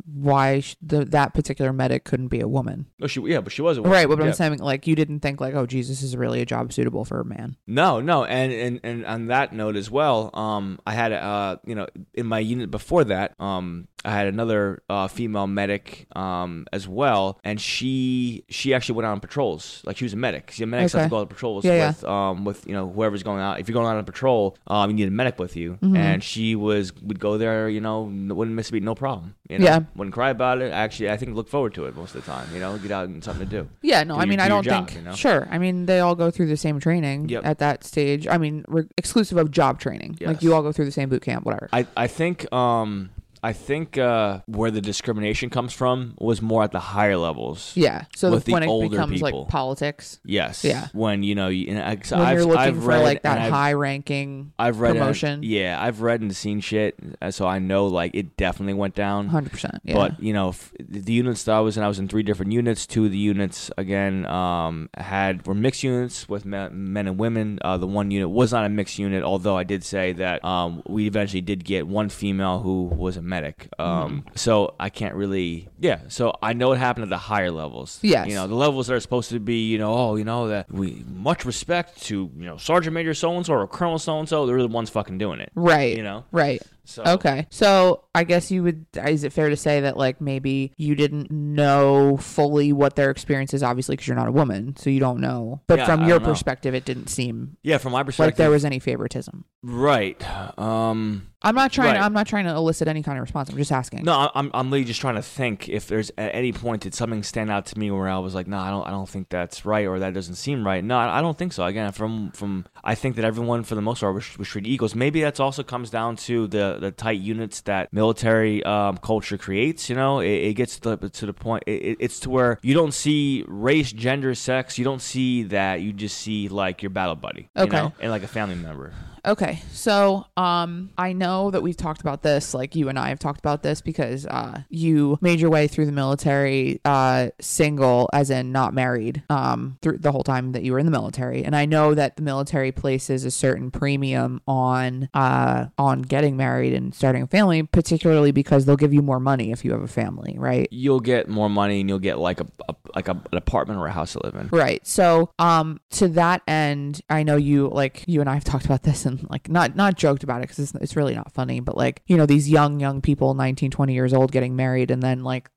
why 0.06 0.62
sh- 0.62 0.76
the, 0.82 1.06
that 1.06 1.34
particular 1.34 1.74
medic 1.74 2.06
couldn't 2.06 2.30
be 2.30 2.40
a 2.40 2.48
woman. 2.48 2.88
Oh, 3.02 3.08
she 3.08 3.22
yeah, 3.22 3.42
but 3.42 3.52
she 3.52 3.62
was 3.62 3.78
a 3.78 3.82
woman. 3.82 3.92
Right, 3.92 4.08
but 4.08 4.20
yeah. 4.20 4.26
I'm 4.26 4.34
saying 4.34 4.60
like 4.60 4.88
you 4.88 4.96
didn't 4.96 5.20
think 5.20 5.42
like, 5.42 5.54
oh 5.54 5.66
Jesus 5.66 6.02
is 6.02 6.16
really 6.16 6.42
a 6.42 6.46
job 6.46 6.72
suitable 6.72 7.06
for 7.06 7.20
a 7.20 7.26
man. 7.26 7.58
No, 7.68 8.00
no, 8.00 8.24
and, 8.24 8.52
and 8.54 8.80
and 8.84 9.06
on 9.06 9.28
that 9.28 9.54
note 9.54 9.76
as 9.76 9.92
well, 9.92 10.30
um, 10.34 10.80
I 10.86 10.94
had 10.94 11.12
uh, 11.12 11.58
you 11.66 11.76
know, 11.76 11.88
in 12.14 12.26
my 12.26 12.40
unit 12.40 12.72
before 12.72 13.04
that, 13.06 13.40
um, 13.40 13.88
I 14.04 14.12
had 14.12 14.28
another 14.28 14.82
uh, 14.90 15.08
female 15.08 15.48
medic, 15.48 16.08
um, 16.16 16.66
as 16.74 16.88
well, 16.88 17.40
and 17.44 17.60
she 17.62 18.44
she 18.50 18.74
actually 18.74 18.96
went 18.96 19.06
out 19.06 19.12
on 19.12 19.20
patrols. 19.20 19.82
Like 19.86 19.98
she 19.98 20.06
was 20.06 20.14
a 20.14 20.18
medic. 20.18 20.52
See, 20.52 20.66
medics 20.66 20.94
have 20.94 21.04
to 21.04 21.10
go 21.10 21.18
on 21.18 21.28
patrols 21.28 21.64
Yeah, 21.66 21.74
yeah. 21.76 21.88
with 21.90 22.04
um 22.06 22.46
with 22.46 22.66
you 22.68 22.74
know 22.74 22.90
whoever's 22.90 23.24
going 23.24 23.42
out. 23.42 23.60
If 23.60 23.68
you're 23.68 23.74
going 23.74 23.88
out 23.88 23.98
on 23.98 24.06
patrol, 24.06 24.58
um, 24.68 24.90
you 24.90 24.96
need 24.96 25.08
a 25.08 25.12
medic 25.12 25.38
with 25.40 25.56
you, 25.56 25.78
Mhm. 25.82 25.98
and 25.98 26.24
she 26.24 26.56
was 26.56 26.94
would 27.02 27.20
go 27.20 27.38
there, 27.38 27.70
you 27.70 27.80
know, 27.82 28.02
wouldn't 28.04 28.56
miss 28.56 28.70
a 28.70 28.72
beat, 28.74 28.84
no 28.84 28.96
problem. 28.96 29.36
You 29.50 29.60
know? 29.60 29.66
Yeah. 29.66 29.80
wouldn't 29.96 30.14
cry 30.14 30.30
about 30.30 30.62
it. 30.62 30.72
Actually, 30.72 31.12
I 31.12 31.18
think 31.18 31.36
look 31.36 31.50
forward 31.50 31.74
to 31.76 31.86
it 31.86 31.96
most 31.96 32.16
of 32.16 32.24
the 32.26 32.32
time. 32.32 32.48
You 32.54 32.60
know, 32.60 32.78
get 32.78 32.92
out 32.92 33.08
and 33.10 33.24
something 33.24 33.48
to 33.48 33.52
do. 33.64 33.68
Yeah, 33.82 34.04
no, 34.04 34.14
Do 34.16 34.20
I 34.20 34.24
your- 34.24 34.30
mean 34.30 34.38
do 34.40 34.44
I 34.44 34.48
your 34.48 34.56
don't 34.56 34.64
job, 34.64 34.88
think 34.88 34.98
you 35.00 35.06
know? 35.10 35.14
sure. 35.16 35.48
I 35.52 35.58
mean 35.58 35.86
they 35.86 36.00
all 36.00 36.16
go 36.16 36.32
through 36.32 36.48
the 36.48 36.58
same 36.58 36.80
training 36.80 37.30
Yep. 37.30 37.46
at 37.46 37.60
that 37.60 37.84
stage. 37.84 38.28
I 38.28 38.38
mean 38.38 38.64
re- 38.68 38.88
exclusive 38.98 39.38
of 39.38 39.52
job 39.52 39.80
training. 39.80 40.18
Like 40.22 40.42
you 40.42 40.54
all 40.54 40.62
go 40.64 40.72
through 40.72 40.86
the 40.86 40.92
same 40.92 41.10
boot 41.10 41.22
camp, 41.22 41.46
whatever. 41.46 41.70
I, 41.74 41.86
I 41.96 42.08
think 42.08 42.52
um 42.54 43.10
I 43.43 43.54
think 43.54 43.97
uh, 43.97 44.41
where 44.45 44.69
the 44.69 44.82
discrimination 44.82 45.49
comes 45.49 45.73
from 45.73 46.13
was 46.19 46.41
more 46.41 46.63
at 46.63 46.71
the 46.71 46.80
higher 46.80 47.17
levels. 47.17 47.71
yeah. 47.75 48.06
So 48.15 48.30
with 48.32 48.45
the 48.45 48.54
when 48.54 48.63
it 48.63 48.67
older 48.67 48.89
becomes 48.89 49.13
people. 49.21 49.41
like 49.41 49.49
politics, 49.49 50.19
Yes. 50.23 50.63
Yeah. 50.63 50.88
When 50.93 51.23
you 51.23 51.34
know, 51.36 51.47
you, 51.47 51.75
and 51.75 52.01
'cause 52.01 52.12
when 52.12 52.21
I've, 52.21 52.38
you're 52.38 52.45
looking 52.45 52.60
I've 52.62 52.75
for 52.75 52.89
read 52.89 53.04
like 53.04 53.21
that 53.23 53.49
high 53.51 53.73
ranking 53.73 54.54
I've 54.60 54.80
read 54.80 54.91
and- 54.91 54.99
promotion. 54.99 55.41
yeah, 55.43 55.77
I've 55.82 56.01
read 56.01 56.21
and 56.21 56.36
seen 56.36 56.60
shit, 56.60 56.99
uh, 57.21 57.32
so 57.32 57.47
I 57.47 57.58
know 57.60 57.88
like 57.88 58.12
it 58.13 58.38
definitely 58.38 58.75
went 58.75 58.93
down. 58.95 59.27
hundred 59.27 59.51
percent. 59.54 59.80
Yeah. 59.84 59.95
But 59.95 60.21
you 60.21 60.34
know, 60.34 60.49
f- 60.49 60.71
the 60.80 61.12
units 61.13 61.43
that 61.45 61.56
I 61.56 61.60
was 61.62 61.77
in, 61.77 61.84
I 61.84 61.88
was 61.88 61.97
in 61.99 62.08
three 62.08 62.23
different 62.23 62.51
units. 62.51 62.86
Two 62.86 63.06
of 63.06 63.12
the 63.12 63.17
units, 63.17 63.71
again, 63.77 64.25
um, 64.27 64.89
had 64.97 65.47
were 65.47 65.56
mixed 65.56 65.82
units 65.84 66.30
with 66.30 66.45
men, 66.45 66.93
men 66.93 67.08
and 67.08 67.17
women. 67.17 67.58
Uh, 67.63 67.77
the 67.77 67.88
one 67.88 68.12
unit 68.12 68.30
was 68.30 68.51
not 68.51 68.65
a 68.65 68.69
mixed 68.69 68.99
unit, 68.99 69.23
although 69.23 69.58
I 69.58 69.63
did 69.63 69.84
say 69.84 70.13
that 70.13 70.45
um, 70.45 70.84
we 70.88 71.08
eventually 71.08 71.41
did 71.41 71.63
get 71.65 71.88
one 71.88 72.10
female 72.10 72.60
who 72.60 72.84
was 72.84 73.17
a 73.17 73.21
medic. 73.32 73.67
Um, 73.80 74.26
So 74.36 74.76
I 74.80 74.89
can't 74.89 75.15
really, 75.15 75.67
yeah. 75.80 76.02
So 76.10 76.38
I 76.44 76.54
know 76.54 76.70
what 76.70 76.78
happened 76.78 77.04
at 77.04 77.10
the 77.10 77.17
higher 77.17 77.50
levels. 77.50 77.98
Yes. 78.04 78.28
You 78.28 78.36
know, 78.36 78.46
the 78.46 78.56
levels 78.56 78.88
that 78.88 78.94
are 78.94 79.00
supposed 79.00 79.30
to 79.32 79.39
be, 79.39 79.67
you 79.72 79.80
know, 79.80 79.94
oh, 79.94 80.15
you 80.15 80.24
know 80.24 80.48
that 80.50 80.72
we 80.72 81.04
much 81.08 81.46
respect 81.46 82.02
to 82.04 82.30
you 82.38 82.46
know 82.46 82.58
Sergeant 82.58 82.94
Major 82.94 83.13
so 83.15 83.36
and 83.36 83.46
so 83.46 83.54
or 83.54 83.67
Colonel 83.67 83.98
so 83.98 84.20
and 84.20 84.30
so. 84.30 84.46
They're 84.46 84.62
the 84.62 84.67
ones 84.67 84.89
fucking 84.91 85.17
doing 85.17 85.39
it. 85.39 85.52
right. 85.56 85.96
You 85.98 86.04
know. 86.04 86.26
Right. 86.32 86.62
So 86.84 87.04
Okay. 87.06 87.48
So 87.50 88.04
I 88.15 88.24
guess 88.24 88.52
you 88.52 88.63
would 88.63 88.86
is 89.08 89.24
it 89.24 89.32
fair 89.34 89.50
to 89.50 89.56
say 89.56 89.82
that 89.82 89.98
like 89.98 90.20
maybe 90.20 90.74
you 90.78 90.96
didn't 90.96 91.32
know 91.32 92.17
fully 92.17 92.74
what 92.74 92.96
their 92.96 93.10
experience 93.12 93.54
is 93.54 93.63
obviously 93.63 93.94
because 93.96 94.08
you're 94.08 94.17
not 94.17 94.28
a 94.28 94.32
woman, 94.32 94.76
so 94.78 94.89
you 94.89 95.00
don't 95.00 95.20
know. 95.22 95.62
But 95.67 95.80
Yeah, 95.80 95.86
from 95.86 96.02
I 96.04 96.08
your 96.08 96.20
perspective 96.20 96.74
it 96.76 96.86
didn't 96.86 97.08
seem 97.08 97.58
Yeah, 97.62 97.78
from 97.78 97.91
my 97.94 98.04
perspective, 98.04 98.28
like 98.28 98.36
there 98.38 98.50
was 98.50 98.65
any 98.65 98.80
favoritism. 98.80 99.46
right. 99.63 100.22
Um. 100.60 101.28
I'm 101.44 101.56
not 101.56 101.72
trying 101.72 101.96
Right. 101.96 102.02
I'm 102.04 102.13
not 102.13 102.28
trying 102.28 102.46
to 102.46 102.52
elicit 102.52 102.88
any 102.88 103.02
kind 103.02 103.17
of 103.17 103.24
response. 103.24 103.50
I'm 103.50 103.58
just 103.58 103.72
asking. 103.72 104.04
No, 104.04 104.30
I'm 104.36 104.52
I'm 104.54 104.70
really 104.72 104.84
just 104.86 105.02
trying 105.02 105.15
to 105.15 105.24
think 105.24 105.70
if 105.70 105.88
there's 105.88 106.12
at 106.15 106.36
any 106.36 106.52
point 106.54 106.84
did 106.84 106.94
something 106.94 107.24
stand 107.24 107.50
out 107.50 107.65
to 107.67 107.80
me 107.80 107.89
where 107.89 108.08
I 108.08 108.20
was 108.20 108.36
like, 108.36 108.46
no, 108.48 108.58
I 108.60 108.70
don't 108.70 108.86
I 108.88 108.91
don't 108.91 109.10
think 109.10 109.30
that's 109.30 109.65
right 109.65 109.88
or 109.88 109.98
that 110.00 110.13
doesn't 110.13 110.36
seem 110.36 110.63
right. 110.63 110.84
No, 110.84 110.98
I 110.98 111.17
I 111.17 111.22
don't 111.22 111.36
think 111.38 111.54
so. 111.54 111.63
Again, 111.65 111.91
from 111.94 112.30
from 112.32 112.65
I 112.84 112.94
think 112.94 113.15
that 113.15 113.26
everyone 113.26 113.63
for 113.63 113.74
the 113.74 113.82
most 113.82 114.02
part 114.02 114.13
was, 114.13 114.38
was 114.38 114.48
treated 114.48 114.70
equals. 114.70 114.94
Maybe 114.94 115.22
that's 115.22 115.39
also 115.39 115.63
comes 115.63 115.89
down 115.89 116.15
to 116.17 116.46
the 116.48 116.71
the 116.80 116.92
tight 116.92 117.20
units 117.20 117.62
that 117.62 117.92
military 117.92 118.64
um, 118.64 118.98
culture 118.98 119.38
creates. 119.38 119.90
You 119.90 119.96
know, 119.96 120.20
it, 120.20 120.30
it 120.30 120.54
gets 120.54 120.80
to 120.80 120.96
the, 120.96 121.10
to 121.10 121.26
the 121.26 121.34
point. 121.34 121.64
It, 121.68 121.72
it- 121.72 121.98
it's 122.00 122.20
to 122.22 122.30
where 122.30 122.58
you 122.62 122.74
don't 122.74 122.94
see 122.94 123.44
race, 123.48 123.92
gender, 123.92 124.34
sex. 124.36 124.78
You 124.78 124.86
don't 124.86 125.02
see 125.02 125.44
that. 125.44 125.82
You 125.82 125.94
just 125.94 126.18
see 126.18 126.50
like 126.50 126.82
your 126.82 126.90
battle 126.90 127.16
buddy. 127.16 127.50
You 127.56 127.64
know? 127.84 127.94
and 128.00 128.12
like 128.12 128.24
a 128.24 128.28
family 128.28 128.56
member. 128.56 128.94
Okay, 129.26 129.62
so 129.72 130.26
um, 130.36 130.90
I 130.98 131.14
know 131.14 131.52
that 131.52 131.62
we've 131.62 131.78
talked 131.78 132.02
about 132.02 132.24
this, 132.24 132.54
like 132.54 132.76
you 132.76 132.90
and 132.90 132.98
I 132.98 133.10
have 133.10 133.20
talked 133.20 133.40
about 133.40 133.62
this 133.62 133.82
because 133.82 134.26
uh, 134.26 134.64
you 134.70 135.20
made 135.22 135.40
your 135.40 135.52
way 135.52 135.68
through 135.68 135.86
the 135.86 135.92
military 135.92 136.82
uh, 136.86 137.30
single, 137.40 138.10
as 138.14 138.32
in 138.32 138.52
not 138.52 138.74
married, 138.74 139.24
um, 139.30 139.78
through 139.82 140.00
the 140.00 140.12
whole 140.12 140.24
time 140.24 140.54
that 140.54 140.64
you 140.64 140.72
were 140.72 140.80
in 140.80 140.86
the 140.86 140.92
military. 140.92 141.44
And 141.44 141.56
I 141.56 141.66
know 141.66 141.94
that 141.94 142.16
the 142.16 142.24
military 142.24 142.72
places 142.72 143.24
a 143.24 143.32
certain 143.32 143.70
premium 143.70 144.42
on 144.48 145.10
uh, 145.14 145.68
on 145.78 146.02
getting 146.02 146.36
married 146.36 146.74
and 146.74 146.94
starting 146.96 147.22
a 147.22 147.28
family, 147.28 147.62
particularly 147.64 148.32
because 148.32 148.66
they'll 148.66 148.76
give 148.76 148.94
you 148.94 149.04
more 149.04 149.20
money 149.20 149.52
if 149.52 149.64
you 149.64 149.72
have 149.72 149.82
a 149.82 149.88
family, 149.88 150.36
right? 150.38 150.68
You'll 150.72 151.00
get 151.00 151.30
more 151.30 151.50
money 151.50 151.80
and 151.80 151.90
you'll 151.90 152.00
get 152.00 152.18
like 152.18 152.40
a, 152.40 152.48
a 152.68 152.76
like 152.96 153.08
a, 153.08 153.12
an 153.12 153.38
apartment 153.38 153.80
or 153.80 153.86
a 153.86 153.92
house 153.92 154.14
to 154.14 154.24
live 154.24 154.36
in. 154.36 154.48
Right. 154.48 154.86
So, 154.86 155.32
um, 155.38 155.80
to 155.92 156.08
that 156.10 156.42
end, 156.48 157.02
I 157.10 157.22
know 157.24 157.36
you 157.36 157.70
like 157.70 158.04
you 158.08 158.20
and 158.20 158.30
I 158.30 158.34
have 158.34 158.44
talked 158.44 158.66
about 158.66 158.82
this 158.84 159.06
and 159.12 159.30
like 159.30 159.50
not 159.50 159.76
not 159.76 159.95
joked 159.95 160.24
about 160.24 160.39
it 160.39 160.50
because 160.50 160.60
it's 160.60 160.76
it's 160.76 160.95
really 160.95 161.15
not 161.15 161.32
funny, 161.32 161.60
but 161.60 161.78
like 161.78 162.02
you 162.08 162.17
know 162.17 162.26
these 162.26 162.50
young 162.50 162.80
young 162.80 163.02
people, 163.02 163.34
19, 163.34 163.71
20 163.71 163.93
years 163.93 164.13
old, 164.13 164.32
getting 164.32 164.56
married 164.56 164.91
and 164.91 165.02
then 165.02 165.24
like 165.24 165.50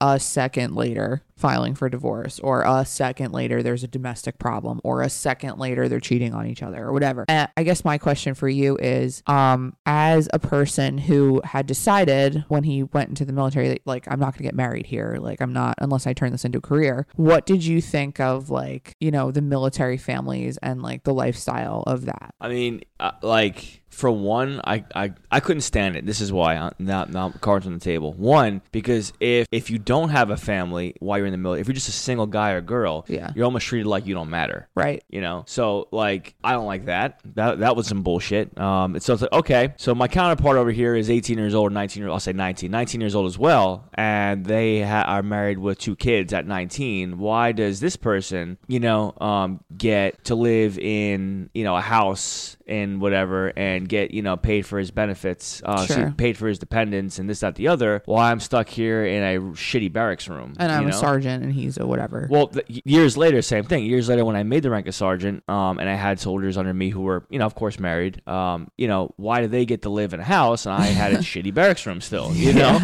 a 0.00 0.18
second 0.20 0.74
later 0.74 1.22
filing 1.42 1.74
for 1.74 1.88
divorce 1.88 2.38
or 2.38 2.62
a 2.62 2.84
second 2.84 3.32
later 3.32 3.64
there's 3.64 3.82
a 3.82 3.88
domestic 3.88 4.38
problem 4.38 4.80
or 4.84 5.02
a 5.02 5.10
second 5.10 5.58
later 5.58 5.88
they're 5.88 5.98
cheating 5.98 6.32
on 6.32 6.46
each 6.46 6.62
other 6.62 6.84
or 6.84 6.92
whatever 6.92 7.24
and 7.26 7.48
i 7.56 7.64
guess 7.64 7.84
my 7.84 7.98
question 7.98 8.32
for 8.32 8.48
you 8.48 8.78
is 8.80 9.24
um 9.26 9.76
as 9.84 10.28
a 10.32 10.38
person 10.38 10.98
who 10.98 11.40
had 11.42 11.66
decided 11.66 12.44
when 12.46 12.62
he 12.62 12.84
went 12.84 13.08
into 13.08 13.24
the 13.24 13.32
military 13.32 13.66
that 13.66 13.80
like 13.86 14.06
i'm 14.08 14.20
not 14.20 14.26
going 14.26 14.38
to 14.38 14.44
get 14.44 14.54
married 14.54 14.86
here 14.86 15.16
like 15.20 15.42
i'm 15.42 15.52
not 15.52 15.74
unless 15.78 16.06
i 16.06 16.12
turn 16.12 16.30
this 16.30 16.44
into 16.44 16.58
a 16.58 16.60
career 16.60 17.08
what 17.16 17.44
did 17.44 17.64
you 17.64 17.80
think 17.80 18.20
of 18.20 18.48
like 18.48 18.94
you 19.00 19.10
know 19.10 19.32
the 19.32 19.42
military 19.42 19.96
families 19.96 20.58
and 20.62 20.80
like 20.80 21.02
the 21.02 21.12
lifestyle 21.12 21.82
of 21.88 22.04
that 22.04 22.32
I 22.42 22.48
mean, 22.48 22.82
uh, 22.98 23.12
like 23.22 23.82
for 23.88 24.10
one, 24.10 24.60
I, 24.64 24.84
I 24.96 25.12
I 25.30 25.38
couldn't 25.38 25.60
stand 25.60 25.94
it. 25.94 26.04
This 26.04 26.20
is 26.20 26.32
why. 26.32 26.56
Uh, 26.56 26.70
now, 26.80 27.04
now 27.04 27.30
cards 27.40 27.68
on 27.68 27.72
the 27.72 27.78
table. 27.78 28.12
One, 28.14 28.62
because 28.72 29.12
if 29.20 29.46
if 29.52 29.70
you 29.70 29.78
don't 29.78 30.08
have 30.08 30.30
a 30.30 30.36
family 30.36 30.96
while 30.98 31.18
you're 31.18 31.28
in 31.28 31.31
in 31.32 31.38
the 31.40 31.42
military, 31.42 31.60
if 31.62 31.66
you're 31.68 31.74
just 31.74 31.88
a 31.88 31.92
single 31.92 32.26
guy 32.26 32.50
or 32.52 32.60
girl, 32.60 33.04
Yeah. 33.08 33.30
you're 33.34 33.44
almost 33.44 33.66
treated 33.66 33.86
like 33.86 34.06
you 34.06 34.14
don't 34.14 34.30
matter. 34.30 34.68
Right. 34.74 35.02
You 35.08 35.20
know, 35.20 35.44
so 35.46 35.88
like 35.90 36.34
I 36.44 36.52
don't 36.52 36.66
like 36.66 36.86
that. 36.86 37.20
That 37.34 37.60
that 37.60 37.76
was 37.76 37.86
some 37.86 38.02
bullshit. 38.02 38.56
Um, 38.58 38.96
it's 38.96 39.06
so 39.06 39.14
it's 39.14 39.22
like 39.22 39.32
okay, 39.32 39.74
so 39.76 39.94
my 39.94 40.08
counterpart 40.08 40.56
over 40.56 40.70
here 40.70 40.94
is 40.94 41.10
18 41.10 41.38
years 41.38 41.54
old, 41.54 41.72
19 41.72 42.02
years. 42.02 42.10
I'll 42.12 42.20
say 42.20 42.32
19, 42.32 42.70
19 42.70 43.00
years 43.00 43.14
old 43.14 43.26
as 43.26 43.38
well, 43.38 43.88
and 43.94 44.44
they 44.44 44.82
ha- 44.82 45.04
are 45.06 45.22
married 45.22 45.58
with 45.58 45.78
two 45.78 45.96
kids 45.96 46.32
at 46.32 46.46
19. 46.46 47.18
Why 47.18 47.52
does 47.52 47.80
this 47.80 47.96
person, 47.96 48.58
you 48.68 48.80
know, 48.80 49.14
um, 49.20 49.60
get 49.76 50.24
to 50.24 50.34
live 50.34 50.78
in 50.78 51.50
you 51.54 51.64
know 51.64 51.76
a 51.76 51.80
house 51.80 52.56
and 52.66 53.00
whatever, 53.00 53.52
and 53.56 53.88
get 53.88 54.12
you 54.12 54.22
know 54.22 54.36
paid 54.36 54.66
for 54.66 54.78
his 54.78 54.90
benefits, 54.90 55.62
uh, 55.64 55.86
so 55.86 56.12
paid 56.16 56.36
for 56.36 56.48
his 56.48 56.58
dependents, 56.58 57.18
and 57.18 57.28
this 57.28 57.40
that 57.40 57.56
the 57.56 57.68
other, 57.68 58.02
while 58.06 58.24
I'm 58.30 58.40
stuck 58.40 58.68
here 58.68 59.04
in 59.04 59.22
a 59.22 59.40
shitty 59.52 59.92
barracks 59.92 60.28
room, 60.28 60.54
And 60.58 60.72
I'm 60.72 60.84
you 60.84 60.88
a 60.88 60.92
sergeant 60.92 61.44
and 61.44 61.52
he's 61.52 61.76
a 61.78 61.86
whatever. 61.86 62.28
Well, 62.30 62.48
th- 62.48 62.82
years 62.84 63.16
later, 63.16 63.42
same 63.42 63.64
thing. 63.64 63.84
Years 63.84 64.08
later, 64.08 64.24
when 64.24 64.36
I 64.36 64.42
made 64.42 64.62
the 64.62 64.70
rank 64.70 64.86
of 64.86 64.94
sergeant, 64.94 65.42
um, 65.48 65.78
and 65.78 65.88
I 65.88 65.94
had 65.94 66.20
soldiers 66.20 66.56
under 66.56 66.72
me 66.72 66.90
who 66.90 67.02
were, 67.02 67.26
you 67.30 67.38
know, 67.38 67.46
of 67.46 67.54
course, 67.54 67.78
married. 67.78 68.26
Um, 68.28 68.68
you 68.78 68.88
know, 68.88 69.12
why 69.16 69.40
do 69.40 69.48
they 69.48 69.64
get 69.66 69.82
to 69.82 69.88
live 69.90 70.14
in 70.14 70.20
a 70.20 70.24
house 70.24 70.66
and 70.66 70.74
I 70.74 70.86
had 70.86 71.12
a 71.12 71.18
shitty 71.18 71.52
barracks 71.52 71.86
room 71.86 72.00
still? 72.00 72.32
You 72.34 72.52
know, 72.54 72.78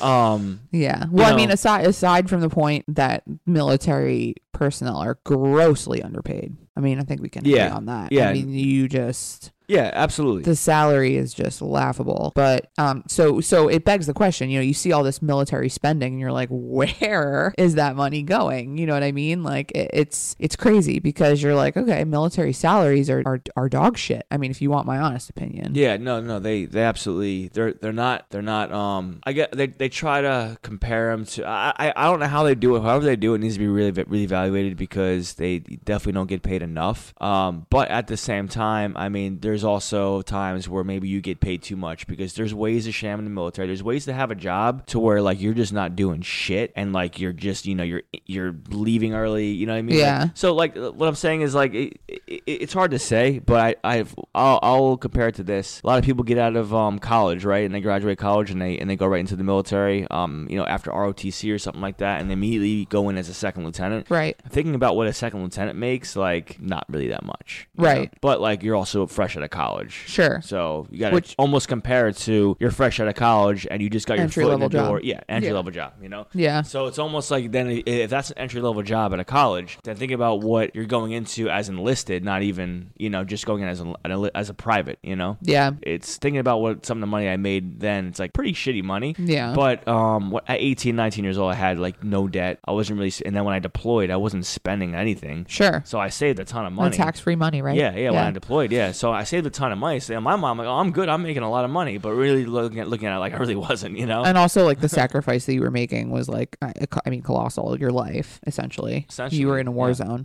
um, 0.00 0.60
Yeah. 0.70 1.06
Well, 1.10 1.32
I 1.32 1.36
mean, 1.36 1.50
aside 1.50 1.86
aside 1.86 2.28
from 2.28 2.40
the 2.40 2.48
point 2.48 2.84
that 2.88 3.24
military 3.46 4.36
personnel 4.58 4.96
are 4.96 5.18
grossly 5.24 6.02
underpaid. 6.02 6.56
I 6.76 6.80
mean, 6.80 6.98
I 6.98 7.02
think 7.04 7.22
we 7.22 7.28
can 7.28 7.42
agree 7.42 7.54
Yeah. 7.56 7.74
on 7.74 7.86
that. 7.86 8.10
Yeah. 8.12 8.28
I 8.30 8.32
mean, 8.34 8.50
you 8.50 8.88
just 8.88 9.52
yeah, 9.68 9.90
absolutely. 9.92 10.42
the 10.42 10.56
salary 10.56 11.16
is 11.16 11.34
just 11.34 11.60
laughable. 11.60 12.32
But 12.34 12.70
um, 12.78 13.04
so 13.06 13.40
so 13.40 13.68
it 13.68 13.84
begs 13.84 14.06
the 14.06 14.14
question. 14.14 14.48
You 14.48 14.58
know, 14.58 14.64
you 14.64 14.72
see 14.72 14.92
all 14.92 15.02
this 15.02 15.20
military 15.20 15.68
spending, 15.68 16.14
and 16.14 16.20
you're 16.20 16.32
like, 16.32 16.48
where 16.50 17.54
is 17.58 17.74
that 17.74 17.94
money 17.94 18.22
going? 18.22 18.78
You 18.78 18.86
know 18.86 18.94
what 18.94 19.02
I 19.02 19.12
mean? 19.12 19.42
Like 19.42 19.70
it, 19.72 19.90
it's 19.92 20.36
it's 20.38 20.56
crazy 20.56 21.00
because 21.00 21.42
you're 21.42 21.54
like, 21.54 21.76
okay, 21.76 22.04
military 22.04 22.54
salaries 22.54 23.10
are, 23.10 23.22
are 23.26 23.42
are 23.56 23.68
dog 23.68 23.98
shit. 23.98 24.26
I 24.30 24.38
mean, 24.38 24.50
if 24.50 24.62
you 24.62 24.70
want 24.70 24.86
my 24.86 24.98
honest 24.98 25.28
opinion. 25.28 25.74
Yeah, 25.74 25.98
no, 25.98 26.20
no, 26.20 26.38
they 26.38 26.64
they 26.64 26.82
absolutely 26.82 27.48
they're 27.48 27.74
they're 27.74 27.92
not 27.92 28.30
they're 28.30 28.40
not 28.42 28.72
um 28.72 29.20
I 29.24 29.32
get 29.32 29.52
they 29.52 29.66
they 29.66 29.90
try 29.90 30.22
to 30.22 30.56
compare 30.62 31.10
them 31.10 31.26
to 31.26 31.46
I 31.46 31.92
I, 31.94 32.04
don't 32.08 32.20
know 32.20 32.26
how 32.26 32.42
they 32.42 32.54
do 32.54 32.74
it. 32.76 32.80
However 32.82 33.04
they 33.04 33.16
do 33.16 33.34
it 33.34 33.38
needs 33.38 33.54
to 33.54 33.60
be 33.60 33.68
really 33.68 33.90
really 33.90 34.22
evaluated 34.22 34.76
because 34.78 35.34
they 35.34 35.58
definitely 35.58 36.12
don't 36.12 36.26
get 36.26 36.42
paid 36.42 36.62
enough. 36.62 37.12
Um, 37.20 37.66
but 37.68 37.90
at 37.90 38.06
the 38.06 38.16
same 38.16 38.48
time, 38.48 38.96
I 38.96 39.10
mean, 39.10 39.40
there's 39.40 39.57
also 39.64 40.22
times 40.22 40.68
where 40.68 40.84
maybe 40.84 41.08
you 41.08 41.20
get 41.20 41.40
paid 41.40 41.62
too 41.62 41.76
much 41.76 42.06
because 42.06 42.34
there's 42.34 42.54
ways 42.54 42.84
to 42.84 42.92
sham 42.92 43.18
in 43.18 43.24
the 43.24 43.30
military. 43.30 43.66
There's 43.68 43.82
ways 43.82 44.04
to 44.06 44.12
have 44.12 44.30
a 44.30 44.34
job 44.34 44.86
to 44.86 44.98
where 44.98 45.20
like 45.22 45.40
you're 45.40 45.54
just 45.54 45.72
not 45.72 45.96
doing 45.96 46.20
shit 46.22 46.72
and 46.76 46.92
like 46.92 47.18
you're 47.20 47.32
just 47.32 47.66
you 47.66 47.74
know 47.74 47.84
you're 47.84 48.02
you're 48.26 48.54
leaving 48.70 49.14
early. 49.14 49.48
You 49.48 49.66
know 49.66 49.72
what 49.72 49.78
I 49.78 49.82
mean? 49.82 49.96
Like, 49.96 50.00
Yeah. 50.04 50.28
so 50.34 50.54
like 50.54 50.76
what 50.76 51.06
I'm 51.08 51.14
saying 51.14 51.42
is 51.42 51.54
like 51.54 51.74
it, 51.74 52.00
it, 52.08 52.42
it's 52.46 52.72
hard 52.72 52.90
to 52.92 52.98
say, 52.98 53.38
but 53.38 53.78
I 53.84 53.98
I've, 53.98 54.14
I'll 54.34 54.58
I'll 54.62 54.96
compare 54.96 55.28
it 55.28 55.34
to 55.36 55.42
this. 55.42 55.80
A 55.82 55.86
lot 55.86 55.98
of 55.98 56.04
people 56.04 56.24
get 56.24 56.38
out 56.38 56.56
of 56.56 56.74
um 56.74 56.98
college, 56.98 57.44
right, 57.44 57.64
and 57.64 57.74
they 57.74 57.80
graduate 57.80 58.18
college 58.18 58.50
and 58.50 58.60
they 58.60 58.78
and 58.78 58.88
they 58.88 58.96
go 58.96 59.06
right 59.06 59.20
into 59.20 59.36
the 59.36 59.44
military. 59.44 60.06
Um, 60.10 60.46
you 60.50 60.56
know, 60.56 60.64
after 60.66 60.90
ROTC 60.90 61.52
or 61.54 61.58
something 61.58 61.82
like 61.82 61.98
that, 61.98 62.20
and 62.20 62.28
they 62.30 62.34
immediately 62.34 62.84
go 62.86 63.08
in 63.08 63.16
as 63.16 63.28
a 63.28 63.34
second 63.34 63.64
lieutenant. 63.64 64.08
Right. 64.10 64.36
Thinking 64.48 64.74
about 64.74 64.96
what 64.96 65.06
a 65.06 65.12
second 65.12 65.42
lieutenant 65.42 65.78
makes, 65.78 66.16
like 66.16 66.60
not 66.60 66.84
really 66.88 67.08
that 67.08 67.24
much, 67.24 67.68
you 67.76 67.82
know? 67.84 67.88
Right. 67.88 68.12
But 68.20 68.40
like 68.40 68.62
you're 68.62 68.76
also 68.76 69.06
fresh 69.06 69.36
out 69.36 69.42
of 69.42 69.47
college, 69.50 69.92
Sure. 70.06 70.40
so 70.42 70.86
you 70.90 70.98
got 70.98 71.10
to 71.24 71.34
almost 71.38 71.68
compare 71.68 72.08
it 72.08 72.16
to 72.18 72.56
you're 72.60 72.70
fresh 72.70 73.00
out 73.00 73.08
of 73.08 73.14
college 73.14 73.66
and 73.70 73.82
you 73.82 73.90
just 73.90 74.06
got 74.06 74.14
your 74.18 74.24
Entry 74.24 74.44
foot 74.44 74.52
in 74.54 74.60
the 74.60 74.66
level 74.68 74.98
job. 74.98 75.04
Yeah, 75.04 75.20
entry 75.28 75.48
Yeah. 75.48 75.54
level 75.54 75.70
job. 75.72 75.92
You 76.02 76.08
know. 76.08 76.26
Yeah. 76.34 76.62
So 76.62 76.86
it's 76.86 76.98
almost 76.98 77.30
like 77.30 77.50
then 77.52 77.82
if 77.86 78.10
that's 78.10 78.30
an 78.30 78.38
entry 78.38 78.60
level 78.60 78.82
job 78.82 79.12
at 79.12 79.20
a 79.20 79.24
college, 79.24 79.78
then 79.84 79.96
think 79.96 80.12
about 80.12 80.40
what 80.42 80.74
you're 80.74 80.84
going 80.86 81.12
into 81.12 81.48
as 81.48 81.68
enlisted, 81.68 82.24
not 82.24 82.42
even 82.42 82.90
you 82.96 83.10
know 83.10 83.24
just 83.24 83.46
going 83.46 83.62
in 83.62 83.68
as 83.68 83.80
a 83.80 84.30
as 84.34 84.50
a 84.50 84.54
private. 84.54 84.98
You 85.02 85.16
know, 85.16 85.36
Yeah. 85.42 85.72
it's 85.82 86.16
thinking 86.16 86.38
about 86.40 86.60
what 86.60 86.84
some 86.86 86.98
of 86.98 87.00
the 87.00 87.06
money 87.06 87.28
I 87.28 87.36
made 87.36 87.80
then. 87.80 88.06
It's 88.08 88.18
like 88.18 88.32
pretty 88.32 88.52
shitty 88.52 88.82
money. 88.82 89.14
Yeah. 89.18 89.54
But 89.54 89.86
um, 89.88 90.30
what- 90.30 90.44
at 90.48 90.58
18, 90.60 90.96
19 90.96 91.24
years 91.24 91.38
old, 91.38 91.50
I 91.52 91.54
had 91.54 91.78
like 91.78 92.02
no 92.02 92.26
debt. 92.28 92.58
I 92.64 92.72
wasn't 92.72 92.98
really, 92.98 93.12
and 93.26 93.34
then 93.36 93.44
when 93.44 93.54
I 93.54 93.58
deployed, 93.58 94.10
I 94.10 94.16
wasn't 94.16 94.46
spending 94.46 94.94
anything. 94.94 95.46
Sure. 95.48 95.82
So 95.84 95.98
I 95.98 96.08
saved 96.08 96.38
a 96.38 96.44
ton 96.44 96.66
of 96.66 96.72
money. 96.72 96.96
Tax 96.96 97.20
free 97.20 97.36
money, 97.36 97.62
right? 97.62 97.76
Yeah, 97.76 97.94
yeah, 97.96 98.10
when 98.10 98.24
I 98.24 98.30
deployed, 98.30 98.72
yeah. 98.72 98.92
So 98.92 99.12
I 99.12 99.24
saved 99.24 99.37
a 99.46 99.50
ton 99.50 99.72
of 99.72 99.78
money. 99.78 100.00
So 100.00 100.16
in 100.16 100.22
my 100.22 100.36
mom, 100.36 100.58
like, 100.58 100.66
oh, 100.66 100.78
I'm 100.78 100.92
good. 100.92 101.08
I'm 101.08 101.22
making 101.22 101.42
a 101.42 101.50
lot 101.50 101.64
of 101.64 101.70
money. 101.70 101.98
But 101.98 102.12
really 102.12 102.46
looking 102.46 102.80
at 102.80 102.88
looking 102.88 103.08
at 103.08 103.16
it, 103.16 103.20
like 103.20 103.34
I 103.34 103.36
really 103.36 103.56
wasn't. 103.68 103.98
You 103.98 104.06
know. 104.06 104.24
and 104.24 104.38
also 104.38 104.64
like 104.64 104.80
the 104.80 104.88
sacrifice 104.88 105.46
that 105.46 105.54
you 105.54 105.60
were 105.60 105.70
making 105.70 106.10
was 106.10 106.28
like 106.28 106.56
I, 106.62 106.72
I 107.04 107.10
mean 107.10 107.22
colossal 107.22 107.78
your 107.78 107.90
life 107.90 108.40
essentially 108.46 109.06
Essentially, 109.08 109.40
you 109.40 109.48
were 109.48 109.58
in 109.58 109.66
a 109.66 109.72
war 109.72 109.88
yeah. 109.88 109.94
zone 109.94 110.24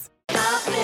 Stop 0.33 0.80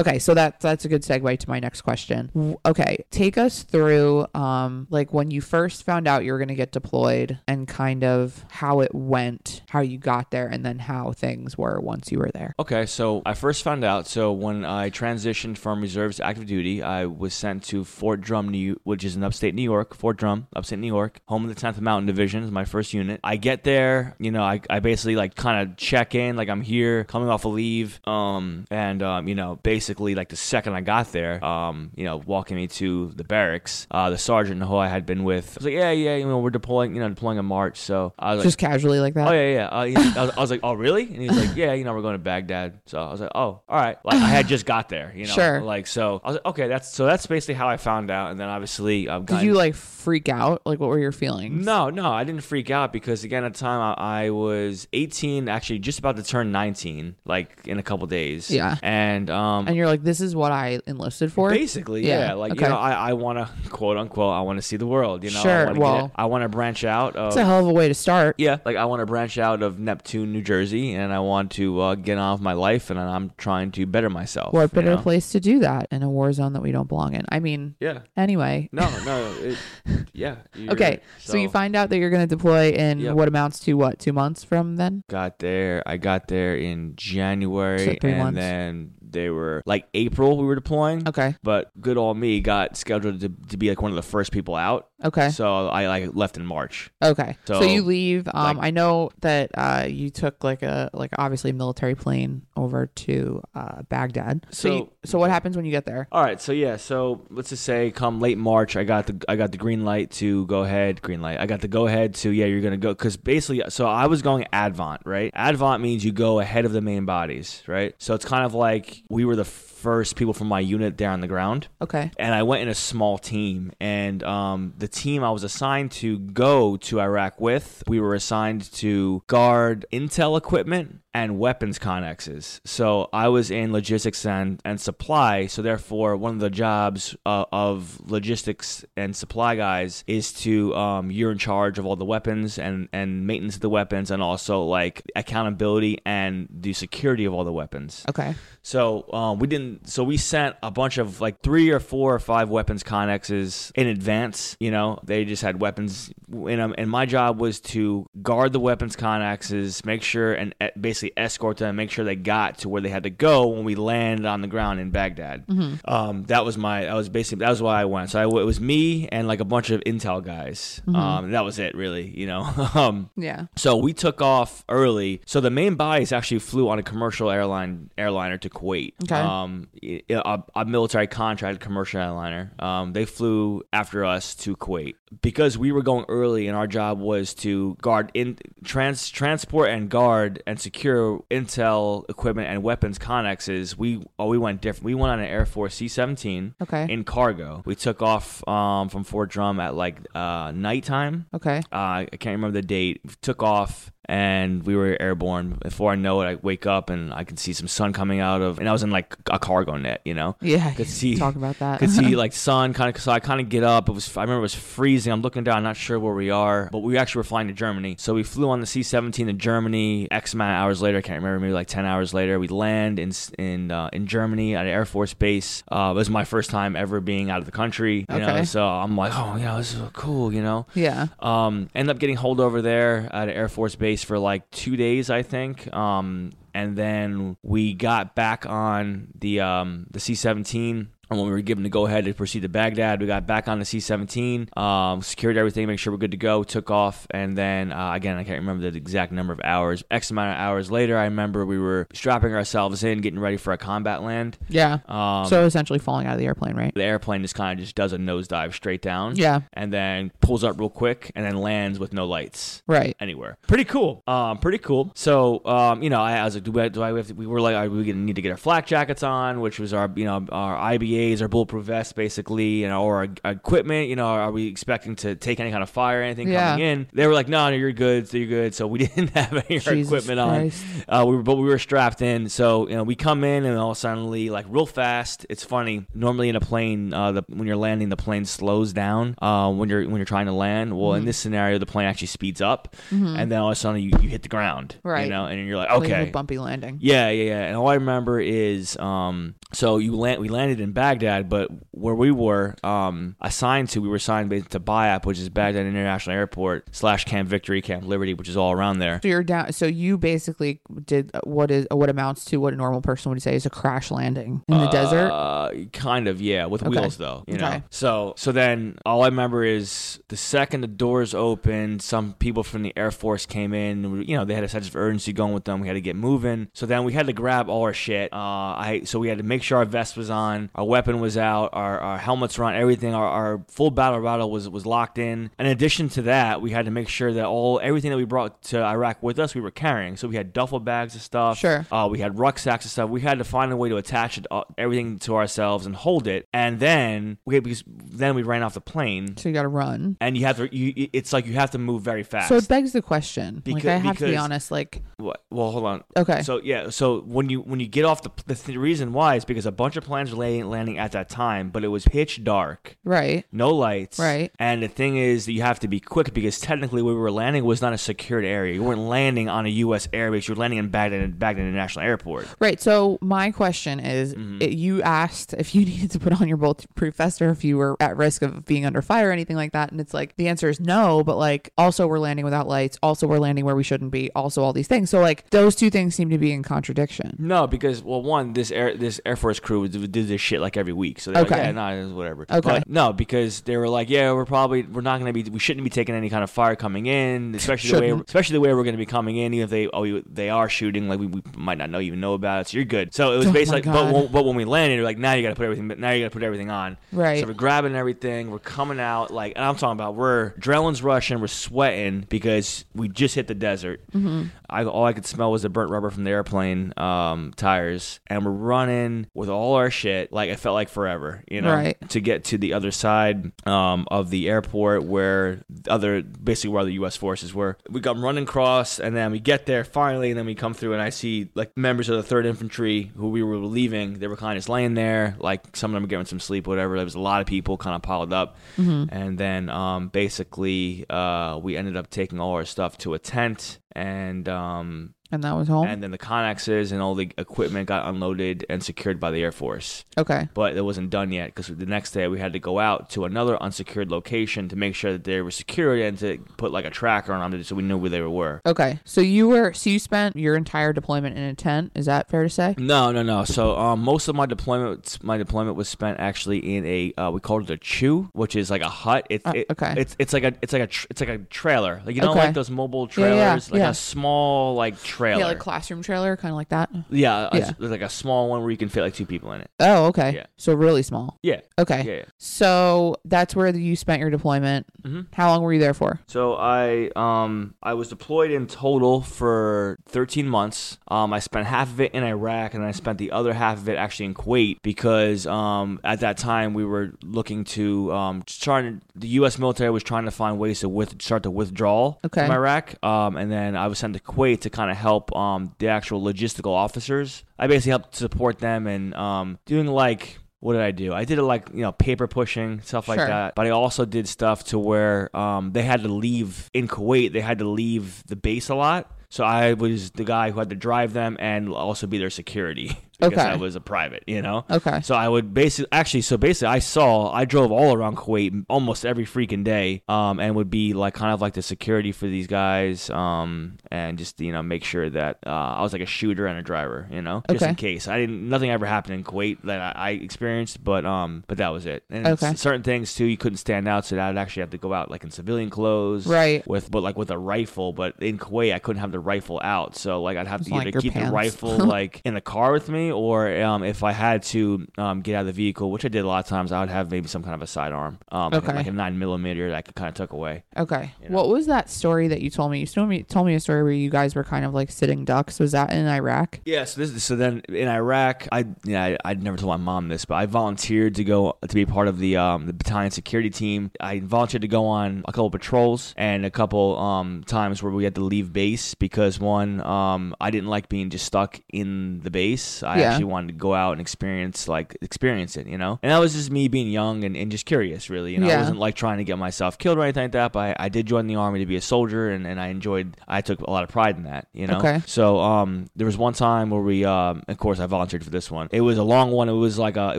okay 0.00 0.18
so 0.18 0.34
that 0.34 0.60
that's 0.60 0.84
a 0.84 0.88
good 0.88 1.02
segue 1.02 1.38
to 1.38 1.48
my 1.48 1.60
next 1.60 1.82
question 1.82 2.56
okay 2.64 3.04
take 3.10 3.36
us 3.36 3.62
through 3.62 4.26
um 4.34 4.86
like 4.90 5.12
when 5.12 5.30
you 5.30 5.40
first 5.40 5.84
found 5.84 6.08
out 6.08 6.24
you 6.24 6.32
were 6.32 6.38
going 6.38 6.48
to 6.48 6.54
get 6.54 6.72
deployed 6.72 7.38
and 7.46 7.68
kind 7.68 8.04
of 8.04 8.44
how 8.50 8.80
it 8.80 8.94
went 8.94 9.62
how 9.70 9.80
you 9.80 9.98
got 9.98 10.30
there 10.30 10.46
and 10.46 10.64
then 10.64 10.78
how 10.78 11.12
things 11.12 11.56
were 11.56 11.80
once 11.80 12.10
you 12.10 12.18
were 12.18 12.30
there 12.32 12.54
Okay, 12.60 12.86
so 12.86 13.22
I 13.24 13.34
first 13.34 13.62
found 13.62 13.84
out. 13.84 14.06
So 14.06 14.32
when 14.32 14.64
I 14.64 14.90
transitioned 14.90 15.56
from 15.56 15.80
reserves 15.80 16.18
to 16.18 16.26
active 16.26 16.46
duty, 16.46 16.82
I 16.82 17.06
was 17.06 17.32
sent 17.32 17.64
to 17.64 17.84
Fort 17.84 18.20
Drum, 18.20 18.48
New, 18.50 18.78
which 18.84 19.04
is 19.04 19.16
in 19.16 19.24
upstate 19.24 19.54
New 19.54 19.62
York. 19.62 19.94
Fort 19.94 20.16
Drum, 20.16 20.46
upstate 20.54 20.78
New 20.78 20.86
York, 20.86 21.20
home 21.26 21.48
of 21.48 21.54
the 21.54 21.60
10th 21.60 21.80
Mountain 21.80 22.06
Division, 22.06 22.42
is 22.42 22.50
my 22.50 22.64
first 22.64 22.92
unit. 22.92 23.18
I 23.24 23.36
get 23.36 23.64
there, 23.64 24.14
you 24.18 24.30
know, 24.30 24.42
I, 24.42 24.60
I 24.68 24.80
basically 24.80 25.16
like 25.16 25.34
kind 25.34 25.70
of 25.70 25.76
check 25.76 26.14
in, 26.14 26.36
like 26.36 26.48
I'm 26.48 26.60
here, 26.60 27.04
coming 27.04 27.28
off 27.28 27.44
a 27.44 27.48
leave, 27.48 28.00
um, 28.06 28.66
and 28.70 29.02
um, 29.02 29.26
you 29.26 29.34
know, 29.34 29.56
basically 29.62 29.89
like 29.98 30.28
the 30.28 30.36
second 30.36 30.74
I 30.74 30.80
got 30.80 31.12
there, 31.12 31.44
um, 31.44 31.90
you 31.94 32.04
know, 32.04 32.16
walking 32.18 32.56
me 32.56 32.68
to 32.68 33.12
the 33.16 33.24
barracks, 33.24 33.86
uh, 33.90 34.10
the 34.10 34.18
sergeant 34.18 34.62
who 34.62 34.76
I 34.76 34.88
had 34.88 35.06
been 35.06 35.24
with 35.24 35.56
was 35.56 35.64
like, 35.64 35.74
yeah, 35.74 35.90
yeah, 35.90 36.16
you 36.16 36.26
know, 36.26 36.38
we're 36.38 36.50
deploying, 36.50 36.94
you 36.94 37.00
know, 37.00 37.08
deploying 37.08 37.38
in 37.38 37.44
March. 37.44 37.78
So 37.78 38.12
I 38.18 38.34
was 38.34 38.38
like, 38.38 38.46
just 38.46 38.58
casually 38.58 39.00
like 39.00 39.14
that 39.14 39.28
Oh 39.28 39.32
yeah, 39.32 39.52
yeah. 39.52 39.66
Uh, 39.66 40.20
I, 40.20 40.24
was, 40.24 40.30
I 40.36 40.40
was 40.40 40.50
like, 40.50 40.60
oh 40.62 40.74
really? 40.74 41.04
And 41.04 41.22
he's 41.22 41.36
like, 41.36 41.56
yeah, 41.56 41.72
you 41.72 41.84
know, 41.84 41.92
we're 41.94 42.02
going 42.02 42.14
to 42.14 42.18
Baghdad. 42.18 42.80
So 42.86 43.00
I 43.00 43.10
was 43.10 43.20
like, 43.20 43.32
oh, 43.34 43.60
all 43.68 43.80
right. 43.80 43.96
Like 44.04 44.16
I 44.16 44.28
had 44.28 44.46
just 44.48 44.66
got 44.66 44.88
there, 44.88 45.12
you 45.14 45.26
know. 45.26 45.32
Sure. 45.32 45.60
Like 45.60 45.86
so, 45.86 46.20
I 46.22 46.28
was 46.28 46.36
like, 46.36 46.46
okay, 46.46 46.68
that's 46.68 46.92
so 46.92 47.06
that's 47.06 47.26
basically 47.26 47.54
how 47.54 47.68
I 47.68 47.76
found 47.76 48.10
out. 48.10 48.30
And 48.30 48.38
then 48.40 48.48
obviously, 48.48 49.08
I've 49.08 49.26
did 49.26 49.32
gotten, 49.32 49.46
you 49.46 49.54
like 49.54 49.74
freak 49.74 50.28
out 50.28 50.62
like 50.64 50.80
what 50.80 50.88
were 50.88 50.98
your 50.98 51.12
feelings 51.12 51.64
No, 51.64 51.90
no, 51.90 52.10
I 52.10 52.24
didn't 52.24 52.42
freak 52.42 52.70
out 52.70 52.92
because 52.92 53.24
again, 53.24 53.44
at 53.44 53.54
the 53.54 53.58
time 53.58 53.80
I, 53.98 54.24
I 54.24 54.30
was 54.30 54.88
18, 54.92 55.48
actually 55.48 55.78
just 55.80 55.98
about 55.98 56.16
to 56.16 56.22
turn 56.22 56.52
19, 56.52 57.16
like 57.24 57.66
in 57.66 57.78
a 57.78 57.82
couple 57.82 58.06
days. 58.06 58.50
Yeah. 58.50 58.76
And 58.82 59.30
um, 59.30 59.68
and 59.68 59.76
you're 59.80 59.88
like 59.88 60.02
this 60.04 60.20
is 60.20 60.36
what 60.36 60.52
i 60.52 60.78
enlisted 60.86 61.32
for 61.32 61.50
Basically, 61.50 62.06
Yeah, 62.06 62.18
yeah. 62.28 62.32
Like 62.34 62.52
okay. 62.52 62.64
you 62.64 62.68
know, 62.70 62.76
I, 62.76 63.10
I 63.10 63.12
want 63.14 63.38
to 63.38 63.48
quote 63.70 63.96
unquote, 63.96 64.32
I 64.34 64.40
want 64.42 64.58
to 64.58 64.62
see 64.62 64.76
the 64.76 64.86
world. 64.86 65.24
You 65.24 65.30
know, 65.30 65.40
Sure, 65.40 65.50
I 65.50 65.64
wanna 65.64 65.74
get- 65.74 65.80
well- 65.82 66.12
I 66.14 66.26
want 66.26 66.42
to 66.42 66.48
branch 66.48 66.84
out. 66.84 67.16
Of, 67.16 67.28
it's 67.28 67.36
a 67.36 67.44
hell 67.44 67.60
of 67.60 67.66
a 67.66 67.72
way 67.72 67.88
to 67.88 67.94
start 67.94 68.36
yeah, 68.38 68.58
like 68.64 68.76
I 68.76 68.84
want 68.84 69.00
to 69.00 69.06
branch 69.06 69.38
out 69.38 69.62
of 69.62 69.78
Neptune, 69.78 70.32
New 70.32 70.42
Jersey, 70.42 70.92
and 70.94 71.12
I 71.12 71.18
want 71.20 71.50
to 71.52 71.80
uh, 71.80 71.94
get 71.96 72.18
on 72.18 72.32
with 72.34 72.40
my 72.42 72.52
life, 72.52 72.90
and 72.90 72.98
I'm 73.00 73.32
trying 73.38 73.72
to 73.72 73.86
better 73.86 74.10
myself. 74.10 74.52
what 74.52 74.72
better 74.72 74.96
know? 74.96 75.02
place 75.02 75.30
to 75.32 75.40
do 75.40 75.60
that 75.60 75.88
in 75.90 76.02
a 76.02 76.10
war 76.10 76.32
zone 76.32 76.52
that 76.52 76.62
we 76.62 76.72
don't 76.72 76.88
belong 76.88 77.14
in 77.14 77.24
i 77.30 77.40
mean 77.40 77.74
Yeah. 77.80 78.00
anyway 78.16 78.68
No, 78.72 78.88
no. 79.04 79.34
It, 79.40 79.58
yeah. 80.12 80.36
Okay, 80.68 80.90
right. 80.90 81.02
so, 81.18 81.36
you 81.36 81.48
find 81.48 81.74
out 81.74 81.88
that 81.90 81.98
you're 81.98 82.10
going 82.10 82.26
to 82.28 82.34
deploy 82.36 82.70
in 82.70 83.00
Yep. 83.00 83.14
what 83.14 83.28
amounts 83.28 83.60
to 83.60 83.74
what 83.74 83.98
two 83.98 84.12
months 84.12 84.44
from 84.44 84.76
then? 84.76 85.02
got 85.08 85.38
there. 85.38 85.82
I 85.86 85.96
got 85.96 86.28
there 86.28 86.54
in 86.56 86.94
January, 86.96 87.84
So 87.86 87.94
and 88.02 88.18
months. 88.18 88.36
then 88.36 88.92
they 89.12 89.30
were 89.30 89.62
like 89.66 89.86
April 89.94 90.36
we 90.38 90.44
were 90.44 90.54
deploying. 90.54 91.06
Okay. 91.08 91.34
But 91.42 91.70
good 91.80 91.96
old 91.96 92.16
me 92.16 92.40
got 92.40 92.76
scheduled 92.76 93.20
to, 93.20 93.28
to 93.48 93.56
be 93.56 93.68
like 93.68 93.82
one 93.82 93.90
of 93.90 93.96
the 93.96 94.02
first 94.02 94.32
people 94.32 94.54
out. 94.56 94.88
Okay. 95.02 95.30
So 95.30 95.68
I 95.68 95.88
like 95.88 96.10
left 96.14 96.36
in 96.36 96.44
March. 96.44 96.90
Okay. 97.02 97.36
So, 97.46 97.60
So, 97.60 97.66
you 97.66 97.82
leave. 97.82 98.28
Um, 98.34 98.58
like- 98.58 98.66
I 98.66 98.70
know 98.70 99.10
that 99.20 99.50
uh, 99.54 99.86
you 99.88 100.10
took 100.10 100.44
like 100.44 100.62
a 100.62 100.90
like 100.92 101.10
obviously 101.18 101.50
a 101.50 101.54
military 101.54 101.94
plane 101.94 102.42
over 102.56 102.86
to 102.86 103.42
uh, 103.54 103.82
Baghdad. 103.88 104.46
So 104.50 104.68
So- 104.68 104.74
you, 104.76 104.90
so 105.04 105.18
what 105.18 105.30
happens 105.30 105.56
when 105.56 105.64
you 105.64 105.70
get 105.70 105.86
there? 105.86 106.06
All 106.12 106.22
right, 106.22 106.38
so 106.40 106.52
yeah, 106.52 106.76
so 106.76 107.26
let's 107.30 107.48
just 107.48 107.64
say 107.64 107.90
come 107.90 108.20
late 108.20 108.36
March, 108.36 108.76
I 108.76 108.84
got 108.84 109.06
the 109.06 109.24
I 109.28 109.36
got 109.36 109.52
the 109.52 109.58
green 109.58 109.84
light 109.84 110.10
to 110.12 110.44
go 110.46 110.62
ahead. 110.64 111.00
Green 111.00 111.22
light. 111.22 111.40
I 111.40 111.46
got 111.46 111.60
the 111.62 111.68
go 111.68 111.86
ahead 111.86 112.14
to 112.16 112.30
yeah, 112.30 112.44
you're 112.46 112.60
gonna 112.60 112.76
go 112.76 112.90
because 112.92 113.16
basically, 113.16 113.62
so 113.70 113.86
I 113.86 114.06
was 114.06 114.20
going 114.20 114.44
ADVON, 114.52 114.98
right? 115.06 115.32
ADVON 115.34 115.80
means 115.80 116.04
you 116.04 116.12
go 116.12 116.40
ahead 116.40 116.66
of 116.66 116.72
the 116.72 116.82
main 116.82 117.06
bodies, 117.06 117.62
right? 117.66 117.94
So 117.98 118.14
it's 118.14 118.24
kind 118.26 118.44
of 118.44 118.52
like 118.54 118.99
we 119.08 119.24
were 119.24 119.36
the 119.36 119.44
first 119.44 120.16
people 120.16 120.34
from 120.34 120.48
my 120.48 120.60
unit 120.60 120.98
there 120.98 121.10
on 121.10 121.20
the 121.20 121.26
ground. 121.26 121.68
Okay. 121.80 122.10
and 122.18 122.34
I 122.34 122.42
went 122.42 122.62
in 122.62 122.68
a 122.68 122.74
small 122.74 123.18
team. 123.18 123.72
And 123.80 124.22
um, 124.22 124.74
the 124.76 124.88
team 124.88 125.24
I 125.24 125.30
was 125.30 125.42
assigned 125.42 125.92
to 125.92 126.18
go 126.18 126.76
to 126.76 127.00
Iraq 127.00 127.40
with, 127.40 127.82
we 127.86 128.00
were 128.00 128.14
assigned 128.14 128.70
to 128.74 129.22
guard 129.26 129.86
intel 129.92 130.36
equipment 130.36 131.00
and 131.12 131.38
weapons 131.38 131.78
connexes. 131.78 132.60
So 132.64 133.08
I 133.12 133.28
was 133.28 133.50
in 133.50 133.72
logistics 133.72 134.24
and, 134.24 134.60
and 134.64 134.80
supply. 134.80 135.46
So 135.46 135.62
therefore, 135.62 136.16
one 136.16 136.34
of 136.34 136.40
the 136.40 136.50
jobs 136.50 137.16
uh, 137.26 137.44
of 137.52 138.00
logistics 138.10 138.84
and 138.96 139.14
supply 139.14 139.56
guys 139.56 140.04
is 140.06 140.32
to 140.34 140.74
um, 140.76 141.10
you're 141.10 141.32
in 141.32 141.38
charge 141.38 141.78
of 141.78 141.86
all 141.86 141.96
the 141.96 142.04
weapons 142.04 142.58
and 142.58 142.88
and 142.92 143.26
maintenance 143.26 143.56
of 143.56 143.60
the 143.60 143.70
weapons, 143.70 144.10
and 144.10 144.22
also 144.22 144.62
like 144.62 145.02
accountability 145.16 145.98
and 146.04 146.48
the 146.50 146.72
security 146.72 147.24
of 147.24 147.34
all 147.34 147.44
the 147.44 147.52
weapons. 147.52 148.04
Okay. 148.08 148.34
So 148.62 149.10
um, 149.12 149.38
we 149.38 149.48
didn't. 149.48 149.88
So 149.88 150.04
we 150.04 150.16
sent 150.16 150.56
a 150.62 150.70
bunch 150.70 150.98
of 150.98 151.20
like 151.20 151.40
three 151.42 151.70
or 151.70 151.80
four 151.80 152.14
or 152.14 152.18
five 152.18 152.50
weapons 152.50 152.82
connexes 152.82 153.72
in 153.74 153.86
advance. 153.86 154.56
You 154.60 154.70
know, 154.70 155.00
they 155.02 155.24
just 155.24 155.42
had 155.42 155.60
weapons, 155.60 156.12
and, 156.30 156.60
um, 156.60 156.74
and 156.78 156.90
my 156.90 157.06
job 157.06 157.40
was 157.40 157.60
to 157.60 158.06
guard 158.22 158.52
the 158.52 158.60
weapons 158.60 158.96
connexes, 158.96 159.84
make 159.84 160.02
sure 160.02 160.32
and 160.34 160.54
uh, 160.60 160.68
basically 161.00 161.22
escort 161.22 161.56
them, 161.58 161.76
make 161.76 161.90
sure 161.90 162.04
they 162.04 162.16
got 162.16 162.58
to 162.58 162.68
where 162.68 162.82
they 162.82 162.88
had 162.88 163.04
to 163.04 163.10
go 163.10 163.48
when 163.48 163.64
we 163.64 163.74
landed 163.74 164.26
on 164.26 164.40
the 164.42 164.48
ground 164.48 164.80
in 164.80 164.90
Baghdad. 164.90 165.44
Um, 165.84 166.24
that 166.24 166.44
was 166.44 166.56
my. 166.58 166.84
That 166.84 166.94
was 166.94 167.08
basically 167.08 167.44
that 167.44 167.50
was 167.50 167.62
why 167.62 167.80
I 167.80 167.84
went. 167.86 168.10
So 168.10 168.20
I, 168.20 168.24
it 168.40 168.44
was 168.44 168.60
me 168.60 169.08
and 169.08 169.26
like 169.26 169.40
a 169.40 169.44
bunch 169.44 169.70
of 169.70 169.80
intel 169.82 170.22
guys. 170.22 170.82
Um, 170.92 171.30
that 171.30 171.44
was 171.44 171.58
it, 171.58 171.74
really. 171.74 172.06
You 172.18 172.26
know. 172.26 172.42
um, 172.74 173.10
Yeah. 173.16 173.46
so 173.56 173.76
we 173.76 173.92
took 173.92 174.20
off 174.20 174.64
early. 174.68 175.20
So 175.26 175.40
the 175.40 175.50
main 175.50 175.74
bodies 175.76 176.12
actually 176.12 176.40
flew 176.40 176.68
on 176.68 176.78
a 176.78 176.82
commercial 176.82 177.30
airline 177.30 177.90
airliner 177.96 178.36
to 178.38 178.50
Kuwait. 178.50 178.92
Okay. 179.04 179.14
Um, 179.14 179.68
i- 179.82 180.02
a, 180.10 180.42
a 180.54 180.64
military 180.64 181.06
contracted 181.06 181.60
commercial 181.60 182.00
airliner. 182.00 182.52
Um, 182.58 182.92
they 182.92 183.04
flew 183.06 183.62
after 183.72 184.04
us 184.04 184.34
to 184.36 184.56
Kuwait 184.56 184.94
because 185.22 185.56
we 185.58 185.72
were 185.72 185.82
going 185.82 186.04
early, 186.08 186.46
and 186.48 186.56
our 186.56 186.66
job 186.66 186.98
was 187.00 187.34
to 187.34 187.76
guard 187.80 188.10
in 188.14 188.36
trans 188.64 189.08
transport 189.08 189.70
and 189.70 189.88
guard 189.88 190.42
and 190.46 190.60
secure 190.60 190.89
intel 191.30 192.08
equipment 192.08 192.48
and 192.48 192.62
weapons 192.62 192.98
connexes. 192.98 193.76
We 193.76 194.04
oh 194.18 194.26
we 194.26 194.38
went 194.38 194.60
different. 194.60 194.84
We 194.84 194.94
went 194.94 195.12
on 195.12 195.20
an 195.20 195.26
Air 195.26 195.46
Force 195.46 195.74
C-17 195.76 196.54
Okay. 196.62 196.86
in 196.92 197.04
cargo. 197.04 197.62
We 197.64 197.74
took 197.74 198.02
off 198.02 198.46
um, 198.48 198.88
from 198.88 199.04
Fort 199.04 199.30
Drum 199.30 199.60
at 199.60 199.74
like 199.74 199.98
uh, 200.14 200.52
nighttime. 200.54 201.26
Okay. 201.34 201.58
Uh, 201.72 202.04
I 202.04 202.08
can't 202.12 202.34
remember 202.36 202.52
the 202.60 202.66
date. 202.66 203.00
Took 203.22 203.42
off 203.42 203.92
and 204.10 204.64
we 204.64 204.74
were 204.74 204.96
airborne. 204.98 205.56
Before 205.62 205.92
I 205.92 205.94
know 205.94 206.20
it, 206.20 206.26
I 206.26 206.34
wake 206.34 206.66
up 206.66 206.90
and 206.90 207.14
I 207.14 207.22
can 207.22 207.36
see 207.36 207.52
some 207.52 207.68
sun 207.68 207.92
coming 207.92 208.18
out 208.18 208.42
of, 208.42 208.58
and 208.58 208.68
I 208.68 208.72
was 208.72 208.82
in 208.82 208.90
like 208.90 209.16
a 209.30 209.38
cargo 209.38 209.76
net, 209.76 210.00
you 210.04 210.14
know. 210.14 210.36
Yeah. 210.40 210.72
Could 210.74 210.88
see- 210.88 211.16
Talk 211.16 211.36
about 211.36 211.58
that. 211.60 211.78
Could 211.78 211.90
see 211.90 212.16
like 212.24 212.32
sun 212.32 212.74
kind 212.74 212.94
of, 212.94 213.00
so 213.00 213.12
I 213.12 213.20
kind 213.20 213.40
of 213.40 213.48
get 213.48 213.62
up. 213.62 213.88
It 213.88 213.92
was, 213.92 214.16
I 214.16 214.22
remember 214.22 214.40
it 214.40 214.42
was 214.42 214.54
freezing. 214.54 215.12
I'm 215.12 215.22
looking 215.22 215.44
down, 215.44 215.58
I'm 215.58 215.62
not 215.62 215.76
sure 215.76 215.98
where 216.00 216.12
we 216.14 216.30
are, 216.30 216.68
but 216.72 216.78
we 216.80 216.98
actually 216.98 217.20
were 217.20 217.24
flying 217.24 217.46
to 217.46 217.54
Germany. 217.54 217.94
So 217.98 218.12
we 218.14 218.24
flew 218.24 218.50
on 218.50 218.60
the 218.60 218.66
C-17 218.66 219.26
to 219.26 219.32
Germany. 219.32 220.08
X 220.10 220.34
amount 220.34 220.50
of 220.56 220.62
hours 220.64 220.82
later, 220.82 220.98
I 220.98 221.02
can't 221.02 221.22
remember, 221.22 221.38
maybe 221.40 221.52
like 221.52 221.68
10 221.68 221.84
hours 221.86 222.12
later, 222.12 222.40
we 222.40 222.48
land 222.48 222.98
in 222.98 223.12
in 223.38 223.70
uh, 223.70 223.90
in 223.92 224.06
Germany 224.08 224.56
at 224.56 224.66
an 224.66 224.72
Air 224.72 224.84
Force 224.86 225.14
base. 225.14 225.62
Uh, 225.70 225.90
it 225.92 225.94
was 225.94 226.10
my 226.10 226.24
first 226.24 226.50
time 226.50 226.74
ever 226.74 227.00
being 227.00 227.30
out 227.30 227.38
of 227.38 227.44
the 227.44 227.52
country, 227.52 228.06
you 228.10 228.18
know. 228.18 228.28
Okay. 228.28 228.44
So 228.44 228.66
I'm 228.66 228.96
like, 228.96 229.12
oh 229.14 229.36
yeah, 229.36 229.56
this 229.56 229.74
is 229.74 229.80
cool, 229.92 230.32
you 230.32 230.42
know. 230.42 230.66
yeah. 230.74 231.06
Um, 231.20 231.68
ended 231.76 231.94
up 231.94 232.00
getting 232.00 232.16
holed 232.16 232.40
over 232.40 232.60
there 232.62 233.08
at 233.12 233.28
an 233.28 233.34
Air 233.34 233.48
Force 233.48 233.76
base 233.76 233.99
for 234.04 234.18
like 234.18 234.50
two 234.50 234.76
days, 234.76 235.10
I 235.10 235.22
think. 235.22 235.72
Um, 235.74 236.32
and 236.54 236.76
then 236.76 237.36
we 237.42 237.74
got 237.74 238.14
back 238.14 238.46
on 238.46 239.08
the 239.18 239.40
um, 239.40 239.86
the 239.90 240.00
C-17. 240.00 240.88
And 241.10 241.18
when 241.18 241.26
we 241.28 241.34
were 241.34 241.40
given 241.42 241.64
the 241.64 241.68
go 241.70 241.86
ahead 241.86 242.04
to 242.04 242.14
proceed 242.14 242.42
to 242.42 242.48
Baghdad, 242.48 243.00
we 243.00 243.06
got 243.08 243.26
back 243.26 243.48
on 243.48 243.58
the 243.58 243.64
C 243.64 243.80
17, 243.80 244.48
um, 244.56 245.02
secured 245.02 245.36
everything, 245.36 245.66
make 245.66 245.78
sure 245.80 245.92
we're 245.92 245.98
good 245.98 246.12
to 246.12 246.16
go, 246.16 246.44
took 246.44 246.70
off. 246.70 247.06
And 247.10 247.36
then, 247.36 247.72
uh, 247.72 247.92
again, 247.94 248.16
I 248.16 248.22
can't 248.24 248.38
remember 248.38 248.70
the 248.70 248.76
exact 248.76 249.10
number 249.10 249.32
of 249.32 249.40
hours. 249.42 249.82
X 249.90 250.10
amount 250.12 250.30
of 250.34 250.40
hours 250.40 250.70
later, 250.70 250.96
I 250.96 251.04
remember 251.04 251.44
we 251.44 251.58
were 251.58 251.88
strapping 251.92 252.32
ourselves 252.34 252.84
in, 252.84 253.00
getting 253.00 253.18
ready 253.18 253.36
for 253.36 253.52
a 253.52 253.58
combat 253.58 254.02
land. 254.02 254.38
Yeah. 254.48 254.78
Um, 254.86 255.26
so 255.26 255.44
essentially 255.44 255.80
falling 255.80 256.06
out 256.06 256.12
of 256.14 256.20
the 256.20 256.26
airplane, 256.26 256.54
right? 256.54 256.72
the 256.74 256.84
airplane 256.84 257.22
just 257.22 257.34
kind 257.34 257.58
of 257.58 257.64
just 257.64 257.74
does 257.74 257.92
a 257.92 257.98
nosedive 257.98 258.54
straight 258.54 258.80
down. 258.82 259.16
Yeah. 259.16 259.40
And 259.52 259.72
then 259.72 260.12
pulls 260.20 260.44
up 260.44 260.60
real 260.60 260.70
quick 260.70 261.10
and 261.16 261.24
then 261.26 261.36
lands 261.38 261.78
with 261.80 261.92
no 261.92 262.06
lights 262.06 262.62
Right. 262.68 262.96
anywhere. 263.00 263.36
Pretty 263.48 263.64
cool. 263.64 264.04
Um, 264.06 264.38
pretty 264.38 264.58
cool. 264.58 264.92
So, 264.94 265.44
um, 265.44 265.82
you 265.82 265.90
know, 265.90 266.00
I, 266.00 266.18
I 266.18 266.24
was 266.24 266.34
like, 266.34 266.44
do 266.44 266.60
I, 266.60 266.68
do 266.68 266.82
I 266.84 266.96
have 266.96 267.08
to, 267.08 267.14
we 267.14 267.26
were 267.26 267.40
like, 267.40 267.56
are 267.56 267.68
we 267.68 267.84
gonna 267.84 267.98
need 267.98 268.14
to 268.16 268.22
get 268.22 268.30
our 268.30 268.36
flak 268.36 268.66
jackets 268.66 269.02
on, 269.02 269.40
which 269.40 269.58
was 269.58 269.74
our, 269.74 269.90
you 269.96 270.04
know, 270.04 270.24
our 270.30 270.56
IBAs, 271.00 271.22
our 271.22 271.28
bulletproof 271.28 271.64
vests, 271.64 271.92
basically, 271.92 272.60
you 272.60 272.68
know, 272.68 272.82
or 272.84 273.08
our 273.24 273.32
equipment. 273.32 273.88
You 273.88 273.96
know, 273.96 274.06
are 274.06 274.30
we 274.30 274.46
expecting 274.48 274.96
to 274.96 275.14
take 275.16 275.40
any 275.40 275.50
kind 275.50 275.62
of 275.62 275.70
fire, 275.70 276.00
or 276.00 276.02
anything 276.02 276.28
Yeah. 276.28 276.52
coming 276.52 276.66
in? 276.66 276.86
They 276.92 277.06
were 277.06 277.14
like, 277.14 277.28
no, 277.28 277.48
no, 277.50 277.56
you're 277.56 277.72
good, 277.72 278.08
so 278.08 278.16
you're 278.16 278.26
good. 278.28 278.54
So 278.54 278.66
we 278.66 278.78
didn't 278.86 279.10
have 279.10 279.32
any 279.48 279.56
of 279.56 279.66
our 279.68 279.74
equipment 279.74 280.20
Christ. 280.20 280.64
on. 280.88 281.00
Uh, 281.02 281.06
we 281.06 281.16
were, 281.16 281.22
but 281.22 281.36
we 281.36 281.48
were 281.48 281.58
strapped 281.58 282.02
in. 282.02 282.28
So 282.28 282.68
you 282.68 282.74
know, 282.76 282.82
we 282.82 282.94
come 282.94 283.24
in 283.24 283.44
and 283.44 283.56
all 283.58 283.74
suddenly, 283.74 284.30
like 284.30 284.46
real 284.48 284.66
fast. 284.66 285.26
It's 285.30 285.44
funny. 285.44 285.86
Normally 285.94 286.28
in 286.28 286.36
a 286.36 286.40
plane, 286.40 286.92
uh, 286.92 287.12
the, 287.12 287.24
when 287.28 287.46
you're 287.46 287.56
landing, 287.56 287.88
the 287.88 287.96
plane 287.96 288.24
slows 288.24 288.72
down. 288.72 289.14
Uh, 289.20 289.50
when 289.52 289.68
you're 289.68 289.82
when 289.84 289.96
you're 289.96 290.04
trying 290.04 290.26
to 290.26 290.32
land. 290.32 290.76
Well, 290.76 290.90
Mm-hmm. 290.90 290.98
in 291.00 291.04
this 291.04 291.18
scenario, 291.18 291.58
the 291.58 291.66
plane 291.66 291.86
actually 291.86 292.08
speeds 292.08 292.40
up, 292.40 292.74
and 292.90 293.30
then 293.30 293.38
all 293.40 293.48
of 293.48 293.52
a 293.52 293.54
sudden 293.54 293.80
you, 293.80 293.92
you 294.02 294.08
hit 294.08 294.22
the 294.22 294.28
ground. 294.28 294.76
Right. 294.82 295.04
You 295.04 295.10
know, 295.10 295.26
and 295.26 295.46
you're 295.46 295.56
like, 295.56 295.70
okay. 295.70 296.10
bumpy 296.10 296.36
landing. 296.38 296.78
Yeah, 296.80 297.08
yeah, 297.10 297.24
yeah. 297.24 297.42
And 297.46 297.56
all 297.56 297.68
I 297.68 297.74
remember 297.74 298.18
is, 298.20 298.76
um, 298.78 299.36
so 299.52 299.78
you 299.78 299.94
land, 299.96 300.20
we 300.20 300.28
landed 300.28 300.60
in 300.60 300.72
Baghdad, 300.90 301.28
but 301.28 301.48
where 301.70 301.94
we 301.94 302.10
were, 302.10 302.54
um, 302.64 303.16
assigned 303.20 303.68
to, 303.70 303.80
we 303.80 303.88
were 303.88 303.96
assigned 303.96 304.30
to 304.50 304.60
BIAP, 304.60 305.06
which 305.06 305.18
is 305.18 305.28
Baghdad 305.28 305.66
International 305.66 306.16
Airport 306.16 306.68
slash 306.72 307.04
Camp 307.04 307.28
Victory, 307.28 307.62
Camp 307.62 307.84
Liberty, 307.86 308.14
which 308.14 308.28
is 308.28 308.36
all 308.36 308.52
around 308.52 308.78
there. 308.78 309.00
So 309.02 309.08
you're 309.08 309.22
down. 309.22 309.52
So 309.52 309.66
you 309.66 309.96
basically 309.98 310.60
did 310.84 311.10
what 311.24 311.50
is 311.50 311.66
what 311.70 311.88
amounts 311.90 312.24
to 312.26 312.38
what 312.38 312.52
a 312.52 312.56
normal 312.56 312.80
person 312.80 313.10
would 313.10 313.22
say 313.22 313.34
is 313.34 313.46
a 313.46 313.50
crash 313.50 313.90
landing 313.90 314.42
in 314.48 314.58
the 314.58 314.68
desert. 314.68 315.10
Uh, 315.10 315.50
kind 315.72 316.08
of, 316.08 316.20
yeah, 316.20 316.46
with 316.46 316.62
Okay. 316.62 316.70
wheels 316.70 316.96
though, 316.96 317.24
you 317.26 317.36
know. 317.38 317.46
Okay. 317.48 317.62
So, 317.70 318.14
so 318.16 318.32
then 318.32 318.78
all 318.84 319.02
I 319.02 319.06
remember 319.06 319.44
is 319.44 320.00
the 320.08 320.16
second 320.16 320.60
the 320.62 320.66
doors 320.66 321.14
opened, 321.14 321.82
some 321.82 322.14
people 322.14 322.42
from 322.42 322.62
the 322.62 322.72
Air 322.76 322.90
Force 322.90 323.26
came 323.26 323.54
in. 323.54 324.04
You 324.06 324.16
know, 324.16 324.24
they 324.24 324.34
had 324.34 324.44
a 324.44 324.48
sense 324.48 324.68
of 324.68 324.76
urgency 324.76 325.12
going 325.12 325.32
with 325.34 325.44
them. 325.44 325.60
We 325.60 325.66
had 325.68 325.74
to 325.74 325.80
get 325.80 325.96
moving. 325.96 326.48
So 326.52 326.66
then 326.66 326.84
we 326.84 326.92
had 326.92 327.06
to 327.06 327.12
grab 327.12 327.48
all 327.48 327.62
our 327.62 327.72
shit. 327.74 328.12
Uh, 328.12 328.16
I 328.16 328.82
so 328.84 328.98
we 328.98 329.08
had 329.08 329.18
to 329.18 329.24
make 329.24 329.42
sure 329.42 329.58
our 329.58 329.64
vest 329.64 329.96
was 329.96 330.10
on, 330.10 330.50
our 330.54 330.64
weapon 330.80 330.98
was 331.00 331.18
out, 331.18 331.50
our, 331.52 331.78
our 331.78 331.98
helmets 331.98 332.38
were 332.38 332.46
on, 332.46 332.54
everything. 332.54 332.94
Our, 332.94 333.06
our 333.06 333.44
full 333.48 333.70
battle 333.70 334.00
rattle 334.00 334.30
was 334.30 334.48
was 334.48 334.64
locked 334.64 334.96
in. 334.96 335.30
In 335.38 335.44
addition 335.46 335.90
to 335.90 336.02
that, 336.02 336.40
we 336.40 336.52
had 336.52 336.64
to 336.64 336.70
make 336.70 336.88
sure 336.88 337.12
that 337.12 337.26
all 337.26 337.60
everything 337.62 337.90
that 337.90 337.98
we 337.98 338.04
brought 338.04 338.42
to 338.44 338.62
Iraq 338.62 339.02
with 339.02 339.18
us, 339.18 339.34
we 339.34 339.42
were 339.42 339.50
carrying. 339.50 339.98
So 339.98 340.08
we 340.08 340.16
had 340.16 340.32
duffel 340.32 340.58
bags 340.58 340.94
of 340.94 341.02
stuff. 341.02 341.36
Sure. 341.36 341.66
Uh, 341.70 341.86
we 341.90 341.98
had 341.98 342.18
rucksacks 342.18 342.64
and 342.64 342.70
stuff. 342.70 342.88
We 342.88 343.02
had 343.02 343.18
to 343.18 343.24
find 343.24 343.52
a 343.52 343.56
way 343.56 343.68
to 343.68 343.76
attach 343.76 344.16
it, 344.16 344.26
uh, 344.30 344.44
everything 344.56 344.98
to 345.00 345.16
ourselves 345.16 345.66
and 345.66 345.76
hold 345.76 346.06
it. 346.06 346.26
And 346.32 346.58
then 346.58 347.18
we 347.26 347.38
because 347.40 347.62
then 347.66 348.14
we 348.14 348.22
ran 348.22 348.42
off 348.42 348.54
the 348.54 348.62
plane. 348.62 349.18
So 349.18 349.28
you 349.28 349.34
got 349.34 349.42
to 349.42 349.48
run. 349.48 349.98
And 350.00 350.16
you 350.16 350.24
have 350.24 350.38
to. 350.38 350.48
You, 350.56 350.88
it's 350.94 351.12
like 351.12 351.26
you 351.26 351.34
have 351.34 351.50
to 351.50 351.58
move 351.58 351.82
very 351.82 352.04
fast. 352.04 352.28
So 352.30 352.36
it 352.36 352.48
begs 352.48 352.72
the 352.72 352.80
question. 352.82 353.36
like 353.36 353.44
Because- 353.44 353.66
I 353.66 353.76
have 353.76 353.98
to 353.98 354.06
be 354.06 354.16
honest. 354.16 354.50
Like 354.50 354.82
What? 354.96 355.22
Well, 355.30 355.50
hold 355.50 355.66
on. 355.66 355.84
Okay. 355.96 356.22
So 356.22 356.40
yeah. 356.42 356.70
So 356.70 357.00
when 357.02 357.28
you 357.28 357.40
when 357.42 357.60
you 357.60 357.66
get 357.68 357.84
off 357.84 358.00
the 358.02 358.10
the 358.26 358.34
th- 358.34 358.56
reason 358.56 358.92
why 358.94 359.16
is 359.16 359.24
because 359.26 359.44
a 359.46 359.52
bunch 359.52 359.76
of 359.76 359.84
planes 359.84 360.10
were 360.12 360.16
landing, 360.16 360.69
landing 360.70 360.78
at 360.84 360.92
that 360.92 361.08
time, 361.08 361.50
but 361.50 361.64
it 361.64 361.68
was 361.68 361.84
pitch 361.84 362.22
dark, 362.24 362.76
Right. 362.84 363.24
no 363.32 363.50
lights. 363.50 363.98
Right. 363.98 364.30
And 364.38 364.62
the 364.62 364.68
thing 364.68 364.96
is, 364.96 365.28
you 365.28 365.42
have 365.42 365.60
to 365.60 365.68
be 365.68 365.80
quick 365.80 366.12
because 366.14 366.38
technically 366.40 366.82
where 366.82 366.94
we 366.94 367.00
were 367.00 367.10
landing 367.10 367.44
was 367.44 367.60
not 367.62 367.72
a 367.72 367.78
secured 367.78 368.24
area. 368.24 368.54
You 368.54 368.62
weren't 368.62 368.80
landing 368.80 369.28
on 369.28 369.46
a 369.46 369.48
U.S. 369.64 369.86
airbase. 369.88 370.28
You 370.28 370.34
were 370.34 370.40
landing 370.40 370.58
in 370.58 370.68
Baghdad, 370.68 371.18
Baghdad 371.18 371.42
International 371.46 371.84
Airport. 371.84 372.26
Right. 372.38 372.60
So 372.60 372.98
my 373.00 373.30
question 373.30 373.80
is, 373.80 374.14
Mm-hmm. 374.14 374.42
it- 374.42 374.50
you 374.60 374.82
asked 374.82 375.32
if 375.34 375.54
you 375.54 375.64
needed 375.70 375.90
to 375.92 375.98
put 375.98 376.20
on 376.20 376.26
your 376.28 376.36
bulletproof 376.36 376.94
vest 376.96 377.22
or 377.22 377.30
if 377.30 377.44
you 377.44 377.56
were 377.56 377.76
at 377.80 377.96
risk 377.96 378.22
of 378.22 378.44
being 378.44 378.66
under 378.66 378.82
fire 378.82 379.08
or 379.08 379.12
anything 379.12 379.36
like 379.36 379.52
that, 379.52 379.70
and 379.70 379.80
it's 379.80 379.94
like 379.94 380.16
the 380.16 380.28
answer 380.28 380.48
is 380.48 380.60
no. 380.60 381.02
But 381.04 381.16
like, 381.16 381.52
also 381.56 381.86
we're 381.86 381.98
landing 381.98 382.24
without 382.24 382.46
lights. 382.48 382.78
Also 382.82 383.06
we're 383.06 383.18
landing 383.18 383.44
where 383.44 383.56
we 383.56 383.62
shouldn't 383.62 383.90
be. 383.92 384.10
Also 384.14 384.42
all 384.42 384.52
these 384.52 384.66
things. 384.68 384.90
So 384.90 385.00
like, 385.00 385.28
those 385.30 385.54
two 385.54 385.70
things 385.70 385.94
seem 385.94 386.10
to 386.10 386.18
be 386.18 386.32
in 386.32 386.42
contradiction. 386.42 387.16
No, 387.18 387.46
because 387.46 387.82
well, 387.82 388.02
one, 388.02 388.32
this 388.32 388.50
air 388.50 388.76
this 388.76 389.00
Air 389.06 389.16
Force 389.16 389.40
crew 389.40 389.68
do 389.68 389.86
this 390.04 390.20
shit 390.20 390.40
like 390.40 390.49
every 390.56 390.72
week, 390.72 391.00
so 391.00 391.12
they're 391.12 391.22
Okay. 391.22 391.36
like, 391.36 391.44
yeah, 391.46 391.52
nah, 391.52 391.88
whatever. 391.94 392.22
Okay. 392.30 392.40
But 392.40 392.68
no, 392.68 392.92
because 392.92 393.40
they 393.42 393.56
were 393.56 393.68
like, 393.68 393.90
yeah, 393.90 394.12
we're 394.12 394.24
probably 394.24 394.62
we're 394.62 394.80
not 394.80 394.98
gonna 394.98 395.12
be 395.12 395.22
we 395.24 395.38
shouldn't 395.38 395.64
be 395.64 395.70
taking 395.70 395.94
any 395.94 396.10
kind 396.10 396.22
of 396.24 396.30
fire 396.30 396.56
coming 396.56 396.86
in, 396.86 397.34
especially 397.34 397.70
the 397.88 397.96
way 397.96 398.02
especially 398.06 398.34
the 398.34 398.40
way 398.40 398.54
we're 398.54 398.64
gonna 398.64 398.76
be 398.76 398.86
coming 398.86 399.16
in, 399.16 399.32
even 399.34 399.44
if 399.44 399.50
they 399.50 399.68
oh 399.68 399.82
we- 399.82 400.04
they 400.10 400.30
are 400.30 400.48
shooting, 400.48 400.88
like 400.88 400.98
we, 401.00 401.06
we 401.06 401.22
might 401.36 401.58
not 401.58 401.70
know 401.70 401.80
even 401.80 402.00
know 402.00 402.14
about 402.14 402.42
it, 402.42 402.48
so 402.48 402.56
you're 402.56 402.64
good. 402.64 402.94
So 402.94 403.12
it 403.14 403.18
was 403.18 403.26
Oh 403.28 403.32
basically, 403.32 403.62
but 403.62 403.92
when, 403.92 404.06
but 404.12 404.24
when 404.24 404.36
we 404.36 404.44
landed, 404.44 404.76
they're 404.76 404.84
like, 404.84 404.98
now 404.98 405.12
you 405.14 405.22
gotta 405.22 405.36
put 405.36 405.44
everything, 405.44 405.68
but 405.68 405.78
now 405.78 405.90
you 405.92 406.00
gotta 406.04 406.12
put 406.12 406.22
everything 406.22 406.50
on. 406.50 406.76
Right. 406.92 407.20
So 407.20 407.26
we're 407.26 407.34
grabbing 407.34 407.74
everything, 407.74 408.30
we're 408.30 408.38
coming 408.38 408.80
out 408.80 409.10
like, 409.10 409.32
and 409.36 409.44
I'm 409.44 409.56
talking 409.56 409.72
about 409.72 409.94
we're 409.94 410.30
adrenaline's 410.34 410.82
rushing, 410.82 411.20
we're 411.20 411.26
sweating 411.28 412.06
because 412.08 412.64
we 412.74 412.88
just 412.88 413.14
hit 413.14 413.26
the 413.26 413.34
desert. 413.34 413.80
Mm-hmm. 413.92 414.24
I, 414.50 414.64
all 414.64 414.84
I 414.84 414.92
could 414.92 415.06
smell 415.06 415.30
was 415.30 415.42
the 415.42 415.48
burnt 415.48 415.70
rubber 415.70 415.90
from 415.90 416.04
the 416.04 416.10
airplane 416.10 416.72
um, 416.76 417.32
tires, 417.36 418.00
and 418.08 418.24
we're 418.24 418.32
running 418.32 419.06
with 419.14 419.28
all 419.28 419.54
our 419.54 419.70
shit. 419.70 420.12
Like 420.12 420.28
it 420.30 420.38
felt 420.40 420.54
like 420.54 420.68
forever, 420.68 421.22
you 421.30 421.40
know, 421.40 421.52
Right. 421.54 421.76
to 421.90 422.00
get 422.00 422.24
to 422.24 422.38
the 422.38 422.52
other 422.54 422.70
side 422.70 423.32
um, 423.46 423.86
of 423.90 424.10
the 424.10 424.28
airport 424.28 424.84
where 424.84 425.42
the 425.48 425.70
other, 425.70 426.02
basically 426.02 426.50
where 426.50 426.64
the 426.64 426.72
U.S. 426.72 426.96
forces 426.96 427.32
were. 427.32 427.56
We 427.68 427.80
come 427.80 428.02
running 428.02 428.24
across, 428.24 428.80
and 428.80 428.96
then 428.96 429.12
we 429.12 429.20
get 429.20 429.46
there 429.46 429.62
finally, 429.64 430.10
and 430.10 430.18
then 430.18 430.26
we 430.26 430.34
come 430.34 430.54
through, 430.54 430.72
and 430.72 430.82
I 430.82 430.90
see 430.90 431.30
like 431.34 431.56
members 431.56 431.88
of 431.88 431.96
the 431.96 432.02
Third 432.02 432.26
Infantry 432.26 432.90
who 432.96 433.10
we 433.10 433.22
were 433.22 433.36
leaving. 433.36 433.98
They 434.00 434.08
were 434.08 434.16
kind 434.16 434.32
of 434.36 434.38
just 434.38 434.48
laying 434.48 434.74
there, 434.74 435.14
like 435.20 435.56
some 435.56 435.70
of 435.70 435.74
them 435.74 435.84
were 435.84 435.88
getting 435.88 436.06
some 436.06 436.18
sleep, 436.20 436.46
whatever. 436.48 436.74
There 436.76 436.84
was 436.84 436.96
a 436.96 437.00
lot 437.00 437.20
of 437.20 437.26
people 437.28 437.56
kind 437.56 437.76
of 437.76 437.82
piled 437.82 438.12
up, 438.12 438.36
and 438.56 439.16
then 439.16 439.48
um, 439.48 439.88
basically 439.88 440.84
uh, 440.90 441.38
we 441.40 441.56
ended 441.56 441.76
up 441.76 441.88
taking 441.88 442.18
all 442.18 442.32
our 442.32 442.44
stuff 442.44 442.76
to 442.78 442.94
a 442.94 442.98
tent. 442.98 443.58
And 443.72 444.28
um, 444.28 444.94
And 445.12 445.24
that 445.24 445.32
was 445.36 445.48
home. 445.48 445.66
and 445.66 445.82
then 445.82 445.90
the 445.90 445.98
connexes 445.98 446.72
and 446.72 446.80
all 446.80 446.94
the 446.94 447.10
equipment 447.18 447.66
got 447.66 447.88
unloaded 447.88 448.44
and 448.48 448.62
secured 448.62 449.00
by 449.00 449.10
the 449.10 449.22
Air 449.22 449.32
Force. 449.32 449.84
okay. 449.98 450.28
But 450.34 450.56
it 450.56 450.62
wasn't 450.64 450.90
done 450.90 451.10
yet 451.12 451.26
because 451.34 451.48
the 451.48 451.66
next 451.66 451.92
day 451.92 452.06
we 452.08 452.18
had 452.20 452.32
to 452.34 452.38
go 452.38 452.58
out 452.58 452.90
to 452.90 453.04
another 453.04 453.40
unsecured 453.42 453.90
location 453.90 454.48
to 454.48 454.56
make 454.56 454.74
sure 454.74 454.92
that 454.92 455.04
they 455.04 455.20
were 455.20 455.30
secured 455.30 455.80
and 455.80 455.98
to 455.98 456.18
put 456.36 456.52
like 456.52 456.64
a 456.64 456.70
tracker 456.70 457.12
on 457.12 457.30
them 457.30 457.42
so 457.42 457.54
we 457.54 457.62
knew 457.62 457.76
where 457.76 457.90
they 457.90 458.00
were. 458.02 458.40
Okay. 458.46 458.78
So 458.84 459.00
you 459.00 459.28
were 459.28 459.52
so 459.52 459.70
you 459.70 459.78
spent 459.78 460.16
your 460.16 460.36
entire 460.36 460.72
deployment 460.72 461.16
in 461.16 461.24
a 461.24 461.34
tent. 461.34 461.72
Is 461.74 461.86
that 461.86 462.08
fair 462.10 462.22
to 462.22 462.28
say? 462.30 462.54
No, 462.58 462.92
no, 462.92 463.02
no. 463.02 463.24
So 463.24 463.56
um, 463.56 463.80
most 463.80 464.08
of 464.08 464.14
my 464.14 464.26
deployment, 464.26 464.98
my 465.02 465.16
deployment 465.18 465.56
was 465.56 465.68
spent 465.68 465.98
actually 466.00 466.56
in 466.56 466.64
a 466.66 466.92
uh, 466.96 467.10
we 467.10 467.20
called 467.20 467.50
it 467.50 467.54
a 467.54 467.58
CHU, 467.58 468.10
which 468.12 468.36
is 468.36 468.50
like 468.50 468.62
a 468.62 468.68
hut. 468.68 469.06
It, 469.10 469.22
Uh, 469.24 469.32
it- 469.34 469.46
okay. 469.50 469.74
It's 469.76 469.96
it's 469.98 470.12
like 470.12 470.24
a 470.24 470.32
it's 470.42 470.52
like 470.52 470.62
a 470.62 470.66
tr- 470.66 470.86
it's 470.90 471.00
like 471.00 471.10
a 471.10 471.18
trailer. 471.18 471.82
Like 471.84 471.96
you 471.96 472.02
know, 472.02 472.10
Okay. 472.12 472.26
like 472.26 472.34
those 472.34 472.50
mobile 472.50 472.88
Yeah, 472.96 473.04
yeah, 473.06 473.10
trailers, 473.14 473.50
like 473.50 473.58
yeah. 473.60 473.70
a 473.70 473.74
small 473.74 474.54
like 474.54 474.80
trailer. 475.00 475.20
Yeah, 475.20 475.26
like 475.26 475.38
classroom 475.38 475.82
trailer, 475.82 476.16
kind 476.16 476.30
of 476.32 476.36
like 476.36 476.50
that. 476.50 476.70
yeah, 476.90 477.28
a- 477.32 477.54
like 477.58 477.80
a 477.82 477.88
small 477.88 478.28
one 478.28 478.42
where 478.42 478.50
you 478.50 478.56
can 478.56 478.68
fit 478.68 478.82
like 478.82 478.94
two 478.94 479.06
people 479.06 479.32
in 479.32 479.40
it. 479.40 479.50
Oh, 479.58 479.86
okay. 479.86 480.12
Yeah. 480.14 480.26
So 480.36 480.54
really 480.54 480.82
small. 480.82 481.18
Yeah. 481.22 481.40
Okay. 481.58 481.82
Yeah, 481.86 481.92
yeah. 481.96 482.04
So 482.18 482.96
that's 483.04 483.34
where 483.34 483.48
you 483.54 483.76
spent 483.76 484.00
your 484.00 484.10
deployment. 484.10 484.66
Mhm. 484.82 485.06
How 485.14 485.28
long 485.30 485.42
were 485.42 485.52
you 485.52 485.60
there 485.60 485.74
for? 485.74 486.00
So 486.06 486.34
I 486.36 486.90
um 486.96 487.54
I 487.62 487.74
was 487.74 487.88
deployed 487.88 488.30
in 488.30 488.46
total 488.46 489.00
for 489.02 489.78
13 489.88 490.28
months. 490.28 490.78
Um 490.88 491.12
I 491.12 491.18
spent 491.18 491.46
half 491.46 491.68
of 491.70 491.80
it 491.80 491.92
in 491.92 492.02
Iraq 492.04 492.54
and 492.54 492.64
I 492.64 492.72
spent 492.72 492.98
the 492.98 493.10
other 493.12 493.32
half 493.34 493.58
of 493.58 493.68
it 493.68 493.76
actually 493.76 494.06
in 494.06 494.14
Kuwait 494.14 494.58
because 494.62 495.26
um 495.26 495.80
at 495.84 496.00
that 496.00 496.16
time 496.18 496.54
we 496.54 496.64
were 496.64 496.92
looking 497.02 497.44
to 497.56 497.92
um 497.92 498.22
trying 498.26 498.80
the 498.94 499.08
US 499.20 499.38
military 499.38 499.70
was 499.70 499.82
trying 499.82 500.04
to 500.04 500.10
find 500.10 500.38
ways 500.38 500.60
to 500.60 500.68
with, 500.68 501.00
start 501.02 501.22
the 501.22 501.30
withdrawal 501.30 501.98
Okay. 502.04 502.22
from 502.26 502.30
Iraq. 502.34 502.74
Um 502.84 503.16
and 503.16 503.30
then 503.30 503.56
I 503.56 503.66
was 503.66 503.78
sent 503.78 503.94
to 503.94 504.00
Kuwait 504.00 504.40
to 504.42 504.50
kind 504.50 504.70
of 504.70 504.76
help 504.76 504.89
um 505.14 505.54
the 505.58 505.68
actual 505.68 506.02
logistical 506.02 506.52
officers. 506.52 507.24
I 507.38 507.46
basically 507.46 507.70
helped 507.70 507.94
support 507.96 508.38
them 508.38 508.66
and 508.66 508.94
um 508.94 509.38
doing 509.46 509.66
like 509.66 510.18
what 510.42 510.54
did 510.54 510.62
I 510.62 510.70
do? 510.70 510.94
I 510.94 511.04
did 511.04 511.18
it 511.18 511.22
like 511.22 511.48
you 511.52 511.60
know 511.60 511.72
paper 511.72 512.06
pushing 512.06 512.62
stuff 512.62 512.88
like 512.88 512.98
Sure. 512.98 513.06
that. 513.06 513.34
But 513.34 513.46
I 513.46 513.50
also 513.50 513.84
did 513.84 514.08
stuff 514.08 514.44
to 514.44 514.58
where 514.58 515.14
um, 515.14 515.52
they 515.52 515.62
had 515.62 515.82
to 515.82 515.88
leave 515.88 516.48
in 516.54 516.66
Kuwait. 516.66 517.12
They 517.12 517.20
had 517.20 517.40
to 517.40 517.48
leave 517.48 518.02
the 518.06 518.16
base 518.16 518.48
a 518.48 518.54
lot. 518.54 518.90
So 519.10 519.22
I 519.22 519.52
was 519.52 519.90
the 519.90 520.04
guy 520.04 520.30
who 520.30 520.38
had 520.38 520.48
to 520.50 520.56
drive 520.56 520.94
them 520.94 521.16
and 521.20 521.50
also 521.50 521.86
be 521.86 521.98
their 521.98 522.08
security 522.10 522.78
because 523.00 523.18
Okay. 523.18 523.22
I 523.28 523.36
was 523.36 523.56
a 523.56 523.60
private, 523.60 524.04
you 524.06 524.22
know. 524.22 524.44
Okay. 524.50 524.80
So 524.82 524.94
I 524.94 525.08
would 525.08 525.32
basically, 525.34 525.68
actually, 525.72 526.02
so 526.02 526.16
basically, 526.16 526.48
I 526.54 526.58
saw, 526.58 527.10
I 527.12 527.24
drove 527.24 527.50
all 527.50 527.74
around 527.74 527.96
Kuwait 527.96 528.44
almost 528.48 528.84
every 528.86 529.04
freaking 529.06 529.42
day, 529.44 529.82
um, 529.88 530.20
and 530.20 530.34
would 530.36 530.50
be 530.50 530.72
like 530.74 530.94
kind 530.94 531.12
of 531.12 531.20
like 531.20 531.34
the 531.34 531.42
security 531.42 531.92
for 531.92 532.06
these 532.06 532.26
guys, 532.26 532.90
um, 532.90 533.56
and 533.70 533.98
just 533.98 534.20
you 534.20 534.32
know 534.32 534.42
make 534.42 534.64
sure 534.64 534.88
that 534.90 535.18
uh, 535.26 535.30
I 535.30 535.62
was 535.62 535.72
like 535.72 535.82
a 535.82 535.86
shooter 535.86 536.26
and 536.26 536.38
a 536.38 536.42
driver, 536.42 536.88
you 536.90 537.02
know, 537.02 537.22
just 537.30 537.42
Okay. 537.42 537.50
in 537.50 537.56
case. 537.56 537.88
I 537.88 537.98
didn't, 537.98 538.28
nothing 538.28 538.50
ever 538.50 538.66
happened 538.66 538.94
in 538.94 539.04
Kuwait 539.04 539.38
that 539.44 539.76
I, 539.76 539.88
I 539.88 539.90
experienced, 539.92 540.62
but 540.62 540.84
um, 540.84 541.24
but 541.26 541.38
that 541.38 541.48
was 541.48 541.66
it. 541.66 541.84
And 541.90 542.06
Okay. 542.06 542.34
certain 542.34 542.62
things 542.62 542.94
too, 542.94 543.04
you 543.06 543.16
couldn't 543.16 543.38
stand 543.38 543.68
out, 543.68 543.84
so 543.86 543.98
I'd 543.98 544.16
actually 544.18 544.40
have 544.40 544.50
to 544.50 544.58
go 544.58 544.72
out 544.74 544.90
like 544.90 545.04
in 545.04 545.10
civilian 545.10 545.50
clothes, 545.50 546.06
Right. 546.06 546.46
With 546.46 546.70
but 546.70 546.82
like 546.82 546.96
with 546.96 547.10
a 547.10 547.18
rifle, 547.18 547.72
but 547.72 547.94
in 548.00 548.18
Kuwait 548.18 548.54
I 548.54 548.58
couldn't 548.58 548.80
have 548.80 548.92
the 548.92 549.00
rifle 549.00 549.40
out, 549.42 549.76
so 549.76 550.02
like 550.02 550.16
I'd 550.16 550.26
have 550.26 550.44
to 550.44 550.50
like 550.54 550.78
keep 550.78 550.94
the 550.94 551.10
rifle 551.10 551.58
like 551.58 552.00
in 552.04 552.14
the 552.14 552.20
car 552.20 552.52
with 552.52 552.68
me, 552.68 552.89
or 552.90 553.34
um, 553.42 553.62
if 553.62 553.82
I 553.82 553.92
had 553.92 554.22
to 554.24 554.66
um, 554.78 555.00
get 555.02 555.14
out 555.14 555.20
of 555.22 555.26
the 555.26 555.32
vehicle, 555.32 555.70
which 555.70 555.84
I 555.84 555.88
did 555.88 556.04
a 556.04 556.06
lot 556.06 556.24
of 556.24 556.28
times, 556.28 556.52
I 556.52 556.60
would 556.60 556.68
have 556.68 556.90
maybe 556.90 557.08
some 557.08 557.22
kind 557.22 557.34
of 557.34 557.42
a 557.42 557.46
sidearm, 557.46 557.98
um, 558.10 558.32
like- 558.32 558.42
Okay. 558.44 558.54
like 558.54 558.66
a 558.66 558.72
nine 558.72 558.98
millimeter 558.98 559.48
that 559.50 559.56
I 559.56 559.62
could 559.62 559.74
kind 559.74 559.88
of 559.88 559.94
tuck 559.94 560.12
away. 560.12 560.44
Okay. 560.56 560.92
You 561.02 561.08
know. 561.10 561.16
What 561.16 561.28
was 561.28 561.46
that 561.46 561.70
story 561.70 562.08
that 562.08 562.20
you 562.22 562.30
told 562.30 562.50
me? 562.50 562.60
You 562.60 562.66
told 562.66 562.88
me 562.88 563.02
told 563.02 563.26
me 563.26 563.34
a 563.34 563.40
story 563.40 563.62
where 563.62 563.72
you 563.72 563.90
guys 563.90 564.14
were 564.14 564.24
kind 564.24 564.44
of 564.44 564.54
like 564.54 564.70
sitting 564.70 565.04
ducks. 565.04 565.38
Was 565.38 565.52
that 565.52 565.72
in 565.72 565.86
Iraq? 565.86 566.40
Yeah, 566.44 566.64
so 566.64 566.80
this 566.84 567.02
so 567.04 567.16
then 567.16 567.40
in 567.48 567.68
Iraq, 567.68 568.26
I 568.32 568.46
yeah, 568.64 568.84
I, 568.84 568.98
I'd 569.04 569.22
never 569.22 569.36
told 569.36 569.50
my 569.50 569.56
mom 569.56 569.88
this, 569.88 570.04
but 570.04 570.14
I 570.16 570.26
volunteered 570.26 570.94
to 570.96 571.04
go 571.04 571.36
to 571.46 571.54
be 571.54 571.66
part 571.66 571.88
of 571.88 571.98
the 571.98 572.16
um 572.16 572.46
the 572.46 572.52
battalion 572.52 572.90
security 572.90 573.30
team. 573.30 573.70
I 573.80 574.00
volunteered 574.00 574.42
to 574.42 574.48
go 574.48 574.66
on 574.66 575.04
a 575.06 575.12
couple 575.12 575.30
patrols 575.30 575.94
and 575.96 576.24
a 576.26 576.30
couple 576.30 576.78
um 576.78 577.24
times 577.26 577.62
where 577.62 577.72
we 577.72 577.84
had 577.84 577.94
to 577.96 578.00
leave 578.02 578.32
base 578.32 578.74
because 578.74 579.18
one 579.20 579.60
um 579.64 580.14
I 580.20 580.30
didn't 580.30 580.48
like 580.48 580.68
being 580.68 580.90
just 580.90 581.04
stuck 581.06 581.40
in 581.52 582.00
the 582.00 582.10
base. 582.10 582.62
I 582.62 582.79
Yeah. 582.80 582.90
actually 582.90 583.04
wanted 583.04 583.28
to 583.28 583.34
go 583.34 583.54
out 583.54 583.72
and 583.72 583.80
experience 583.80 584.48
like 584.48 584.76
experience 584.80 585.36
it, 585.36 585.46
you 585.46 585.58
know. 585.58 585.78
And 585.82 585.92
that 585.92 585.98
was 585.98 586.14
just 586.14 586.30
me 586.30 586.48
being 586.48 586.68
young 586.70 587.04
and, 587.04 587.16
and 587.16 587.30
just 587.30 587.46
curious, 587.46 587.90
really. 587.90 588.12
You 588.12 588.18
know, 588.18 588.26
I 588.28 588.38
wasn't 588.40 588.58
like 588.58 588.74
trying 588.74 588.98
to 588.98 589.04
get 589.04 589.18
myself 589.18 589.58
killed 589.58 589.78
or 589.78 589.82
anything 589.82 590.04
like 590.04 590.12
that. 590.12 590.32
But 590.32 590.58
I, 590.60 590.66
I 590.66 590.68
did 590.68 590.86
join 590.86 591.06
the 591.06 591.16
army 591.16 591.40
to 591.40 591.46
be 591.46 591.56
a 591.56 591.60
soldier, 591.60 592.10
and, 592.10 592.26
and 592.26 592.40
I 592.40 592.48
enjoyed. 592.48 592.96
I 593.06 593.20
took 593.20 593.40
a 593.40 593.50
lot 593.50 593.64
of 593.64 593.70
pride 593.70 593.96
in 593.96 594.04
that, 594.04 594.28
you 594.32 594.46
know. 594.46 594.58
Okay. 594.58 594.80
So 594.86 595.18
um, 595.20 595.68
there 595.76 595.86
was 595.86 595.96
one 595.96 596.12
time 596.12 596.50
where 596.50 596.60
we, 596.60 596.84
um, 596.84 597.22
of 597.28 597.38
course, 597.38 597.60
I 597.60 597.66
volunteered 597.66 598.04
for 598.04 598.10
this 598.10 598.30
one. 598.30 598.48
It 598.52 598.60
was 598.60 598.78
a 598.78 598.82
long 598.82 599.10
one. 599.10 599.28
It 599.28 599.32
was 599.32 599.58
like 599.58 599.76
a, 599.76 599.92
it 599.94 599.98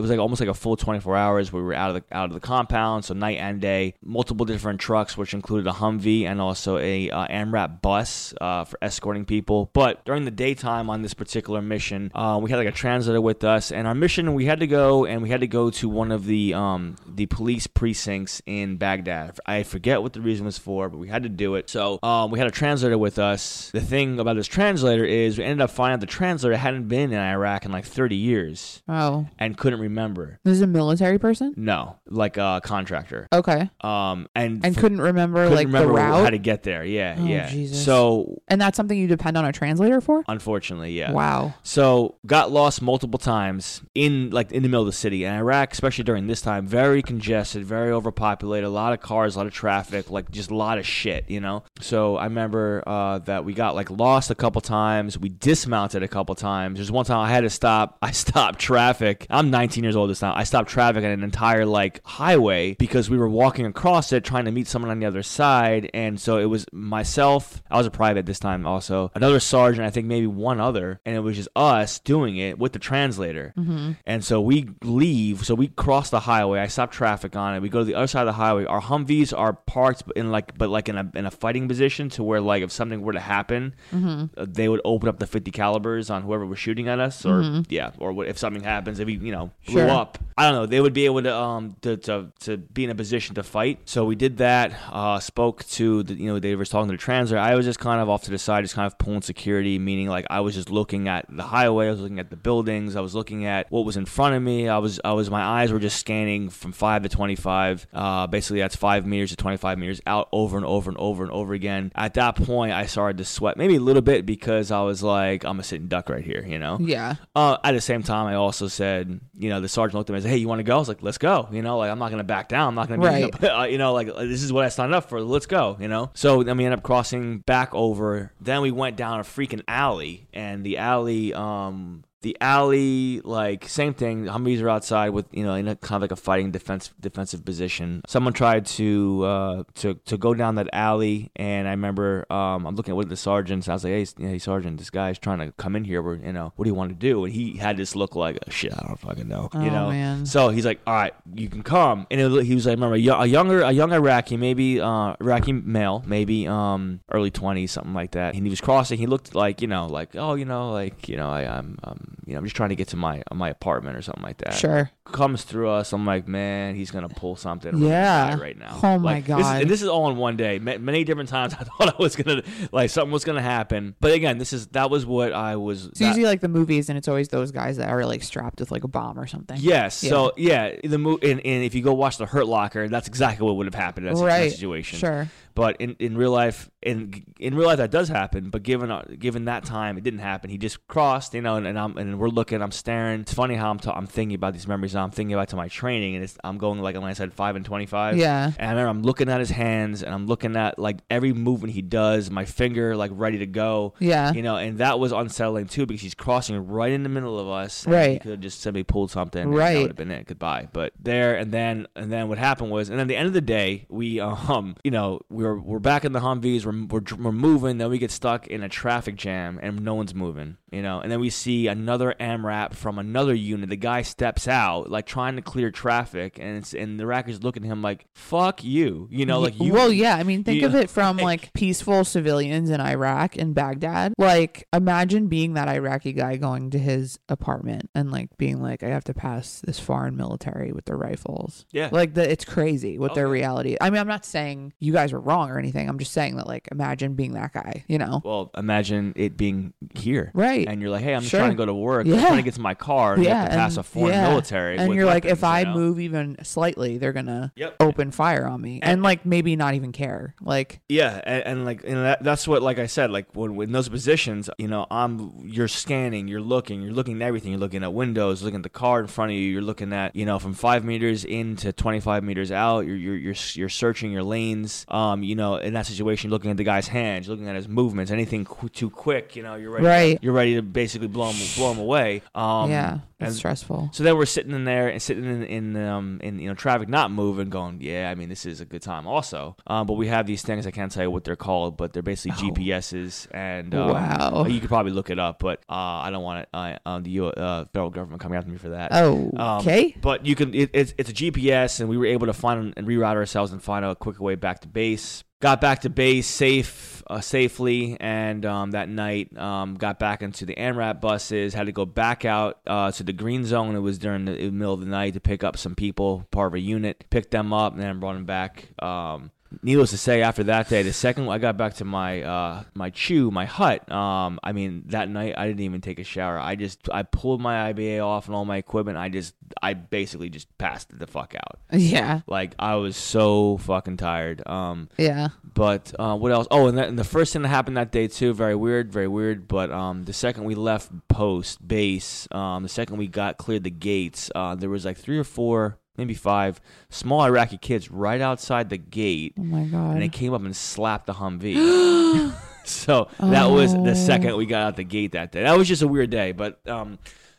was 0.00 0.10
like 0.10 0.18
almost 0.18 0.40
like 0.40 0.50
a 0.50 0.54
full 0.54 0.76
24 0.76 1.16
hours. 1.16 1.52
where 1.52 1.62
We 1.62 1.66
were 1.68 1.74
out 1.74 1.90
of 1.90 1.96
the 1.96 2.16
out 2.16 2.26
of 2.26 2.34
the 2.34 2.40
compound, 2.40 3.04
so 3.04 3.14
night 3.14 3.38
and 3.38 3.60
day. 3.60 3.94
Multiple 4.02 4.46
different 4.46 4.80
trucks, 4.80 5.16
which 5.16 5.34
included 5.34 5.68
a 5.68 5.72
Humvee 5.72 6.24
and 6.24 6.40
also 6.40 6.78
a 6.78 7.10
uh, 7.10 7.26
MRAP 7.28 7.80
bus 7.82 8.34
uh, 8.40 8.64
for 8.64 8.78
escorting 8.82 9.24
people. 9.24 9.70
But 9.72 10.04
during 10.04 10.24
the 10.24 10.30
daytime 10.30 10.90
on 10.90 11.02
this 11.02 11.14
particular 11.14 11.62
mission, 11.62 12.10
uh, 12.14 12.38
we 12.42 12.50
had 12.50 12.56
like 12.56 12.68
a 12.68 12.71
translator 12.74 13.20
with 13.20 13.44
us, 13.44 13.70
and 13.72 13.86
our 13.86 13.94
mission 13.94 14.34
we 14.34 14.46
had 14.46 14.60
to 14.60 14.66
go 14.66 15.04
and 15.04 15.22
we 15.22 15.28
had 15.28 15.40
to 15.40 15.46
go 15.46 15.70
to 15.70 15.88
one 15.88 16.10
of 16.12 16.24
the 16.26 16.54
um, 16.54 16.96
the 17.06 17.26
police 17.26 17.66
precincts 17.66 18.40
in 18.46 18.76
Baghdad. 18.76 19.38
I 19.46 19.62
forget 19.62 20.02
what 20.02 20.12
the 20.12 20.20
reason 20.20 20.44
was 20.46 20.58
for, 20.58 20.88
but 20.88 20.98
we 20.98 21.08
had 21.08 21.22
to 21.24 21.28
do 21.28 21.54
it. 21.56 21.68
So 21.70 21.98
um, 22.02 22.30
we 22.30 22.38
had 22.38 22.48
a 22.48 22.52
translator 22.52 22.96
with 22.98 23.18
us. 23.18 23.70
The 23.72 23.80
thing 23.80 24.18
about 24.20 24.36
this 24.36 24.46
translator 24.46 25.04
is 25.04 25.38
we 25.38 25.44
ended 25.44 25.60
up 25.60 25.70
finding 25.70 25.94
out 25.94 26.00
the 26.00 26.06
translator 26.06 26.56
hadn't 26.56 26.88
been 26.88 27.12
in 27.12 27.18
Iraq 27.18 27.64
in 27.64 27.72
like 27.72 27.84
30 27.84 28.16
years 28.16 28.82
Oh, 28.88 29.26
and 29.38 29.56
couldn't 29.56 29.80
remember. 29.80 30.38
this 30.44 30.54
is 30.54 30.62
a 30.62 30.66
military 30.66 31.18
person. 31.18 31.54
No, 31.56 31.96
like 32.06 32.36
a 32.36 32.60
contractor. 32.64 33.28
Okay. 33.32 33.70
Um, 33.80 34.28
and 34.34 34.64
And 34.64 34.74
for- 34.74 34.80
couldn't 34.82 35.00
remember 35.00 35.44
couldn't 35.44 35.56
like 35.56 35.66
remember 35.66 35.88
the 35.88 35.94
route. 35.98 36.24
how 36.24 36.30
to 36.30 36.38
get 36.38 36.62
there. 36.62 36.84
Yeah, 36.84 37.16
Oh, 37.18 37.24
yeah. 37.24 37.48
Jesus. 37.50 37.84
So 37.84 38.40
and 38.48 38.60
that's 38.60 38.76
something 38.76 38.96
you 38.98 39.06
depend 39.08 39.36
on 39.36 39.44
a 39.44 39.52
translator 39.52 40.00
for. 40.00 40.22
unfortunately, 40.28 40.92
yeah. 40.92 41.12
Wow. 41.12 41.54
So 41.62 42.16
got 42.26 42.51
lost 42.52 42.82
multiple 42.82 43.18
times 43.18 43.82
in 43.94 44.30
like 44.30 44.52
in 44.52 44.62
the 44.62 44.68
middle 44.68 44.82
of 44.82 44.86
the 44.86 44.92
city. 44.92 45.24
And 45.24 45.36
Iraq, 45.36 45.72
especially 45.72 46.04
during 46.04 46.26
this 46.26 46.40
time, 46.40 46.66
very 46.66 47.02
congested, 47.02 47.64
very 47.64 47.90
overpopulated, 47.90 48.66
a 48.66 48.70
lot 48.70 48.92
of 48.92 49.00
cars, 49.00 49.34
a 49.34 49.38
lot 49.38 49.46
of 49.46 49.52
traffic, 49.52 50.10
like 50.10 50.30
just 50.30 50.50
a 50.50 50.56
lot 50.56 50.78
of 50.78 50.86
shit, 50.86 51.28
you 51.28 51.40
know. 51.40 51.64
So 51.80 52.16
I 52.16 52.24
remember 52.24 52.82
uh, 52.86 53.18
that 53.20 53.44
we 53.44 53.54
got 53.54 53.74
like 53.74 53.90
lost 53.90 54.30
a 54.30 54.34
couple 54.34 54.60
times. 54.60 55.18
We 55.18 55.28
dismounted 55.28 56.02
a 56.02 56.08
couple 56.08 56.34
times. 56.34 56.78
There's 56.78 56.92
one 56.92 57.04
time 57.04 57.18
I 57.18 57.30
had 57.30 57.42
to 57.42 57.50
stop. 57.50 57.98
I 58.02 58.10
stopped 58.10 58.58
traffic. 58.58 59.26
I'm 59.30 59.50
19 59.50 59.82
years 59.82 59.96
old 59.96 60.10
this 60.10 60.20
time. 60.20 60.34
I 60.36 60.44
stopped 60.44 60.68
traffic 60.68 61.04
on 61.04 61.10
an 61.10 61.22
entire 61.22 61.64
like 61.64 62.00
highway 62.04 62.74
because 62.74 63.08
we 63.08 63.18
were 63.18 63.28
walking 63.28 63.66
across 63.66 64.12
it 64.12 64.24
trying 64.24 64.44
to 64.44 64.52
meet 64.52 64.68
someone 64.68 64.90
on 64.90 65.00
the 65.00 65.06
other 65.06 65.22
side. 65.22 65.90
And 65.94 66.20
so 66.20 66.38
it 66.38 66.46
was 66.46 66.66
myself. 66.72 67.62
I 67.70 67.78
was 67.78 67.86
a 67.86 67.90
private 67.90 68.26
this 68.26 68.38
time 68.38 68.66
also. 68.66 69.10
Another 69.14 69.40
sergeant, 69.40 69.86
I 69.86 69.90
think 69.90 70.06
maybe 70.06 70.26
one 70.26 70.60
other, 70.60 71.00
and 71.06 71.16
it 71.16 71.20
was 71.20 71.36
just 71.36 71.48
us 71.56 71.98
doing 71.98 72.36
it 72.36 72.41
with 72.58 72.72
the 72.72 72.78
translator. 72.78 73.52
Mm-hmm. 73.56 73.92
And 74.06 74.24
so 74.24 74.40
we 74.40 74.68
leave. 74.82 75.44
So 75.46 75.54
we 75.54 75.68
cross 75.68 76.10
the 76.10 76.20
highway. 76.20 76.60
I 76.60 76.66
stop 76.66 76.92
traffic 76.92 77.36
on 77.36 77.54
it. 77.54 77.60
We 77.60 77.68
go 77.68 77.78
to 77.80 77.84
the 77.84 77.94
other 77.94 78.06
side 78.06 78.22
of 78.22 78.26
the 78.26 78.32
highway. 78.32 78.64
Our 78.64 78.80
Humvees 78.80 79.36
are 79.36 79.52
parked 79.52 80.02
in 80.16 80.30
like, 80.30 80.56
but 80.58 80.68
like 80.68 80.88
in 80.88 80.96
a 80.98 81.10
in 81.14 81.26
a 81.26 81.30
fighting 81.30 81.68
position 81.68 82.08
to 82.10 82.22
where 82.22 82.40
like 82.40 82.62
if 82.62 82.70
something 82.72 83.02
were 83.02 83.12
to 83.12 83.20
happen, 83.20 83.74
Mm-hmm. 83.92 84.38
uh, 84.40 84.46
they 84.48 84.68
would 84.68 84.80
open 84.84 85.08
up 85.08 85.18
the 85.18 85.26
50 85.26 85.50
calibers 85.50 86.10
on 86.10 86.22
whoever 86.22 86.44
was 86.46 86.58
shooting 86.58 86.88
at 86.88 86.98
us, 86.98 87.24
or 87.26 87.62
yeah, 87.68 87.90
or 87.98 88.12
what, 88.12 88.28
if 88.28 88.38
something 88.38 88.62
happens, 88.62 88.98
if 89.00 89.06
we 89.06 89.14
you 89.16 89.32
know 89.32 89.50
blew 89.66 89.82
Mm-hmm. 89.82 89.88
Sure. 89.88 89.90
up, 89.90 90.18
I 90.36 90.44
don't 90.50 90.54
know, 90.60 90.66
they 90.66 90.80
would 90.80 90.92
be 90.94 91.04
able 91.06 91.22
to 91.22 91.34
um 91.34 91.76
to, 91.82 91.96
to 91.98 92.32
to 92.40 92.56
be 92.58 92.84
in 92.84 92.90
a 92.90 92.94
position 92.94 93.34
to 93.36 93.42
fight. 93.42 93.80
So 93.86 94.04
we 94.04 94.14
did 94.16 94.38
that. 94.38 94.72
Uh, 94.90 95.18
spoke 95.20 95.64
to 95.78 96.02
the 96.02 96.14
you 96.14 96.26
know 96.28 96.38
they 96.38 96.54
were 96.56 96.64
talking 96.64 96.88
to 96.88 96.92
the 96.94 96.98
translator. 96.98 97.40
I 97.40 97.54
was 97.54 97.64
just 97.66 97.78
kind 97.78 98.00
of 98.00 98.08
off 98.08 98.22
to 98.24 98.30
the 98.30 98.38
side, 98.38 98.64
just 98.64 98.74
kind 98.74 98.86
of 98.86 98.98
pulling 98.98 99.22
security, 99.22 99.78
meaning 99.78 100.08
like 100.08 100.26
I 100.30 100.40
was 100.40 100.54
just 100.54 100.70
looking 100.70 101.08
at 101.08 101.26
the 101.28 101.42
highway, 101.42 101.88
I 101.88 101.90
was 101.90 102.00
looking 102.00 102.18
at 102.18 102.30
the 102.32 102.36
buildings, 102.36 102.96
I 102.96 103.00
was 103.00 103.14
looking 103.14 103.46
at 103.46 103.70
what 103.70 103.84
was 103.84 103.96
in 103.96 104.04
front 104.06 104.34
of 104.34 104.42
me. 104.42 104.68
I 104.68 104.78
was 104.78 105.00
I 105.04 105.12
was 105.12 105.30
my 105.30 105.42
eyes 105.42 105.70
were 105.72 105.78
just 105.78 105.98
scanning 106.00 106.48
from 106.50 106.72
five 106.72 107.04
to 107.04 107.08
25. 107.08 107.86
Uh, 107.92 108.26
basically 108.26 108.58
that's 108.60 108.74
five 108.74 109.06
meters 109.06 109.30
to 109.30 109.36
25 109.36 109.78
meters 109.78 110.00
out 110.06 110.28
over 110.32 110.56
and 110.56 110.66
over 110.66 110.90
and 110.90 110.98
over 110.98 111.22
and 111.22 111.30
over 111.32 111.52
again. 111.54 111.92
At 111.94 112.14
that 112.14 112.34
point, 112.36 112.72
I 112.72 112.86
started 112.86 113.18
to 113.18 113.24
sweat, 113.24 113.56
maybe 113.56 113.76
a 113.76 113.80
little 113.80 114.02
bit 114.02 114.26
because 114.26 114.70
I 114.70 114.82
was 114.82 115.02
like, 115.02 115.44
I'm 115.44 115.60
a 115.60 115.62
sitting 115.62 115.86
duck 115.88 116.08
right 116.08 116.24
here, 116.24 116.44
you 116.44 116.58
know. 116.58 116.78
Yeah. 116.80 117.14
Uh, 117.36 117.58
at 117.62 117.72
the 117.72 117.80
same 117.80 118.02
time, 118.02 118.26
I 118.26 118.34
also 118.34 118.66
said, 118.68 119.20
you 119.38 119.50
know, 119.50 119.60
the 119.60 119.68
sergeant 119.68 119.98
looked 119.98 120.10
at 120.10 120.14
me 120.14 120.16
and 120.18 120.24
said, 120.24 120.30
"Hey, 120.30 120.38
you 120.38 120.48
want 120.48 120.60
to 120.60 120.64
go?" 120.64 120.76
I 120.76 120.78
was 120.78 120.88
like, 120.88 121.02
"Let's 121.02 121.18
go." 121.18 121.48
You 121.52 121.62
know, 121.62 121.78
like 121.78 121.90
I'm 121.90 121.98
not 121.98 122.10
gonna 122.10 122.24
back 122.24 122.48
down. 122.48 122.68
I'm 122.68 122.74
not 122.74 122.88
gonna 122.88 123.00
be, 123.00 123.06
Right. 123.06 123.44
uh, 123.44 123.64
you 123.64 123.78
know, 123.78 123.92
like 123.92 124.06
this 124.06 124.42
is 124.42 124.52
what 124.52 124.64
I 124.64 124.68
signed 124.68 124.94
up 124.94 125.08
for. 125.08 125.20
Let's 125.20 125.46
go. 125.46 125.76
You 125.78 125.88
know. 125.88 126.10
So 126.14 126.42
then 126.42 126.56
we 126.56 126.64
ended 126.64 126.78
up 126.78 126.84
crossing 126.84 127.38
back 127.40 127.74
over. 127.74 128.32
Then 128.40 128.62
we 128.62 128.70
went 128.70 128.96
down 128.96 129.20
a 129.20 129.24
freaking 129.24 129.62
alley, 129.68 130.26
and 130.32 130.64
the 130.64 130.78
alley, 130.78 131.34
um, 131.34 132.04
the 132.22 132.36
alley, 132.40 133.20
like 133.24 133.68
same 133.68 133.94
thing. 133.94 134.24
Humvees 134.24 134.62
are 134.62 134.68
outside 134.68 135.10
with 135.10 135.26
you 135.32 135.44
know 135.44 135.54
in 135.54 135.68
a 135.68 135.76
kind 135.76 135.96
of 135.96 136.02
like 136.02 136.12
a 136.12 136.16
fighting 136.16 136.50
defense 136.50 136.90
defensive 137.00 137.44
position. 137.44 138.02
Someone 138.06 138.32
tried 138.32 138.66
to 138.66 139.24
uh, 139.24 139.64
to 139.74 139.94
to 139.94 140.16
go 140.16 140.32
down 140.32 140.54
that 140.54 140.68
alley, 140.72 141.30
and 141.36 141.68
I 141.68 141.72
remember 141.72 142.26
um, 142.30 142.66
I'm 142.66 142.76
looking 142.76 142.92
at 142.92 142.96
one 142.96 143.04
of 143.04 143.10
the 143.10 143.16
sergeants. 143.16 143.68
I 143.68 143.74
was 143.74 143.84
like, 143.84 143.92
hey, 143.92 144.06
hey, 144.18 144.38
sergeant, 144.38 144.78
this 144.78 144.90
guy's 144.90 145.18
trying 145.18 145.38
to 145.38 145.52
come 145.52 145.76
in 145.76 145.84
here. 145.84 146.00
We're 146.02 146.16
you 146.16 146.32
know, 146.32 146.52
what 146.56 146.64
do 146.64 146.70
you 146.70 146.74
want 146.74 146.90
to 146.90 146.94
do? 146.94 147.24
And 147.24 147.32
he 147.32 147.56
had 147.56 147.76
this 147.76 147.96
look 147.96 148.14
like, 148.14 148.38
shit, 148.48 148.72
I 148.72 148.86
don't 148.86 148.98
fucking 148.98 149.28
know. 149.28 149.50
Oh, 149.52 149.60
you 149.60 149.70
know. 149.70 149.88
man. 149.90 150.24
So 150.24 150.48
he's 150.50 150.64
like, 150.64 150.80
all 150.86 150.94
right, 150.94 151.14
you 151.34 151.48
can 151.48 151.62
come. 151.62 152.06
And 152.10 152.20
it, 152.20 152.44
he 152.44 152.54
was 152.54 152.66
like, 152.66 152.76
remember 152.76 152.96
a, 152.96 153.22
a 153.22 153.26
younger 153.26 153.62
a 153.62 153.72
young 153.72 153.92
Iraqi, 153.92 154.36
maybe 154.36 154.80
uh, 154.80 155.16
Iraqi 155.20 155.52
male, 155.52 156.02
maybe 156.06 156.46
um 156.46 157.00
early 157.10 157.30
20s, 157.30 157.70
something 157.70 157.94
like 157.94 158.12
that. 158.12 158.34
And 158.34 158.46
he 158.46 158.50
was 158.50 158.60
crossing. 158.60 158.98
He 158.98 159.06
looked 159.06 159.34
like 159.34 159.60
you 159.60 159.68
know, 159.68 159.86
like 159.86 160.14
oh, 160.14 160.34
you 160.34 160.44
know, 160.44 160.70
like 160.70 161.08
you 161.08 161.16
know, 161.16 161.28
I, 161.28 161.42
I'm 161.42 161.78
um, 162.12 162.22
you 162.26 162.32
know, 162.32 162.38
I'm 162.38 162.44
just 162.44 162.56
trying 162.56 162.68
to 162.70 162.76
get 162.76 162.88
to 162.88 162.96
my 162.96 163.22
my 163.32 163.48
apartment 163.48 163.96
or 163.96 164.02
something 164.02 164.22
like 164.22 164.38
that 164.38 164.54
Sure. 164.54 164.90
comes 165.04 165.42
through 165.44 165.70
us. 165.70 165.92
I'm 165.92 166.04
like, 166.06 166.28
man, 166.28 166.74
he's 166.74 166.90
gonna 166.90 167.08
pull 167.08 167.36
something. 167.36 167.78
Yeah. 167.78 168.38
right 168.38 168.58
now. 168.58 168.78
Oh 168.82 168.98
my 168.98 169.14
Like, 169.14 169.26
This 169.26 169.36
is, 169.38 169.42
God. 169.42 169.60
and 169.62 169.70
this 169.70 169.82
is 169.82 169.88
all 169.88 170.10
in 170.10 170.16
one 170.16 170.36
day. 170.36 170.58
Many 170.58 171.04
different 171.04 171.28
times 171.28 171.54
I 171.60 171.64
thought 171.64 171.94
I 171.98 172.02
was 172.02 172.16
gonna 172.16 172.42
like 172.72 172.90
something 172.90 173.12
was 173.12 173.24
gonna 173.24 173.42
happen, 173.42 173.94
but 174.00 174.12
again, 174.12 174.38
this 174.38 174.52
is 174.52 174.68
that 174.68 174.90
was 174.90 175.06
what 175.06 175.32
I 175.32 175.56
was. 175.56 175.86
It's 175.86 175.98
that- 175.98 176.06
usually 176.06 176.24
like 176.24 176.40
the 176.40 176.48
movies, 176.48 176.88
and 176.88 176.98
it's 176.98 177.08
always 177.08 177.28
those 177.28 177.50
guys 177.52 177.76
that 177.78 177.88
are 177.88 178.04
like 178.06 178.22
strapped 178.22 178.60
with 178.60 178.70
like 178.70 178.84
a 178.84 178.88
bomb 178.88 179.18
or 179.18 179.26
something. 179.26 179.58
Yes. 179.60 179.96
So 179.96 180.32
yeah, 180.36 180.76
the 180.84 180.98
movie, 180.98 181.30
and, 181.30 181.40
and 181.44 181.64
if 181.64 181.74
you 181.74 181.82
go 181.82 181.94
watch 181.94 182.18
the 182.18 182.26
Hurt 182.26 182.46
Locker, 182.46 182.88
that's 182.88 183.08
exactly 183.08 183.46
what 183.46 183.56
would 183.56 183.66
have 183.66 183.74
happened 183.74 184.06
in 184.06 184.14
that, 184.14 184.22
Right. 184.22 184.50
situation. 184.52 184.98
Sure. 184.98 185.28
But 185.54 185.76
in, 185.80 185.96
in 185.98 186.16
real 186.16 186.30
life, 186.30 186.70
in 186.82 187.24
in 187.38 187.54
real 187.54 187.66
life 187.66 187.76
that 187.78 187.90
does 187.90 188.08
happen. 188.08 188.50
But 188.50 188.62
given 188.62 188.90
uh, 188.90 189.04
given 189.18 189.44
that 189.46 189.64
time, 189.64 189.98
it 189.98 190.04
didn't 190.04 190.20
happen. 190.20 190.50
He 190.50 190.58
just 190.58 190.86
crossed, 190.88 191.34
you 191.34 191.42
know, 191.42 191.56
and, 191.56 191.66
and 191.66 191.78
I'm 191.78 191.96
and 191.98 192.18
we're 192.18 192.28
looking, 192.28 192.62
I'm 192.62 192.70
staring. 192.72 193.20
It's 193.20 193.34
funny 193.34 193.54
how 193.54 193.70
I'm 193.70 193.78
I'm 193.90 194.06
thinking 194.06 194.34
about 194.34 194.52
these 194.54 194.66
memories. 194.66 194.94
I'm 194.96 195.10
thinking 195.10 195.34
about 195.34 195.48
to 195.50 195.56
my 195.56 195.68
training, 195.68 196.14
and 196.14 196.24
it's, 196.24 196.38
I'm 196.42 196.58
going 196.58 196.80
like 196.80 196.94
when 196.94 197.04
I 197.04 197.12
said 197.12 197.32
five 197.34 197.56
and 197.56 197.64
twenty 197.64 197.86
five. 197.86 198.16
Yeah. 198.16 198.50
And 198.58 198.68
I 198.68 198.72
remember 198.72 198.90
I'm 198.90 199.02
looking 199.02 199.28
at 199.28 199.40
his 199.40 199.50
hands, 199.50 200.02
and 200.02 200.14
I'm 200.14 200.26
looking 200.26 200.56
at 200.56 200.78
like 200.78 200.98
every 201.10 201.32
movement 201.32 201.74
he 201.74 201.82
does. 201.82 202.30
My 202.30 202.44
finger 202.44 202.96
like 202.96 203.10
ready 203.14 203.38
to 203.38 203.46
go. 203.46 203.94
Yeah. 203.98 204.32
You 204.32 204.42
know, 204.42 204.56
and 204.56 204.78
that 204.78 204.98
was 204.98 205.12
unsettling 205.12 205.66
too 205.66 205.86
because 205.86 206.02
he's 206.02 206.14
crossing 206.14 206.66
right 206.66 206.92
in 206.92 207.02
the 207.02 207.08
middle 207.08 207.38
of 207.38 207.48
us. 207.48 207.84
and 207.84 207.94
He 207.94 208.00
Right. 208.00 208.20
could 208.20 208.30
have 208.32 208.40
just 208.40 208.60
simply 208.60 208.82
pulled 208.84 209.10
something. 209.10 209.48
Right. 209.50 209.74
That 209.74 209.80
would 209.80 209.90
have 209.90 209.96
been 209.96 210.10
it. 210.10 210.26
Goodbye. 210.26 210.68
But 210.72 210.92
there 210.98 211.36
and 211.36 211.52
then 211.52 211.86
and 211.96 212.10
then 212.10 212.28
what 212.28 212.38
happened 212.38 212.70
was, 212.70 212.88
and 212.88 212.98
then 212.98 213.04
at 213.04 213.08
the 213.08 213.16
end 213.16 213.26
of 213.28 213.34
the 213.34 213.40
day, 213.40 213.86
we 213.88 214.18
um 214.20 214.76
you 214.84 214.90
know 214.90 215.20
we're 215.42 215.58
we're 215.58 215.78
back 215.78 216.04
in 216.04 216.12
the 216.12 216.20
Humvees. 216.20 216.64
We're 216.64 216.86
we're, 216.86 217.24
we're 217.24 217.32
moving. 217.32 217.78
Then 217.78 217.90
we 217.90 217.98
get 217.98 218.10
stuck 218.10 218.46
in 218.46 218.62
a 218.62 218.68
traffic 218.68 219.16
jam 219.16 219.58
and 219.62 219.82
no 219.82 219.94
one's 219.94 220.14
moving. 220.14 220.56
You 220.70 220.80
know, 220.80 221.00
and 221.00 221.12
then 221.12 221.20
we 221.20 221.28
see 221.28 221.66
another 221.66 222.14
MRAP 222.18 222.72
from 222.74 222.98
another 222.98 223.34
unit. 223.34 223.68
The 223.68 223.76
guy 223.76 224.00
steps 224.02 224.48
out 224.48 224.90
like 224.90 225.04
trying 225.06 225.36
to 225.36 225.42
clear 225.42 225.70
traffic, 225.70 226.38
and 226.40 226.56
it's 226.56 226.72
and 226.72 226.98
the 226.98 227.04
Iraqis 227.04 227.42
looking 227.44 227.64
at 227.64 227.68
him 227.70 227.82
like 227.82 228.06
"fuck 228.14 228.64
you," 228.64 229.06
you 229.10 229.26
know, 229.26 229.40
like 229.40 229.60
you. 229.60 229.72
well, 229.72 229.92
yeah. 229.92 230.16
I 230.16 230.22
mean, 230.22 230.44
think 230.44 230.60
you- 230.62 230.66
of 230.66 230.74
it 230.74 230.88
from 230.88 231.16
like 231.18 231.52
peaceful 231.52 232.04
civilians 232.04 232.70
in 232.70 232.80
Iraq 232.80 233.36
and 233.36 233.54
Baghdad. 233.54 234.14
Like, 234.16 234.66
imagine 234.72 235.26
being 235.26 235.54
that 235.54 235.68
Iraqi 235.68 236.12
guy 236.14 236.36
going 236.36 236.70
to 236.70 236.78
his 236.78 237.18
apartment 237.28 237.90
and 237.94 238.10
like 238.10 238.36
being 238.38 238.62
like, 238.62 238.82
I 238.82 238.88
have 238.88 239.04
to 239.04 239.14
pass 239.14 239.60
this 239.60 239.78
foreign 239.78 240.16
military 240.16 240.72
with 240.72 240.86
their 240.86 240.96
rifles. 240.96 241.66
Yeah. 241.72 241.90
Like, 241.92 242.14
the, 242.14 242.30
it's 242.30 242.44
crazy 242.46 242.98
what 242.98 243.10
Oh, 243.12 243.14
their 243.14 243.28
reality. 243.28 243.76
I 243.80 243.90
mean, 243.90 244.00
I'm 244.00 244.08
not 244.08 244.24
saying 244.24 244.72
you 244.78 244.92
guys 244.92 245.12
are 245.12 245.20
wrong 245.20 245.31
or 245.40 245.58
anything. 245.58 245.88
I'm 245.88 245.98
just 245.98 246.12
saying 246.12 246.36
that 246.36 246.46
like, 246.46 246.68
imagine 246.70 247.14
being 247.14 247.32
that 247.32 247.52
guy. 247.52 247.84
You 247.88 247.98
know? 247.98 248.20
Well, 248.24 248.50
imagine 248.56 249.12
it 249.16 249.36
being 249.36 249.72
here. 249.94 250.30
Right. 250.34 250.66
And 250.68 250.80
you're 250.80 250.90
like, 250.90 251.02
hey, 251.02 251.14
I'm 251.14 251.20
just 251.20 251.30
Sure. 251.30 251.40
trying 251.40 251.50
to 251.52 251.56
go 251.56 251.66
to 251.66 251.74
work. 251.74 252.06
I'm 252.06 252.12
Yeah. 252.12 252.20
trying 252.20 252.36
to 252.36 252.42
get 252.42 252.54
to 252.54 252.60
my 252.60 252.74
car. 252.74 253.14
And 253.14 253.24
you 253.24 253.30
have 253.30 253.48
to 253.50 253.54
pass 253.56 253.72
and, 253.72 253.80
a 253.80 253.82
foreign 253.82 254.12
yeah. 254.14 254.28
military. 254.28 254.76
And 254.78 254.94
you're 254.94 255.06
like, 255.06 255.24
weapons, 255.24 255.38
if 255.38 255.44
I 255.44 255.60
you 255.60 255.64
know? 255.66 255.74
move 255.74 256.00
even 256.00 256.36
slightly, 256.42 256.98
they're 256.98 257.12
gonna 257.12 257.52
Yep. 257.56 257.76
open 257.80 258.10
fire 258.10 258.46
on 258.46 258.60
me, 258.60 258.80
and, 258.82 259.02
like 259.02 259.24
maybe 259.26 259.56
not 259.56 259.74
even 259.74 259.92
care. 259.92 260.34
Like, 260.40 260.80
Yeah, 260.88 261.20
and, 261.24 261.42
and 261.46 261.64
like 261.64 261.82
you 261.84 261.94
know, 261.94 262.02
that, 262.02 262.22
that's 262.22 262.46
what, 262.46 262.62
like 262.62 262.78
I 262.78 262.86
said, 262.86 263.10
like 263.10 263.26
when 263.34 263.60
in 263.62 263.72
those 263.72 263.88
positions, 263.88 264.48
you 264.58 264.68
know, 264.68 264.86
I'm 264.90 265.32
you're 265.44 265.68
scanning, 265.68 266.28
you're 266.28 266.40
looking, 266.40 266.82
you're 266.82 266.92
looking 266.92 267.20
at 267.22 267.26
everything. 267.26 267.50
You're 267.52 267.60
looking 267.60 267.82
at 267.82 267.92
windows, 267.92 268.42
looking 268.42 268.56
at 268.58 268.62
the 268.62 268.68
car 268.68 269.00
in 269.00 269.06
front 269.06 269.30
of 269.32 269.36
you. 269.36 269.42
You're 269.42 269.62
looking 269.62 269.92
at 269.92 270.14
you 270.16 270.24
know 270.26 270.38
from 270.38 270.54
five 270.54 270.84
meters 270.84 271.24
in 271.24 271.56
to 271.56 271.72
25 271.72 272.24
meters 272.24 272.50
out. 272.52 272.86
You're 272.86 272.96
you're 272.96 273.16
you're, 273.16 273.34
you're 273.54 273.68
searching 273.68 274.10
your 274.12 274.22
lanes. 274.22 274.84
Um, 274.88 275.21
you 275.22 275.34
know, 275.34 275.56
in 275.56 275.74
that 275.74 275.86
situation, 275.86 276.30
looking 276.30 276.50
at 276.50 276.56
the 276.56 276.64
guy's 276.64 276.88
hands, 276.88 277.28
looking 277.28 277.48
at 277.48 277.56
his 277.56 277.68
movements. 277.68 278.10
Anything 278.10 278.44
qu- 278.44 278.68
too 278.68 278.90
quick, 278.90 279.36
you 279.36 279.42
know, 279.42 279.54
you're 279.56 279.70
ready. 279.70 279.86
Right. 279.86 280.18
You're 280.22 280.32
ready 280.32 280.54
to 280.56 280.62
basically 280.62 281.08
blow 281.08 281.30
him 281.30 281.36
blow 281.56 281.72
him 281.72 281.78
away. 281.78 282.22
Um, 282.34 282.70
yeah, 282.70 282.98
it's 283.28 283.36
stressful. 283.36 283.90
So 283.92 284.02
then 284.04 284.16
we're 284.16 284.26
sitting 284.26 284.52
in 284.52 284.64
there 284.64 284.88
and 284.88 285.00
sitting 285.00 285.24
in 285.24 285.42
in 285.44 285.76
um 285.76 286.20
in 286.22 286.38
you 286.38 286.48
know 286.48 286.54
traffic 286.54 286.88
not 286.88 287.10
moving, 287.10 287.50
going 287.50 287.78
yeah. 287.80 288.10
I 288.10 288.14
mean 288.14 288.28
this 288.28 288.46
is 288.46 288.60
a 288.60 288.64
good 288.64 288.82
time 288.82 289.06
also. 289.06 289.56
Um, 289.66 289.86
but 289.86 289.94
we 289.94 290.08
have 290.08 290.26
these 290.26 290.42
things 290.42 290.66
I 290.66 290.70
can't 290.70 290.90
tell 290.92 291.02
you 291.04 291.10
what 291.10 291.24
they're 291.24 291.36
called, 291.36 291.76
but 291.76 291.92
they're 291.92 292.02
basically 292.02 292.36
Oh. 292.48 292.52
GPSs 292.52 293.28
and 293.32 293.74
um, 293.74 293.90
Wow. 293.90 294.44
You 294.46 294.60
could 294.60 294.68
probably 294.68 294.92
look 294.92 295.10
it 295.10 295.18
up, 295.18 295.38
but 295.38 295.60
uh, 295.68 295.72
I 295.74 296.10
don't 296.10 296.22
want 296.22 296.40
it. 296.42 296.48
Uh, 296.52 296.76
um, 296.86 297.02
the 297.02 297.10
U- 297.10 297.26
uh, 297.26 297.64
federal 297.72 297.90
government 297.90 298.20
coming 298.22 298.38
after 298.38 298.50
me 298.50 298.58
for 298.58 298.70
that. 298.70 298.90
Oh, 298.92 299.30
okay. 299.60 299.94
But 300.00 300.24
you 300.26 300.34
can. 300.34 300.54
It, 300.54 300.70
it's 300.72 300.94
it's 300.98 301.10
a 301.10 301.12
GPS, 301.12 301.80
and 301.80 301.88
we 301.88 301.96
were 301.96 302.06
able 302.06 302.26
to 302.26 302.32
find 302.32 302.72
and 302.76 302.86
reroute 302.86 303.14
ourselves 303.16 303.52
and 303.52 303.62
find 303.62 303.84
a 303.84 303.94
quicker 303.94 304.22
way 304.22 304.34
back 304.34 304.60
to 304.60 304.68
base. 304.68 305.24
Got 305.42 305.60
back 305.60 305.80
to 305.80 305.90
base 305.90 306.28
safe, 306.28 307.02
uh, 307.10 307.20
safely, 307.20 307.96
and 307.98 308.46
um, 308.46 308.70
that 308.70 308.88
night 308.88 309.36
um, 309.36 309.74
got 309.74 309.98
back 309.98 310.22
into 310.22 310.46
the 310.46 310.54
MRAP 310.54 311.00
buses. 311.00 311.52
Had 311.52 311.66
to 311.66 311.72
go 311.72 311.84
back 311.84 312.24
out 312.24 312.60
uh, 312.64 312.92
to 312.92 313.02
the 313.02 313.12
green 313.12 313.44
zone. 313.44 313.74
It 313.74 313.80
was 313.80 313.98
during 313.98 314.24
the, 314.24 314.34
the 314.34 314.50
middle 314.52 314.74
of 314.74 314.78
the 314.78 314.86
night 314.86 315.14
to 315.14 315.20
pick 315.20 315.42
up 315.42 315.56
some 315.56 315.74
people, 315.74 316.28
part 316.30 316.52
of 316.52 316.54
a 316.54 316.60
unit. 316.60 317.06
Picked 317.10 317.32
them 317.32 317.52
up, 317.52 317.72
and 317.72 317.82
then 317.82 317.98
brought 317.98 318.12
them 318.12 318.24
back. 318.24 318.68
Um, 318.80 319.32
needless 319.62 319.90
to 319.90 319.98
say, 319.98 320.22
after 320.22 320.44
that 320.44 320.68
day, 320.68 320.82
the 320.82 320.92
second 320.92 321.28
I 321.28 321.38
got 321.38 321.56
back 321.56 321.74
to 321.74 321.84
my 321.84 322.22
uh, 322.22 322.64
my 322.74 322.90
CHU, 322.90 323.30
my 323.30 323.44
hut, 323.44 323.90
um, 323.90 324.38
I 324.42 324.52
mean, 324.52 324.84
that 324.86 325.08
night 325.08 325.34
I 325.36 325.46
didn't 325.46 325.60
even 325.60 325.80
take 325.80 325.98
a 325.98 326.04
shower. 326.04 326.38
I 326.38 326.54
just 326.56 326.88
I 326.92 327.02
pulled 327.02 327.40
my 327.40 327.72
IBA 327.72 328.04
off 328.04 328.26
and 328.26 328.34
all 328.34 328.44
my 328.44 328.56
equipment. 328.56 328.98
I 328.98 329.08
just 329.08 329.34
I 329.60 329.74
basically 329.74 330.30
just 330.30 330.56
passed 330.58 330.96
the 330.98 331.06
fuck 331.06 331.34
out. 331.34 331.58
Yeah. 331.72 332.20
Like 332.26 332.54
I 332.58 332.76
was 332.76 332.96
so 332.96 333.58
fucking 333.58 333.96
tired. 333.98 334.46
Um, 334.46 334.88
Yeah. 334.96 335.28
but 335.54 335.94
uh, 335.98 336.16
what 336.16 336.32
else? 336.32 336.46
Oh, 336.50 336.68
and, 336.68 336.78
that, 336.78 336.88
and 336.88 336.98
the 336.98 337.04
first 337.04 337.32
thing 337.32 337.42
that 337.42 337.48
happened 337.48 337.76
that 337.76 337.92
day 337.92 338.08
too, 338.08 338.32
very 338.34 338.54
weird, 338.54 338.92
very 338.92 339.08
weird. 339.08 339.48
But 339.48 339.70
um, 339.70 340.04
the 340.04 340.12
second 340.12 340.44
we 340.44 340.54
left 340.54 340.90
post 341.08 341.66
base, 341.66 342.26
um, 342.30 342.62
the 342.62 342.68
second 342.68 342.96
we 342.96 343.08
got 343.08 343.36
cleared 343.38 343.64
the 343.64 343.70
gates, 343.70 344.30
uh, 344.34 344.54
there 344.54 344.70
was 344.70 344.84
like 344.84 344.96
three 344.96 345.18
or 345.18 345.24
four, 345.24 345.78
maybe 345.96 346.14
five 346.14 346.60
small 346.90 347.22
Iraqi 347.22 347.58
kids 347.58 347.90
right 347.90 348.20
outside 348.20 348.68
the 348.70 348.78
gate, 348.78 349.34
Oh 349.38 349.42
my 349.42 349.64
god. 349.64 349.92
and 349.92 350.02
they 350.02 350.08
came 350.08 350.32
up 350.34 350.42
and 350.42 350.54
slapped 350.56 351.06
the 351.06 351.14
Humvee. 351.14 352.32
so 352.64 353.08
that 353.20 353.46
was 353.46 353.74
Oh. 353.74 353.84
the 353.84 353.94
second 353.94 354.36
we 354.36 354.46
got 354.46 354.62
out 354.62 354.76
the 354.76 354.84
gate 354.84 355.12
that 355.12 355.32
day. 355.32 355.42
That 355.42 355.56
was 355.56 355.68
just 355.68 355.82
a 355.82 355.88
weird 355.88 356.10
day, 356.10 356.32
but 356.32 356.66
um, 356.68 356.98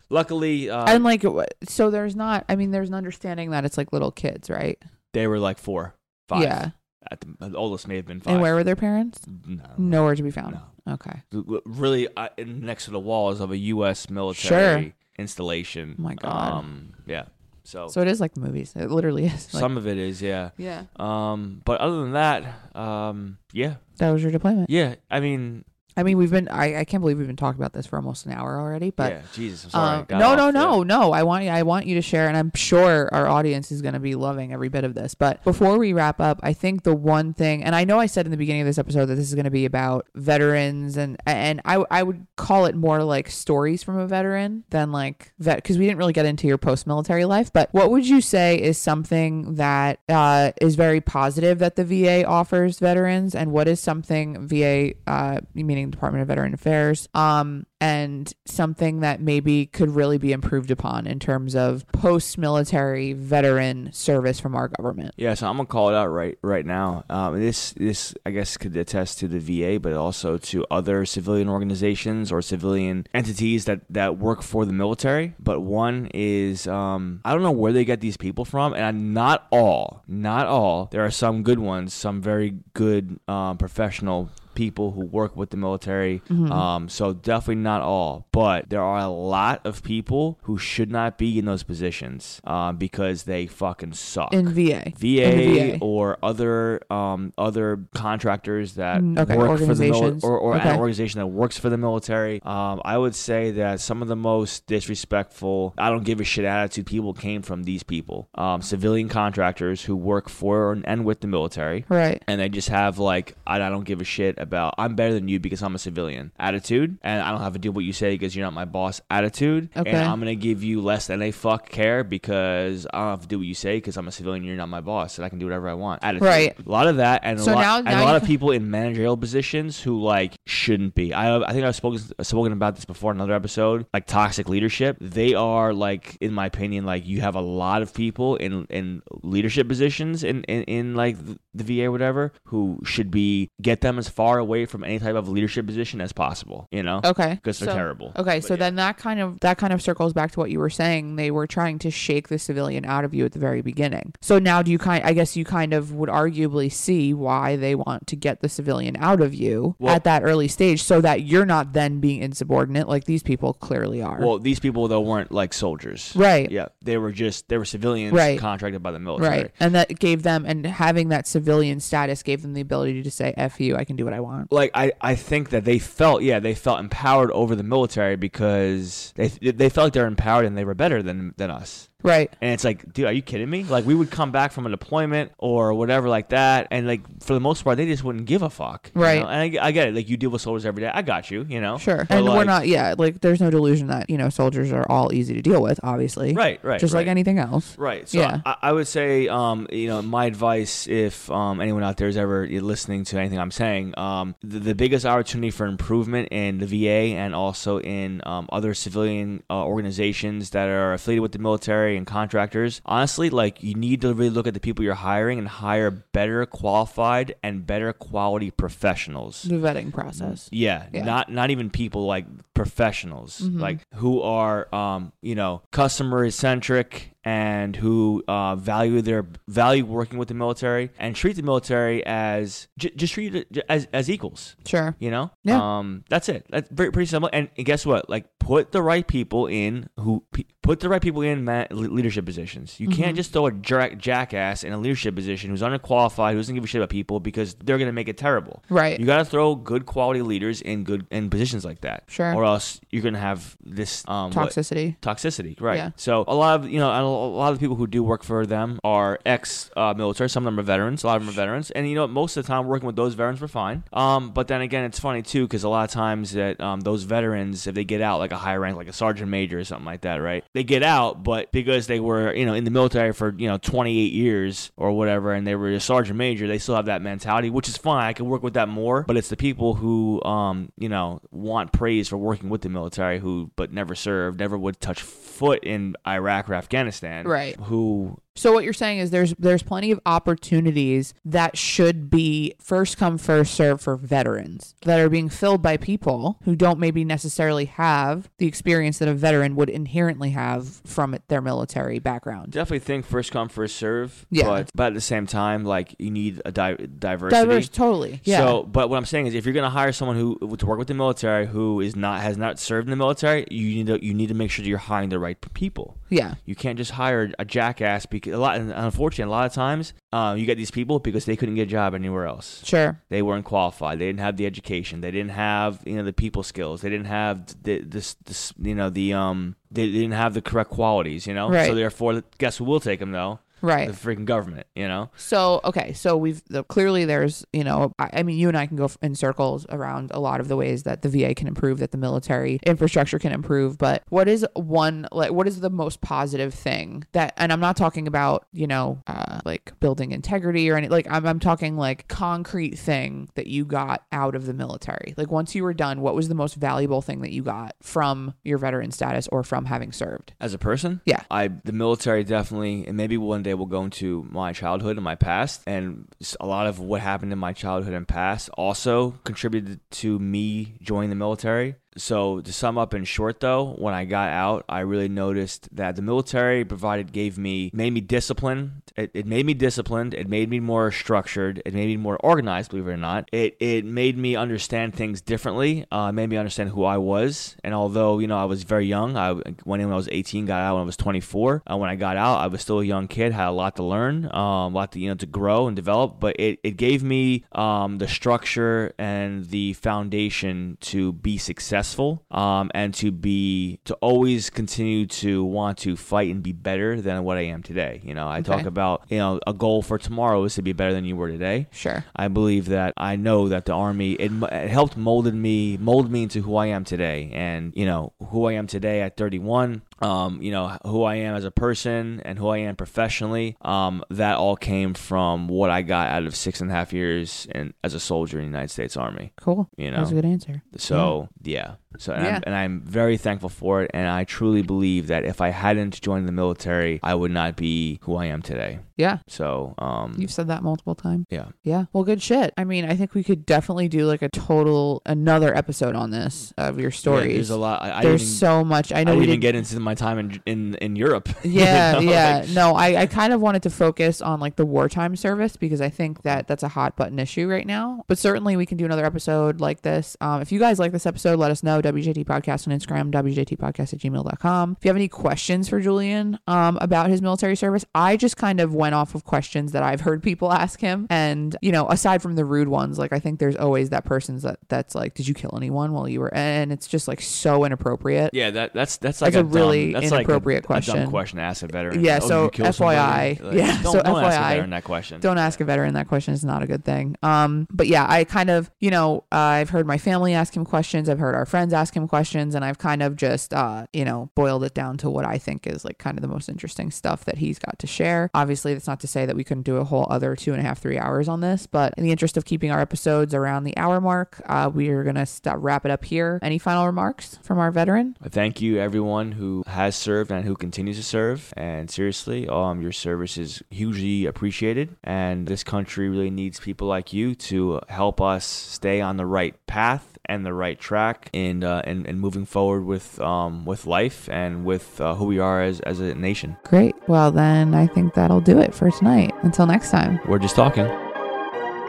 luckily 0.09 0.69
uh, 0.69 0.85
and 0.85 1.03
like, 1.03 1.23
so 1.67 1.89
there's 1.89 2.15
not. 2.15 2.45
I 2.49 2.55
mean, 2.55 2.71
there's 2.71 2.89
an 2.89 2.95
understanding 2.95 3.51
that 3.51 3.65
it's 3.65 3.77
like 3.77 3.91
little 3.93 4.11
kids, 4.11 4.49
right? 4.49 4.77
they 5.13 5.27
were 5.27 5.39
like 5.39 5.57
four, 5.59 5.95
five. 6.27 6.41
Yeah. 6.43 6.69
At 7.11 7.21
the, 7.21 7.49
the 7.49 7.57
oldest 7.57 7.87
may 7.87 7.97
have 7.97 8.05
been 8.07 8.19
five. 8.21 8.33
And 8.35 8.41
where 8.41 8.55
were 8.55 8.63
their 8.63 8.75
parents? 8.77 9.19
No. 9.45 9.61
Nowhere 9.77 10.15
to 10.15 10.23
be 10.23 10.31
found. 10.31 10.57
No. 10.87 10.93
Okay. 10.93 11.21
really 11.65 12.07
uh, 12.17 12.29
next 12.37 12.85
to 12.85 12.91
the 12.91 12.99
walls 12.99 13.39
of 13.41 13.51
a 13.51 13.57
U.S. 13.57 14.09
military 14.09 14.83
Sure. 14.83 14.93
installation. 15.19 15.95
Oh 15.99 16.01
my 16.01 16.15
God. 16.15 16.53
Um, 16.53 16.93
yeah. 17.05 17.25
So, 17.65 17.87
So 17.87 18.01
it 18.01 18.07
is 18.07 18.19
like 18.19 18.33
the 18.33 18.41
movies. 18.41 18.73
It 18.75 18.91
literally 18.91 19.25
is. 19.25 19.53
Like, 19.53 19.61
some 19.61 19.77
of 19.77 19.87
it 19.87 19.97
is, 19.97 20.21
yeah. 20.21 20.49
yeah. 20.57 20.83
Um, 20.97 21.61
but 21.65 21.79
other 21.79 22.01
than 22.01 22.11
that, 22.13 22.43
um, 22.75 23.37
yeah, 23.53 23.75
That 23.97 24.11
was 24.11 24.21
your 24.21 24.31
deployment. 24.31 24.69
yeah. 24.69 24.95
I 25.09 25.19
mean, 25.21 25.63
I 25.95 26.03
mean, 26.03 26.17
we've 26.17 26.31
been. 26.31 26.47
I, 26.47 26.79
I 26.79 26.85
can't 26.85 27.01
believe 27.01 27.17
we've 27.17 27.27
been 27.27 27.35
talking 27.35 27.59
about 27.59 27.73
this 27.73 27.85
for 27.85 27.97
almost 27.97 28.25
an 28.25 28.31
hour 28.31 28.59
already. 28.59 28.89
But 28.89 29.11
yeah. 29.11 29.21
Jesus, 29.33 29.65
I'm 29.65 29.69
sorry. 29.71 30.05
Got 30.05 30.19
no, 30.19 30.35
no, 30.35 30.51
no, 30.51 30.83
no. 30.83 31.11
I 31.11 31.23
want 31.23 31.43
you. 31.43 31.49
I 31.51 31.63
want 31.63 31.85
you 31.85 31.95
to 31.95 32.01
share, 32.01 32.27
and 32.27 32.35
I'm 32.35 32.51
sure 32.55 33.09
our 33.13 33.27
audience 33.27 33.71
is 33.71 33.81
going 33.81 33.93
to 33.93 33.99
be 33.99 34.15
loving 34.15 34.53
every 34.53 34.69
bit 34.69 34.83
of 34.83 34.95
this. 34.95 35.13
But 35.13 35.43
before 35.43 35.77
we 35.77 35.93
wrap 35.93 36.19
up, 36.19 36.39
I 36.41 36.53
think 36.53 36.83
the 36.83 36.95
one 36.95 37.33
thing, 37.33 37.63
and 37.63 37.75
I 37.75 37.83
know 37.83 37.99
I 37.99 38.07
said 38.07 38.25
in 38.25 38.31
the 38.31 38.37
beginning 38.37 38.61
of 38.61 38.67
this 38.67 38.77
episode 38.77 39.05
that 39.07 39.15
this 39.15 39.27
is 39.27 39.35
going 39.35 39.45
to 39.45 39.51
be 39.51 39.65
about 39.65 40.07
veterans, 40.15 40.97
and 40.97 41.17
and 41.25 41.61
I 41.65 41.83
I 41.91 42.03
would 42.03 42.25
call 42.37 42.65
it 42.65 42.75
more 42.75 43.03
like 43.03 43.29
stories 43.29 43.83
from 43.83 43.97
a 43.97 44.07
veteran 44.07 44.63
than 44.69 44.91
like 44.91 45.33
vet 45.39 45.57
because 45.57 45.77
we 45.77 45.85
didn't 45.85 45.97
really 45.99 46.13
get 46.13 46.25
into 46.25 46.47
your 46.47 46.57
post 46.57 46.87
military 46.87 47.25
life. 47.25 47.51
But 47.53 47.69
what 47.71 47.91
would 47.91 48.07
you 48.07 48.21
say 48.21 48.59
is 48.59 48.77
something 48.77 49.55
that 49.55 49.99
uh, 50.09 50.51
is 50.59 50.75
very 50.75 51.01
positive 51.01 51.59
that 51.59 51.75
the 51.75 51.85
VA 51.85 52.25
offers 52.25 52.79
veterans, 52.79 53.35
and 53.35 53.51
what 53.51 53.67
is 53.67 53.79
something 53.79 54.47
VA, 54.47 54.93
uh, 55.07 55.41
meaning 55.53 55.82
Department 55.91 56.21
of 56.21 56.27
Veteran 56.27 56.53
Affairs, 56.53 57.07
um, 57.13 57.65
and 57.79 58.31
something 58.45 59.01
that 59.01 59.19
maybe 59.19 59.65
could 59.65 59.89
really 59.89 60.17
be 60.17 60.31
improved 60.31 60.71
upon 60.71 61.05
in 61.05 61.19
terms 61.19 61.55
of 61.55 61.85
post-military 61.91 63.13
veteran 63.13 63.91
service 63.91 64.39
from 64.39 64.55
our 64.55 64.69
government. 64.69 65.13
Yeah, 65.17 65.33
so 65.33 65.47
I'm 65.47 65.57
gonna 65.57 65.67
call 65.67 65.89
it 65.89 65.95
out 65.95 66.07
right 66.07 66.37
right 66.41 66.65
now. 66.65 67.03
Um, 67.09 67.39
this 67.39 67.73
this 67.73 68.13
I 68.25 68.31
guess 68.31 68.57
could 68.57 68.75
attest 68.77 69.19
to 69.19 69.27
the 69.27 69.39
VA, 69.39 69.79
but 69.79 69.93
also 69.93 70.37
to 70.37 70.65
other 70.71 71.05
civilian 71.05 71.49
organizations 71.49 72.31
or 72.31 72.41
civilian 72.41 73.05
entities 73.13 73.65
that 73.65 73.81
that 73.89 74.17
work 74.17 74.41
for 74.41 74.65
the 74.65 74.73
military. 74.73 75.33
But 75.39 75.61
one 75.61 76.09
is 76.13 76.67
um, 76.67 77.21
I 77.25 77.33
don't 77.33 77.43
know 77.43 77.51
where 77.51 77.73
they 77.73 77.85
get 77.85 78.01
these 78.01 78.17
people 78.17 78.45
from, 78.45 78.73
and 78.73 79.13
not 79.13 79.47
all, 79.51 80.03
not 80.07 80.47
all. 80.47 80.87
There 80.91 81.03
are 81.03 81.11
some 81.11 81.43
good 81.43 81.59
ones, 81.59 81.93
some 81.93 82.21
very 82.21 82.55
good 82.73 83.19
um, 83.27 83.57
professional 83.57 84.29
people 84.55 84.91
who 84.91 85.01
work 85.05 85.35
with 85.35 85.49
the 85.49 85.57
military. 85.57 86.21
Mm-hmm. 86.29 86.51
Um, 86.51 86.89
so 86.89 87.13
definitely 87.13 87.55
not 87.63 87.81
all, 87.81 88.27
but 88.31 88.69
there 88.69 88.81
are 88.81 88.99
a 88.99 89.07
lot 89.09 89.65
of 89.65 89.83
people 89.83 90.39
who 90.43 90.57
should 90.57 90.91
not 90.91 91.17
be 91.17 91.37
in 91.39 91.45
those 91.45 91.63
positions 91.63 92.41
um, 92.45 92.77
because 92.77 93.23
they 93.23 93.47
fucking 93.47 93.93
suck. 93.93 94.33
In 94.33 94.49
VA. 94.49 94.91
VA, 94.97 95.31
In 95.33 95.71
VA. 95.79 95.85
or 95.85 96.17
other 96.23 96.81
um, 96.91 97.33
other 97.37 97.85
contractors 97.93 98.73
that 98.73 99.01
Mm, 99.01 99.19
okay, 99.19 99.35
work 99.37 99.59
for 99.59 99.73
the 99.73 99.89
mil- 99.89 100.19
or, 100.23 100.37
or 100.37 100.55
Okay. 100.55 100.69
an 100.69 100.79
organization 100.79 101.19
that 101.19 101.27
works 101.27 101.57
for 101.57 101.69
the 101.69 101.77
military. 101.77 102.41
Um, 102.43 102.81
I 102.85 102.97
would 102.97 103.15
say 103.15 103.51
that 103.51 103.79
some 103.79 104.01
of 104.01 104.07
the 104.07 104.15
most 104.15 104.67
disrespectful, 104.67 105.73
I 105.77 105.89
don't 105.89 106.03
give 106.03 106.19
a 106.19 106.23
shit 106.23 106.45
attitude 106.45 106.85
people 106.85 107.13
came 107.13 107.41
from 107.41 107.63
these 107.63 107.83
people, 107.83 108.29
um, 108.35 108.61
civilian 108.61 109.09
contractors 109.09 109.83
who 109.83 109.95
work 109.95 110.29
for 110.29 110.77
and 110.85 111.05
with 111.05 111.21
the 111.21 111.27
military. 111.27 111.85
Right. 111.89 112.23
And 112.27 112.39
they 112.39 112.49
just 112.49 112.69
have 112.69 112.99
like 112.99 113.35
I, 113.45 113.55
I 113.55 113.69
don't 113.69 113.83
give 113.83 114.01
a 114.01 114.03
shit 114.05 114.37
about 114.43 114.75
I'm 114.77 114.95
better 114.95 115.13
than 115.13 115.27
you 115.27 115.39
because 115.39 115.63
I'm 115.63 115.73
a 115.73 115.79
civilian 115.79 116.31
attitude, 116.37 116.97
and 117.01 117.21
I 117.21 117.31
don't 117.31 117.41
have 117.41 117.53
to 117.53 117.59
do 117.59 117.71
what 117.71 117.83
you 117.85 117.93
say 117.93 118.11
because 118.11 118.35
you're 118.35 118.45
not 118.45 118.53
my 118.53 118.65
boss 118.65 119.01
attitude, 119.09 119.69
Okay. 119.75 119.89
and 119.89 119.97
I'm 120.07 120.19
gonna 120.19 120.35
give 120.35 120.63
you 120.63 120.81
less 120.81 121.07
than 121.07 121.21
a 121.23 121.31
fuck 121.31 121.69
care 121.69 122.03
because 122.03 122.85
I 122.93 122.99
don't 122.99 123.09
have 123.09 123.21
to 123.21 123.27
do 123.27 123.39
what 123.39 123.47
you 123.47 123.55
say 123.55 123.77
because 123.77 123.97
I'm 123.97 124.07
a 124.07 124.11
civilian. 124.11 124.43
You're 124.43 124.55
not 124.55 124.69
my 124.69 124.81
boss, 124.81 125.17
and 125.17 125.25
I 125.25 125.29
can 125.29 125.39
do 125.39 125.45
whatever 125.45 125.67
I 125.69 125.73
want. 125.73 126.03
Attitude. 126.03 126.27
Right. 126.27 126.55
A 126.65 126.69
lot 126.69 126.87
of 126.87 126.97
that, 126.97 127.21
and 127.23 127.39
So 127.39 127.53
a 127.53 127.55
lot, 127.55 127.61
now- 127.61 127.77
and 127.77 127.85
now 127.85 128.03
a 128.03 128.05
lot 128.05 128.15
of 128.15 128.23
people 128.25 128.51
in 128.51 128.69
managerial 128.69 129.17
positions 129.17 129.81
who 129.81 130.01
like 130.01 130.33
shouldn't 130.45 130.95
be. 130.95 131.13
I 131.13 131.37
I 131.43 131.53
think 131.53 131.65
I've 131.65 131.75
spoken 131.75 131.99
spoken 132.23 132.51
about 132.51 132.75
this 132.75 132.85
before 132.85 133.11
in 133.11 133.17
another 133.17 133.33
episode. 133.33 133.85
Like 133.93 134.05
toxic 134.05 134.49
leadership, 134.49 134.97
they 135.01 135.33
are 135.33 135.73
like, 135.73 136.17
in 136.21 136.33
my 136.33 136.45
opinion, 136.47 136.85
like 136.85 137.05
you 137.07 137.21
have 137.21 137.35
a 137.35 137.41
lot 137.41 137.81
of 137.81 137.93
people 137.93 138.35
in 138.37 138.65
in 138.69 139.01
leadership 139.23 139.67
positions 139.67 140.23
in 140.23 140.43
in, 140.43 140.63
in 140.63 140.95
like 140.95 141.17
the, 141.25 141.37
the 141.53 141.63
VA 141.63 141.85
or 141.85 141.91
whatever 141.91 142.31
who 142.45 142.79
should 142.83 143.09
be 143.11 143.49
get 143.61 143.81
them 143.81 143.97
as 143.97 144.09
far 144.09 144.32
away 144.39 144.65
from 144.65 144.83
any 144.83 144.99
type 144.99 145.15
of 145.15 145.27
leadership 145.29 145.65
position 145.65 146.01
as 146.01 146.11
possible. 146.13 146.67
You 146.71 146.83
know, 146.83 147.01
Okay. 147.03 147.35
because 147.35 147.59
they're 147.59 147.69
So- 147.69 147.75
terrible. 147.75 148.11
Okay, 148.17 148.37
But 148.39 148.43
so 148.43 148.53
yeah. 148.53 148.59
then 148.59 148.75
that 148.75 148.97
kind 148.97 149.19
of 149.19 149.39
that 149.41 149.57
kind 149.57 149.73
of 149.73 149.81
circles 149.81 150.13
back 150.13 150.31
to 150.33 150.39
what 150.39 150.49
you 150.51 150.59
were 150.59 150.69
saying. 150.69 151.15
They 151.15 151.31
were 151.31 151.47
trying 151.47 151.79
to 151.79 151.91
shake 151.91 152.27
the 152.29 152.39
civilian 152.39 152.85
out 152.85 153.05
of 153.05 153.13
you 153.13 153.25
at 153.25 153.31
the 153.33 153.39
very 153.39 153.61
beginning. 153.61 154.13
So 154.21 154.39
now 154.39 154.61
do 154.61 154.71
you 154.71 154.77
kind 154.77 155.03
I 155.03 155.13
guess 155.13 155.35
you 155.35 155.45
kind 155.45 155.73
of 155.73 155.93
would 155.93 156.09
arguably 156.09 156.71
see 156.71 157.13
why 157.13 157.55
they 157.55 157.75
want 157.75 158.07
to 158.07 158.15
get 158.15 158.41
the 158.41 158.49
civilian 158.49 158.95
out 158.99 159.21
of 159.21 159.33
you 159.33 159.75
Well- 159.79 159.95
at 159.95 160.03
that 160.05 160.23
early 160.23 160.47
stage 160.47 160.81
so 160.83 161.01
that 161.01 161.21
you're 161.23 161.45
not 161.45 161.73
then 161.73 161.99
being 161.99 162.21
insubordinate 162.21 162.87
like 162.87 163.05
these 163.05 163.23
people 163.23 163.53
clearly 163.53 164.01
are. 164.01 164.19
Well, 164.19 164.39
these 164.39 164.59
people 164.59 164.87
though 164.87 165.01
weren't 165.01 165.31
like 165.31 165.53
soldiers. 165.53 166.13
right. 166.15 166.49
Yeah, 166.51 166.67
they 166.83 166.97
were 166.97 167.11
just 167.11 167.49
they 167.49 167.57
were 167.57 167.65
civilians 167.65 168.13
Right. 168.13 168.39
contracted 168.39 168.81
by 168.83 168.91
the 168.91 168.99
military. 168.99 169.29
Right. 169.43 169.51
And 169.59 169.75
that 169.75 169.99
gave 169.99 170.23
them 170.23 170.45
and 170.47 170.65
having 170.65 171.09
that 171.09 171.27
civilian 171.27 171.79
status 171.79 172.23
gave 172.23 172.41
them 172.41 172.53
the 172.53 172.61
ability 172.61 173.03
to 173.03 173.11
say 173.11 173.33
F 173.37 173.59
you, 173.59 173.75
I 173.75 173.83
can 173.83 173.95
do 173.95 174.05
what 174.05 174.13
I 174.13 174.19
want. 174.23 174.51
like 174.51 174.71
I, 174.73 174.93
I 175.01 175.15
think 175.15 175.49
that 175.49 175.63
they 175.65 175.79
felt 175.79 176.23
yeah 176.23 176.39
they 176.39 176.55
felt 176.55 176.79
empowered 176.79 177.31
over 177.31 177.55
the 177.55 177.63
military 177.63 178.15
because 178.15 179.13
they 179.15 179.27
they 179.27 179.69
felt 179.69 179.85
like 179.85 179.93
they're 179.93 180.07
empowered 180.07 180.45
and 180.45 180.57
they 180.57 180.65
were 180.65 180.73
better 180.73 181.03
than 181.03 181.33
than 181.37 181.51
us 181.51 181.89
Right. 182.03 182.31
and 182.41 182.51
it's 182.51 182.63
like 182.63 182.91
dude 182.93 183.05
are 183.05 183.11
you 183.13 183.21
kidding 183.21 183.49
me 183.49 183.63
like 183.63 183.85
we 183.85 183.95
would 183.95 184.11
come 184.11 184.31
back 184.31 184.51
from 184.51 184.65
a 184.65 184.69
deployment 184.69 185.31
or 185.37 185.73
whatever 185.73 186.09
like 186.09 186.29
that 186.29 186.67
and 186.69 186.85
like 186.85 187.01
for 187.23 187.33
the 187.33 187.39
most 187.39 187.63
part 187.63 187.77
they 187.77 187.85
just 187.85 188.03
wouldn't 188.03 188.25
give 188.25 188.41
a 188.41 188.49
fuck 188.49 188.91
you 188.93 189.01
Right. 189.01 189.21
know? 189.21 189.27
and 189.27 189.57
I, 189.59 189.67
I 189.67 189.71
get 189.71 189.87
it 189.87 189.95
like 189.95 190.09
you 190.09 190.17
deal 190.17 190.29
with 190.29 190.41
soldiers 190.41 190.65
every 190.65 190.81
day 190.81 190.91
I 190.93 191.01
got 191.01 191.31
you 191.31 191.45
you 191.49 191.61
know 191.61 191.77
Sure. 191.77 192.05
But, 192.05 192.11
and 192.11 192.25
we're 192.27 192.43
not 192.43 192.67
yeah, 192.67 192.93
like 192.97 193.21
there's 193.21 193.41
no 193.41 193.49
delusion 193.49 193.87
that, 193.87 194.09
you 194.09 194.17
know, 194.17 194.29
soldiers 194.29 194.71
are 194.71 194.85
all 194.89 195.13
easy 195.13 195.33
to 195.33 195.41
deal 195.41 195.61
with, 195.61 195.79
obviously. 195.83 196.33
right 196.33 196.59
right 196.63 196.79
Just 196.79 196.93
like 196.93 197.07
anything 197.07 197.39
else. 197.39 197.77
Right. 197.77 198.07
So 198.07 198.19
Yeah. 198.19 198.41
I, 198.45 198.55
I 198.61 198.71
would 198.71 198.87
say, 198.87 199.27
um, 199.27 199.67
you 199.71 199.87
know, 199.87 200.01
my 200.01 200.25
advice, 200.25 200.87
if 200.87 201.29
um, 201.31 201.61
anyone 201.61 201.83
out 201.83 201.97
there 201.97 202.07
is 202.07 202.17
ever 202.17 202.47
listening 202.47 203.03
to 203.05 203.17
anything 203.19 203.39
I'm 203.39 203.51
saying, 203.51 203.93
um, 203.97 204.35
the, 204.41 204.59
the 204.59 204.75
biggest 204.75 205.05
opportunity 205.05 205.51
for 205.51 205.65
improvement 205.65 206.29
in 206.31 206.57
the 206.59 206.65
VA 206.65 207.15
and 207.17 207.33
also 207.35 207.79
in 207.79 208.21
um, 208.25 208.47
other 208.51 208.73
civilian 208.73 209.43
uh, 209.49 209.63
organizations 209.65 210.51
that 210.51 210.67
are 210.69 210.93
affiliated 210.93 211.21
with 211.21 211.31
the 211.33 211.39
military 211.39 211.92
and 211.97 212.05
contractors, 212.07 212.81
honestly, 212.85 213.29
like 213.29 213.61
you 213.63 213.73
need 213.75 214.01
to 214.01 214.13
really 214.13 214.29
look 214.29 214.47
at 214.47 214.53
the 214.53 214.59
people 214.59 214.83
you're 214.83 214.93
hiring 214.95 215.39
and 215.39 215.47
hire 215.47 215.91
better 215.91 216.45
qualified 216.45 217.35
and 217.43 217.65
better 217.67 217.93
quality 217.93 218.51
professionals. 218.51 219.43
The 219.43 219.55
vetting 219.55 219.93
process. 219.93 220.49
Yeah, 220.51 220.85
Yeah. 220.91 221.03
not 221.05 221.31
not 221.31 221.49
even 221.51 221.69
people 221.69 222.05
like 222.05 222.25
professionals, 222.53 223.41
Mhm. 223.41 223.59
like 223.59 223.79
who 223.95 224.21
are 224.21 224.73
um, 224.73 225.11
you 225.21 225.35
know, 225.35 225.61
customer 225.71 226.29
centric 226.31 227.12
and 227.25 227.75
who 227.75 228.23
uh, 228.27 228.55
value 228.55 229.01
their 229.01 229.25
value 229.47 229.85
working 229.85 230.17
with 230.17 230.27
the 230.27 230.33
military 230.33 230.89
and 230.99 231.15
treat 231.15 231.35
the 231.35 231.43
military 231.43 232.05
as 232.05 232.67
j- 232.77 232.91
just 232.95 233.13
treat 233.13 233.35
it 233.35 233.57
as 233.69 233.87
as 233.93 234.09
equals. 234.09 234.55
Sure. 234.65 234.95
You 234.99 235.11
know, 235.11 235.31
Yeah. 235.43 235.77
Um, 235.79 236.03
that's 236.09 236.29
it. 236.29 236.45
That's 236.49 236.69
very 236.69 236.91
pretty 236.91 237.07
simple. 237.07 237.29
And, 237.31 237.49
and 237.57 237.65
guess 237.65 237.85
what? 237.85 238.09
Like, 238.09 238.25
put 238.39 238.71
the 238.71 238.81
right 238.81 239.07
people 239.07 239.47
in 239.47 239.89
who 239.99 240.23
pe- 240.33 240.43
put 240.61 240.79
the 240.81 240.89
right 240.89 241.01
people 241.01 241.21
in 241.21 241.43
ma- 241.45 241.65
leadership 241.71 242.25
positions. 242.25 242.79
You 242.79 242.87
Mm-hmm. 242.89 243.01
can't 243.01 243.15
just 243.15 243.31
throw 243.33 243.47
a 243.47 243.51
jack- 243.51 243.97
jackass 243.97 244.63
in 244.63 244.73
a 244.73 244.77
leadership 244.77 245.15
position 245.15 245.49
who's 245.49 245.61
underqualified, 245.61 246.31
who 246.31 246.37
doesn't 246.37 246.53
give 246.55 246.63
a 246.63 246.67
shit 246.67 246.79
about 246.81 246.89
people 246.89 247.19
because 247.19 247.55
they're 247.63 247.77
gonna 247.77 247.91
make 247.93 248.07
it 248.09 248.17
terrible. 248.17 248.63
Right. 248.69 248.99
You 248.99 249.05
gotta 249.05 249.25
throw 249.25 249.55
good 249.55 249.85
quality 249.85 250.21
leaders 250.21 250.61
in 250.61 250.83
good 250.83 251.07
in 251.11 251.29
positions 251.29 251.63
like 251.63 251.81
that. 251.81 252.03
Sure. 252.07 252.33
Or 252.35 252.43
else 252.43 252.81
you're 252.91 253.01
gonna 253.03 253.19
have 253.19 253.55
this 253.63 254.03
um 254.07 254.31
what- 254.31 254.49
Toxicity. 254.49 254.97
toxicity, 255.01 255.59
right? 255.61 255.77
Yeah. 255.77 255.91
So 255.95 256.23
a 256.27 256.35
lot 256.35 256.59
of 256.59 256.69
you 256.69 256.79
know, 256.79 256.89
lot 257.13 257.51
of 257.51 257.59
the 257.59 257.63
people 257.63 257.75
who 257.75 257.87
do 257.87 258.03
work 258.03 258.23
for 258.23 258.45
them 258.45 258.79
are 258.83 259.19
ex 259.25 259.69
uh, 259.75 259.93
military. 259.95 260.29
Some 260.29 260.45
of 260.45 260.53
them 260.53 260.59
are 260.59 260.63
veterans. 260.63 261.03
A 261.03 261.07
lot 261.07 261.17
of 261.17 261.23
them 261.23 261.29
are 261.29 261.35
veterans. 261.35 261.71
And 261.71 261.87
you 261.87 261.95
know, 261.95 262.07
most 262.07 262.37
of 262.37 262.45
the 262.45 262.47
time 262.47 262.67
working 262.67 262.87
with 262.87 262.95
those 262.95 263.13
veterans 263.13 263.41
were 263.41 263.47
fine. 263.47 263.83
Um, 263.93 264.31
but 264.31 264.47
then 264.47 264.61
again, 264.61 264.85
it's 264.85 264.99
funny 264.99 265.21
too 265.21 265.45
because 265.45 265.63
a 265.63 265.69
lot 265.69 265.83
of 265.83 265.91
times 265.91 266.33
that 266.33 266.59
um, 266.61 266.81
those 266.81 267.03
veterans, 267.03 267.67
if 267.67 267.75
they 267.75 267.83
get 267.83 268.01
out 268.01 268.19
like 268.19 268.31
a 268.31 268.37
high 268.37 268.55
rank, 268.55 268.77
like 268.77 268.87
a 268.87 268.93
sergeant 268.93 269.29
major 269.29 269.59
or 269.59 269.63
something 269.63 269.85
like 269.85 270.01
that, 270.01 270.17
right? 270.17 270.43
They 270.53 270.63
get 270.63 270.83
out, 270.83 271.23
but 271.23 271.51
because 271.51 271.87
they 271.87 271.99
were 271.99 272.33
you 272.33 272.45
know 272.45 272.53
in 272.53 272.63
the 272.63 272.71
military 272.71 273.13
for 273.13 273.33
you 273.37 273.47
know 273.47 273.57
28 273.57 274.13
years 274.13 274.71
or 274.77 274.91
whatever, 274.91 275.33
and 275.33 275.45
they 275.45 275.55
were 275.55 275.69
a 275.69 275.79
sergeant 275.79 276.17
major, 276.17 276.47
they 276.47 276.59
still 276.59 276.75
have 276.75 276.85
that 276.85 277.01
mentality, 277.01 277.49
which 277.49 277.67
is 277.67 277.77
fine. 277.77 278.05
I 278.05 278.13
can 278.13 278.27
work 278.27 278.43
with 278.43 278.53
that 278.55 278.69
more. 278.69 279.03
But 279.03 279.17
it's 279.17 279.29
the 279.29 279.37
people 279.37 279.75
who 279.75 280.23
um, 280.23 280.71
you 280.77 280.89
know 280.89 281.21
want 281.31 281.71
praise 281.71 282.07
for 282.07 282.17
working 282.17 282.49
with 282.49 282.61
the 282.61 282.69
military 282.69 283.19
who 283.19 283.51
but 283.55 283.71
never 283.71 283.95
served, 283.95 284.39
never 284.39 284.57
would 284.57 284.79
touch 284.79 285.01
foot 285.43 285.63
in 285.63 285.95
Iraq 286.07 286.49
or 286.49 286.53
Afghanistan, 286.53 287.27
Right. 287.27 287.55
Who 287.57 288.17
So 288.35 288.51
what 288.51 288.63
you're 288.63 288.73
saying 288.73 288.97
is 288.97 289.11
there's 289.11 289.33
there's 289.37 289.61
plenty 289.61 289.91
of 289.91 289.99
opportunities 290.07 291.13
that 291.23 291.55
should 291.57 292.09
be 292.09 292.55
first 292.59 292.97
come 292.97 293.17
first 293.19 293.53
serve 293.53 293.79
for 293.79 293.95
veterans 293.95 294.73
that 294.83 294.99
are 294.99 295.09
being 295.09 295.29
filled 295.29 295.61
by 295.61 295.77
people 295.77 296.39
who 296.43 296.55
don't 296.55 296.79
maybe 296.79 297.05
necessarily 297.05 297.65
have 297.65 298.29
the 298.39 298.47
experience 298.47 298.97
that 298.97 299.07
a 299.07 299.13
veteran 299.13 299.55
would 299.55 299.69
inherently 299.69 300.31
have 300.31 300.81
from 300.83 301.15
their 301.27 301.41
military 301.41 301.99
background. 301.99 302.51
definitely 302.51 302.79
think 302.79 303.05
first 303.05 303.31
come 303.31 303.49
first 303.49 303.75
serve. 303.75 304.25
Yeah. 304.31 304.45
But, 304.45 304.71
but 304.73 304.87
at 304.87 304.93
the 304.95 305.01
same 305.01 305.27
time, 305.27 305.63
like 305.63 305.95
you 305.99 306.09
need 306.09 306.41
a 306.43 306.51
di- 306.51 306.75
diversity. 306.75 307.39
Diverse, 307.45 307.69
totally. 307.69 308.21
Yeah. 308.23 308.39
So, 308.39 308.63
but 308.63 308.89
what 308.89 308.97
I'm 308.97 309.05
saying 309.05 309.27
is, 309.27 309.35
if 309.35 309.45
you're 309.45 309.53
gonna 309.53 309.69
hire 309.69 309.91
someone 309.91 310.17
who 310.17 310.39
to 310.57 310.65
work 310.65 310.79
with 310.79 310.87
the 310.87 310.93
military 310.95 311.45
who 311.45 311.79
is 311.81 311.95
not 311.95 312.21
has 312.21 312.37
not 312.37 312.57
served 312.57 312.87
in 312.87 312.89
the 312.91 312.97
military, 312.97 313.45
you 313.51 313.75
need 313.83 313.87
to 313.87 314.03
you 314.03 314.13
need 314.15 314.27
to 314.29 314.33
make 314.33 314.49
sure 314.49 314.63
that 314.63 314.69
you're 314.69 314.79
hiring 314.79 315.09
the 315.09 315.19
right 315.19 315.37
people. 315.53 315.97
yeah. 316.09 316.33
You 316.45 316.55
can't 316.55 316.77
just 316.79 316.91
hire 316.91 317.31
a 317.37 317.45
jackass 317.45 318.05
because 318.07 318.22
a 318.27 318.37
lot. 318.37 318.57
And 318.57 318.71
unfortunately, 318.71 319.31
a 319.31 319.35
lot 319.35 319.45
of 319.45 319.53
times, 319.53 319.93
uh, 320.11 320.35
you 320.37 320.45
get 320.45 320.57
these 320.57 320.71
people 320.71 320.99
because 320.99 321.25
they 321.25 321.35
couldn't 321.35 321.55
get 321.55 321.63
a 321.63 321.71
job 321.71 321.93
anywhere 321.93 322.25
else. 322.25 322.61
Sure. 322.65 323.01
They 323.09 323.21
weren't 323.21 323.45
qualified. 323.45 323.99
They 323.99 324.05
didn't 324.05 324.19
have 324.19 324.37
the 324.37 324.45
education. 324.45 325.01
They 325.01 325.11
didn't 325.11 325.31
have 325.31 325.81
you 325.85 325.95
know 325.95 326.03
the 326.03 326.13
people 326.13 326.43
skills. 326.43 326.81
They 326.81 326.89
didn't 326.89 327.07
have 327.07 327.63
the 327.63 327.79
this 327.79 328.15
this 328.25 328.53
you 328.59 328.75
know 328.75 328.89
the 328.89 329.13
um 329.13 329.55
they 329.71 329.91
didn't 329.91 330.11
have 330.11 330.33
the 330.33 330.41
correct 330.41 330.69
qualities. 330.69 331.27
You 331.27 331.33
know. 331.33 331.49
Right. 331.49 331.67
So 331.67 331.75
therefore, 331.75 332.23
guess 332.37 332.57
who 332.57 332.65
will 332.65 332.79
take 332.79 332.99
them 332.99 333.11
though? 333.11 333.39
Right. 333.63 333.87
The 333.87 333.93
freaking 333.93 334.25
government. 334.25 334.67
You 334.75 334.87
know. 334.87 335.09
So 335.15 335.61
okay, 335.63 335.93
so 335.93 336.17
we've 336.17 336.43
the, 336.49 336.63
clearly 336.63 337.05
there's 337.05 337.45
you 337.53 337.63
know 337.63 337.93
I, 337.97 338.09
I 338.13 338.23
mean 338.23 338.37
you 338.37 338.49
and 338.49 338.57
I 338.57 338.65
can 338.65 338.77
go 338.77 338.89
in 339.01 339.15
circles 339.15 339.65
around 339.69 340.11
a 340.13 340.19
lot 340.19 340.39
of 340.41 340.49
the 340.49 340.57
ways 340.57 340.83
that 340.83 341.01
the 341.01 341.09
VA 341.09 341.33
can 341.33 341.47
improve, 341.47 341.79
that 341.79 341.91
the 341.91 341.97
military 341.97 342.59
infrastructure 342.65 343.17
can 343.17 343.31
improve. 343.31 343.77
But 343.77 344.03
what 344.09 344.27
is 344.27 344.45
one 344.53 345.07
like 345.11 345.31
what 345.31 345.47
is 345.47 345.61
the 345.61 345.69
most 345.69 346.01
positive 346.01 346.53
thing 346.53 347.05
that? 347.13 347.33
And 347.37 347.53
I'm 347.53 347.61
not 347.61 347.77
talking 347.77 348.05
about 348.07 348.45
you 348.51 348.67
know 348.67 349.01
uh, 349.07 349.39
like 349.45 349.71
building 349.79 350.11
integrity 350.11 350.69
or 350.69 350.75
any 350.75 350.89
like 350.89 351.07
I'm 351.09 351.25
I'm 351.25 351.39
talking 351.39 351.77
like 351.77 352.07
concrete 352.09 352.77
thing 352.77 353.29
that 353.35 353.47
you 353.47 353.63
got 353.63 354.03
out 354.11 354.35
of 354.35 354.45
the 354.45 354.53
military. 354.53 355.13
Like 355.15 355.31
once 355.31 355.55
you 355.55 355.63
were 355.63 355.73
done, 355.73 356.01
what 356.01 356.15
was 356.15 356.27
the 356.27 356.35
most 356.35 356.55
valuable 356.55 357.01
thing 357.01 357.21
that 357.21 357.31
you 357.31 357.43
got 357.43 357.75
from 357.81 358.33
your 358.43 358.57
veteran 358.57 358.91
status 358.91 359.27
or 359.31 359.43
from 359.43 359.65
having 359.65 359.93
served? 359.93 360.33
As 360.41 360.53
a 360.53 360.57
person, 360.57 361.01
Yeah. 361.05 361.23
I 361.31 361.47
the 361.47 361.71
military 361.71 362.23
definitely, 362.23 362.85
and 362.87 362.97
maybe 362.97 363.17
one 363.17 363.43
day 363.43 363.52
we'll 363.57 363.67
go 363.67 363.83
into 363.83 364.27
my 364.29 364.53
childhood 364.53 364.97
and 364.97 365.03
my 365.03 365.15
past, 365.15 365.61
and 365.67 366.07
a 366.39 366.45
lot 366.45 366.67
of 366.67 366.79
what 366.79 367.01
happened 367.01 367.31
in 367.31 367.39
my 367.39 367.53
childhood 367.53 367.93
and 367.93 368.07
past 368.07 368.49
also 368.53 369.11
contributed 369.23 369.79
to 369.91 370.19
me 370.19 370.77
joining 370.81 371.09
the 371.09 371.15
military. 371.15 371.75
So 371.97 372.41
to 372.41 372.53
sum 372.53 372.77
up 372.77 372.93
in 372.93 373.03
short, 373.03 373.39
though, 373.39 373.73
when 373.77 373.93
I 373.93 374.05
got 374.05 374.29
out, 374.29 374.65
I 374.67 374.79
really 374.79 375.09
noticed 375.09 375.69
that 375.75 375.95
the 375.95 376.01
military 376.01 376.65
provided 376.65 377.11
gave 377.11 377.37
me 377.37 377.69
made 377.73 377.93
me 377.93 378.01
disciplined. 378.01 378.81
It, 378.95 379.11
it 379.13 379.25
made 379.25 379.45
me 379.45 379.53
disciplined. 379.53 380.13
It 380.13 380.27
made 380.27 380.49
me 380.49 380.59
more 380.59 380.91
structured. 380.91 381.61
It 381.65 381.73
made 381.73 381.87
me 381.87 381.97
more 381.97 382.17
organized. 382.17 382.71
Believe 382.71 382.87
it 382.87 382.91
or 382.91 382.97
not, 382.97 383.29
it 383.31 383.55
it 383.59 383.85
made 383.85 384.17
me 384.17 384.35
understand 384.35 384.95
things 384.95 385.21
differently. 385.21 385.85
Uh, 385.91 386.11
made 386.11 386.29
me 386.29 386.37
understand 386.37 386.69
who 386.69 386.83
I 386.83 386.97
was. 386.97 387.55
And 387.63 387.73
although 387.73 388.19
you 388.19 388.27
know 388.27 388.37
I 388.37 388.45
was 388.45 388.63
very 388.63 388.85
young, 388.85 389.15
I 389.17 389.33
went 389.65 389.81
in 389.81 389.87
when 389.87 389.93
I 389.93 389.95
was 389.95 390.09
18, 390.11 390.45
got 390.45 390.61
out 390.61 390.75
when 390.75 390.83
I 390.83 390.85
was 390.85 390.97
24. 390.97 391.63
Uh, 391.69 391.77
when 391.77 391.89
I 391.89 391.95
got 391.95 392.17
out, 392.17 392.39
I 392.39 392.47
was 392.47 392.61
still 392.61 392.79
a 392.79 392.85
young 392.85 393.07
kid, 393.07 393.31
had 393.31 393.47
a 393.47 393.51
lot 393.51 393.75
to 393.77 393.83
learn, 393.83 394.25
um, 394.25 394.33
a 394.33 394.69
lot 394.69 394.91
to 394.93 394.99
you 394.99 395.09
know 395.09 395.15
to 395.15 395.25
grow 395.25 395.67
and 395.67 395.75
develop. 395.75 396.19
But 396.19 396.35
it 396.39 396.59
it 396.63 396.77
gave 396.77 397.03
me 397.03 397.45
um, 397.51 397.97
the 397.99 398.07
structure 398.07 398.93
and 398.97 399.45
the 399.49 399.73
foundation 399.73 400.77
to 400.81 401.13
be 401.13 401.37
successful 401.37 401.82
um, 402.31 402.71
and 402.73 402.93
to 402.95 403.11
be 403.11 403.79
to 403.85 403.93
always 403.95 404.49
continue 404.49 405.05
to 405.05 405.43
want 405.43 405.77
to 405.79 405.95
fight 405.95 406.31
and 406.31 406.41
be 406.41 406.51
better 406.51 406.99
than 407.01 407.23
what 407.23 407.37
I 407.37 407.41
am 407.41 407.63
today. 407.63 408.01
You 408.03 408.13
know, 408.13 408.27
I 408.27 408.41
talk 408.41 408.65
about 408.65 409.03
you 409.09 409.17
know 409.17 409.39
a 409.45 409.53
goal 409.53 409.81
for 409.81 409.97
tomorrow 409.97 410.43
is 410.43 410.55
to 410.55 410.61
be 410.61 410.73
better 410.73 410.93
than 410.93 411.05
you 411.05 411.15
were 411.15 411.29
today. 411.29 411.67
Sure. 411.71 412.03
I 412.15 412.27
believe 412.27 412.67
that 412.67 412.93
I 412.97 413.15
know 413.15 413.49
that 413.49 413.65
the 413.65 413.73
army 413.73 414.13
it, 414.13 414.31
it 414.31 414.69
helped 414.69 414.97
molded 414.97 415.35
me 415.35 415.77
mold 415.77 416.11
me 416.11 416.23
into 416.23 416.41
who 416.41 416.55
I 416.55 416.67
am 416.67 416.83
today, 416.83 417.29
and 417.33 417.73
you 417.75 417.85
know 417.85 418.13
who 418.29 418.45
I 418.45 418.53
am 418.53 418.67
today 418.67 419.01
at 419.01 419.17
31. 419.17 419.81
Um, 420.01 420.41
you 420.41 420.51
know 420.51 420.77
who 420.85 421.03
I 421.03 421.15
am 421.15 421.35
as 421.35 421.45
a 421.45 421.51
person 421.51 422.21
and 422.25 422.37
who 422.37 422.47
I 422.49 422.59
am 422.59 422.75
professionally. 422.75 423.55
Um, 423.61 424.03
that 424.09 424.37
all 424.37 424.55
came 424.55 424.93
from 424.93 425.47
what 425.47 425.69
I 425.69 425.81
got 425.81 426.09
out 426.09 426.23
of 426.23 426.35
six 426.35 426.61
and 426.61 426.69
a 426.71 426.73
half 426.73 426.93
years 426.93 427.47
and 427.51 427.73
as 427.83 427.93
a 427.93 427.99
soldier 427.99 428.37
in 428.39 428.45
the 428.45 428.49
United 428.49 428.71
States 428.71 428.97
Army. 428.97 429.33
Cool. 429.37 429.69
You 429.77 429.91
know, 429.91 429.97
that's 429.97 430.11
a 430.11 430.15
good 430.15 430.25
answer. 430.25 430.61
so 430.77 431.29
yeah. 431.41 431.75
So 431.97 432.13
and, 432.13 432.23
Yeah. 432.25 432.35
I'm, 432.37 432.43
and 432.47 432.55
I'm 432.55 432.81
very 432.81 433.17
thankful 433.17 433.49
for 433.49 433.83
it, 433.83 433.91
and 433.93 434.07
I 434.07 434.23
truly 434.23 434.61
believe 434.61 435.07
that 435.07 435.25
if 435.25 435.41
I 435.41 435.49
hadn't 435.49 435.99
joined 436.01 436.27
the 436.27 436.31
military, 436.31 436.99
I 437.03 437.15
would 437.15 437.31
not 437.31 437.55
be 437.55 437.99
who 438.03 438.15
I 438.15 438.25
am 438.25 438.41
today. 438.41 438.79
Yeah. 438.95 439.19
So 439.27 439.73
um, 439.79 440.15
You've 440.17 440.31
said 440.31 440.47
that 440.49 440.61
multiple 440.63 440.93
times. 440.95 441.25
yeah. 441.29 441.45
Yeah. 441.63 441.85
Well, 441.93 442.03
good 442.03 442.21
shit. 442.21 442.53
I 442.57 442.63
mean, 442.63 442.85
I 442.85 442.95
think 442.95 443.13
we 443.15 443.23
could 443.23 443.43
definitely 443.45 443.87
do 443.87 444.05
like 444.05 444.21
a 444.21 444.29
total 444.29 445.01
another 445.05 445.55
episode 445.55 445.95
on 445.95 446.11
this 446.11 446.53
of 446.57 446.79
your 446.79 446.91
Yeah, 446.91 446.95
stories. 446.97 447.33
there's 447.33 447.49
a 447.49 447.57
lot. 447.57 447.81
I, 447.81 447.99
I 447.99 448.03
There's 448.03 448.27
so 448.37 448.63
much. 448.63 448.91
I 448.91 449.01
I 449.01 449.15
we 449.15 449.25
didn't 449.25 449.41
get 449.41 449.55
into 449.55 449.79
my 449.79 449.95
time 449.95 450.19
in 450.19 450.41
in, 450.45 450.75
in 450.75 450.95
Europe. 450.95 451.27
you 451.43 451.51
yeah, 451.61 451.93
know, 451.93 451.99
yeah. 452.01 452.37
like- 452.41 452.49
no, 452.49 452.75
I, 452.75 453.01
I 453.01 453.05
kind 453.07 453.33
of 453.33 453.41
wanted 453.41 453.63
to 453.63 453.69
focus 453.71 454.21
on 454.21 454.39
like 454.39 454.55
the 454.57 454.65
wartime 454.65 455.15
service 455.15 455.57
because 455.57 455.81
I 455.81 455.89
think 455.89 456.21
that 456.23 456.47
that's 456.47 456.63
a 456.63 456.67
hot 456.69 456.95
button 456.95 457.17
issue 457.17 457.47
right 457.47 457.65
now. 457.65 458.03
But 458.07 458.17
certainly 458.19 458.55
we 458.55 458.65
can 458.67 458.77
do 458.77 458.85
another 458.85 459.05
episode 459.05 459.59
like 459.59 459.81
this. 459.81 460.15
Um, 460.21 460.41
if 460.41 460.51
you 460.51 460.59
guys 460.59 460.77
like 460.77 460.91
this 460.91 461.05
episode, 461.07 461.39
let 461.39 461.49
us 461.49 461.63
know. 461.63 461.81
WJT 461.83 462.25
Podcast 462.25 462.67
on 462.67 462.77
Instagram, 462.77 463.11
WJTpodcast 463.11 463.93
at 463.93 463.99
gmail.com. 463.99 464.77
If 464.79 464.85
you 464.85 464.89
have 464.89 464.95
any 464.95 465.07
questions 465.07 465.69
for 465.69 465.79
Julian 465.79 466.39
um, 466.47 466.77
about 466.81 467.09
his 467.09 467.21
military 467.21 467.55
service, 467.55 467.85
I 467.93 468.17
just 468.17 468.37
kind 468.37 468.59
of 468.59 468.73
went 468.73 468.95
off 468.95 469.15
of 469.15 469.23
questions 469.25 469.71
that 469.73 469.83
I've 469.83 470.01
heard 470.01 470.23
people 470.23 470.51
ask 470.63 470.79
him. 470.79 471.07
And, 471.09 471.55
you 471.61 471.71
know, 471.71 471.87
aside 471.89 472.21
from 472.21 472.35
the 472.35 472.45
rude 472.45 472.67
ones, 472.67 472.97
like 472.97 473.13
I 473.13 473.19
think 473.19 473.39
there's 473.39 473.55
always 473.55 473.89
that 473.89 474.05
person's 474.05 474.43
that 474.43 474.59
that's 474.69 474.95
like, 474.95 475.13
did 475.13 475.27
you 475.27 475.33
kill 475.33 475.53
anyone 475.57 475.93
while 475.93 476.07
you 476.07 476.19
were, 476.19 476.33
and 476.33 476.71
it's 476.71 476.87
just 476.87 477.07
like 477.07 477.21
so 477.21 477.65
inappropriate. 477.65 478.31
yeah, 478.33 478.49
that 478.51 478.73
that's 478.73 478.97
that's 478.97 479.21
like 479.21 479.33
That's 479.33 479.41
a 479.41 479.43
dumb- 479.43 479.51
really 479.53 479.93
that's 479.93 480.05
like 480.11 480.11
a- 480.11 480.15
inappropriate 480.21 480.63
a 480.63 480.67
question. 480.67 480.95
dumb 480.95 481.09
question 481.09 481.37
to 481.37 481.43
ask 481.43 481.63
a 481.63 481.67
veteran. 481.67 482.03
Yeah, 482.03 482.19
Oh, 482.21 482.27
so 482.27 482.43
you 482.45 482.49
killed 482.51 482.75
somebody? 482.75 482.97
FYI, 482.97 483.41
Like, 483.43 483.53
yeah, 483.57 483.81
don't, 483.81 483.91
so 483.93 484.01
don't 484.03 484.23
ask 484.23 484.37
a 484.37 484.39
FYI, 484.39 484.49
veteran 484.49 484.69
that 484.71 484.83
question. 484.83 485.19
Don't 485.19 485.37
ask 485.37 485.59
a 485.61 485.65
veteran 485.65 485.93
that 485.95 486.07
question 486.07 486.33
is 486.33 486.43
not 486.45 486.63
a 486.63 486.67
good 486.67 486.85
thing. 486.85 487.15
Um, 487.23 487.67
but 487.71 487.87
yeah, 487.87 488.05
I 488.07 488.23
kind 488.23 488.49
of, 488.49 488.71
you 488.79 488.91
know, 488.91 489.23
uh, 489.31 489.35
I've 489.35 489.69
heard 489.69 489.85
my 489.87 489.97
family 489.97 490.33
ask 490.33 490.55
him 490.55 490.65
questions. 490.65 491.09
I've 491.09 491.19
heard 491.19 491.35
our 491.35 491.45
friends 491.45 491.72
ask 491.73 491.95
him 491.95 492.07
questions, 492.07 492.55
and 492.55 492.63
I've 492.63 492.77
kind 492.77 493.03
of 493.03 493.15
just, 493.15 493.53
uh, 493.53 493.87
you 493.93 494.05
know, 494.05 494.29
boiled 494.35 494.63
it 494.63 494.73
down 494.73 494.97
to 494.97 495.09
what 495.09 495.25
I 495.25 495.37
think 495.37 495.67
is 495.67 495.85
like 495.85 495.97
kind 495.97 496.17
of 496.17 496.21
the 496.21 496.27
most 496.27 496.49
interesting 496.49 496.91
stuff 496.91 497.25
that 497.25 497.37
he's 497.37 497.59
got 497.59 497.79
to 497.79 497.87
share. 497.87 498.29
Obviously, 498.33 498.73
that's 498.73 498.87
not 498.87 498.99
to 499.01 499.07
say 499.07 499.25
that 499.25 499.35
we 499.35 499.43
couldn't 499.43 499.63
do 499.63 499.77
a 499.77 499.83
whole 499.83 500.07
other 500.09 500.35
two 500.35 500.51
and 500.51 500.61
a 500.61 500.63
half, 500.63 500.79
three 500.79 500.97
hours 500.97 501.27
on 501.27 501.41
this, 501.41 501.67
but 501.67 501.93
in 501.97 502.03
the 502.03 502.11
interest 502.11 502.37
of 502.37 502.45
keeping 502.45 502.71
our 502.71 502.79
episodes 502.79 503.33
around 503.33 503.63
the 503.63 503.75
hour 503.77 503.99
mark, 503.99 504.41
uh, 504.45 504.69
we 504.73 504.89
are 504.89 505.03
gonna 505.03 505.25
stop, 505.25 505.57
wrap 505.59 505.85
it 505.85 505.91
up 505.91 506.05
here. 506.05 506.39
Any 506.41 506.57
final 506.57 506.85
remarks 506.85 507.39
from 507.43 507.59
our 507.59 507.71
veteran? 507.71 508.15
Thank 508.23 508.61
you, 508.61 508.79
everyone 508.79 509.33
who 509.33 509.63
has 509.67 509.95
served 509.95 510.31
and 510.31 510.45
who 510.45 510.55
continues 510.55 510.97
to 510.97 511.03
serve. 511.03 511.53
And 511.57 511.89
seriously, 511.89 512.47
um, 512.47 512.81
your 512.81 512.91
service 512.91 513.37
is 513.37 513.63
hugely 513.69 514.25
appreciated. 514.25 514.95
And 515.03 515.47
this 515.47 515.63
country 515.63 516.09
really 516.09 516.29
needs 516.29 516.59
people 516.59 516.87
like 516.87 517.13
you 517.13 517.35
to 517.35 517.81
help 517.89 518.21
us 518.21 518.45
stay 518.45 519.01
on 519.01 519.17
the 519.17 519.25
right 519.25 519.55
path 519.67 520.12
and 520.25 520.45
the 520.45 520.53
right 520.53 520.79
track 520.79 521.29
and 521.33 521.63
uh, 521.63 521.81
and, 521.85 522.07
and 522.07 522.19
moving 522.19 522.45
forward 522.45 522.85
with 522.85 523.19
um, 523.19 523.65
with 523.65 523.85
life 523.85 524.29
and 524.29 524.65
with 524.65 524.99
uh, 525.01 525.15
who 525.15 525.25
we 525.25 525.39
are 525.39 525.61
as, 525.61 525.79
as 525.81 525.99
a 525.99 526.15
nation. 526.15 526.57
Great. 526.63 526.95
Well, 527.07 527.31
then 527.31 527.73
I 527.73 527.87
think 527.87 528.13
that'll 528.13 528.41
do 528.41 528.59
it 528.59 528.73
for 528.73 528.89
tonight. 528.91 529.33
Until 529.43 529.65
next 529.65 529.91
time. 529.91 530.19
We're 530.27 530.39
just 530.39 530.55
talking. 530.55 530.85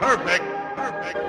Perfect. 0.00 0.44
Perfect. 0.76 1.24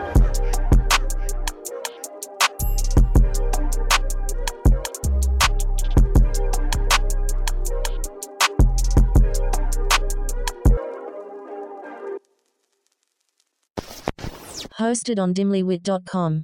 Hosted 14.80 15.20
on 15.20 15.34
dimlywit.com. 15.34 16.43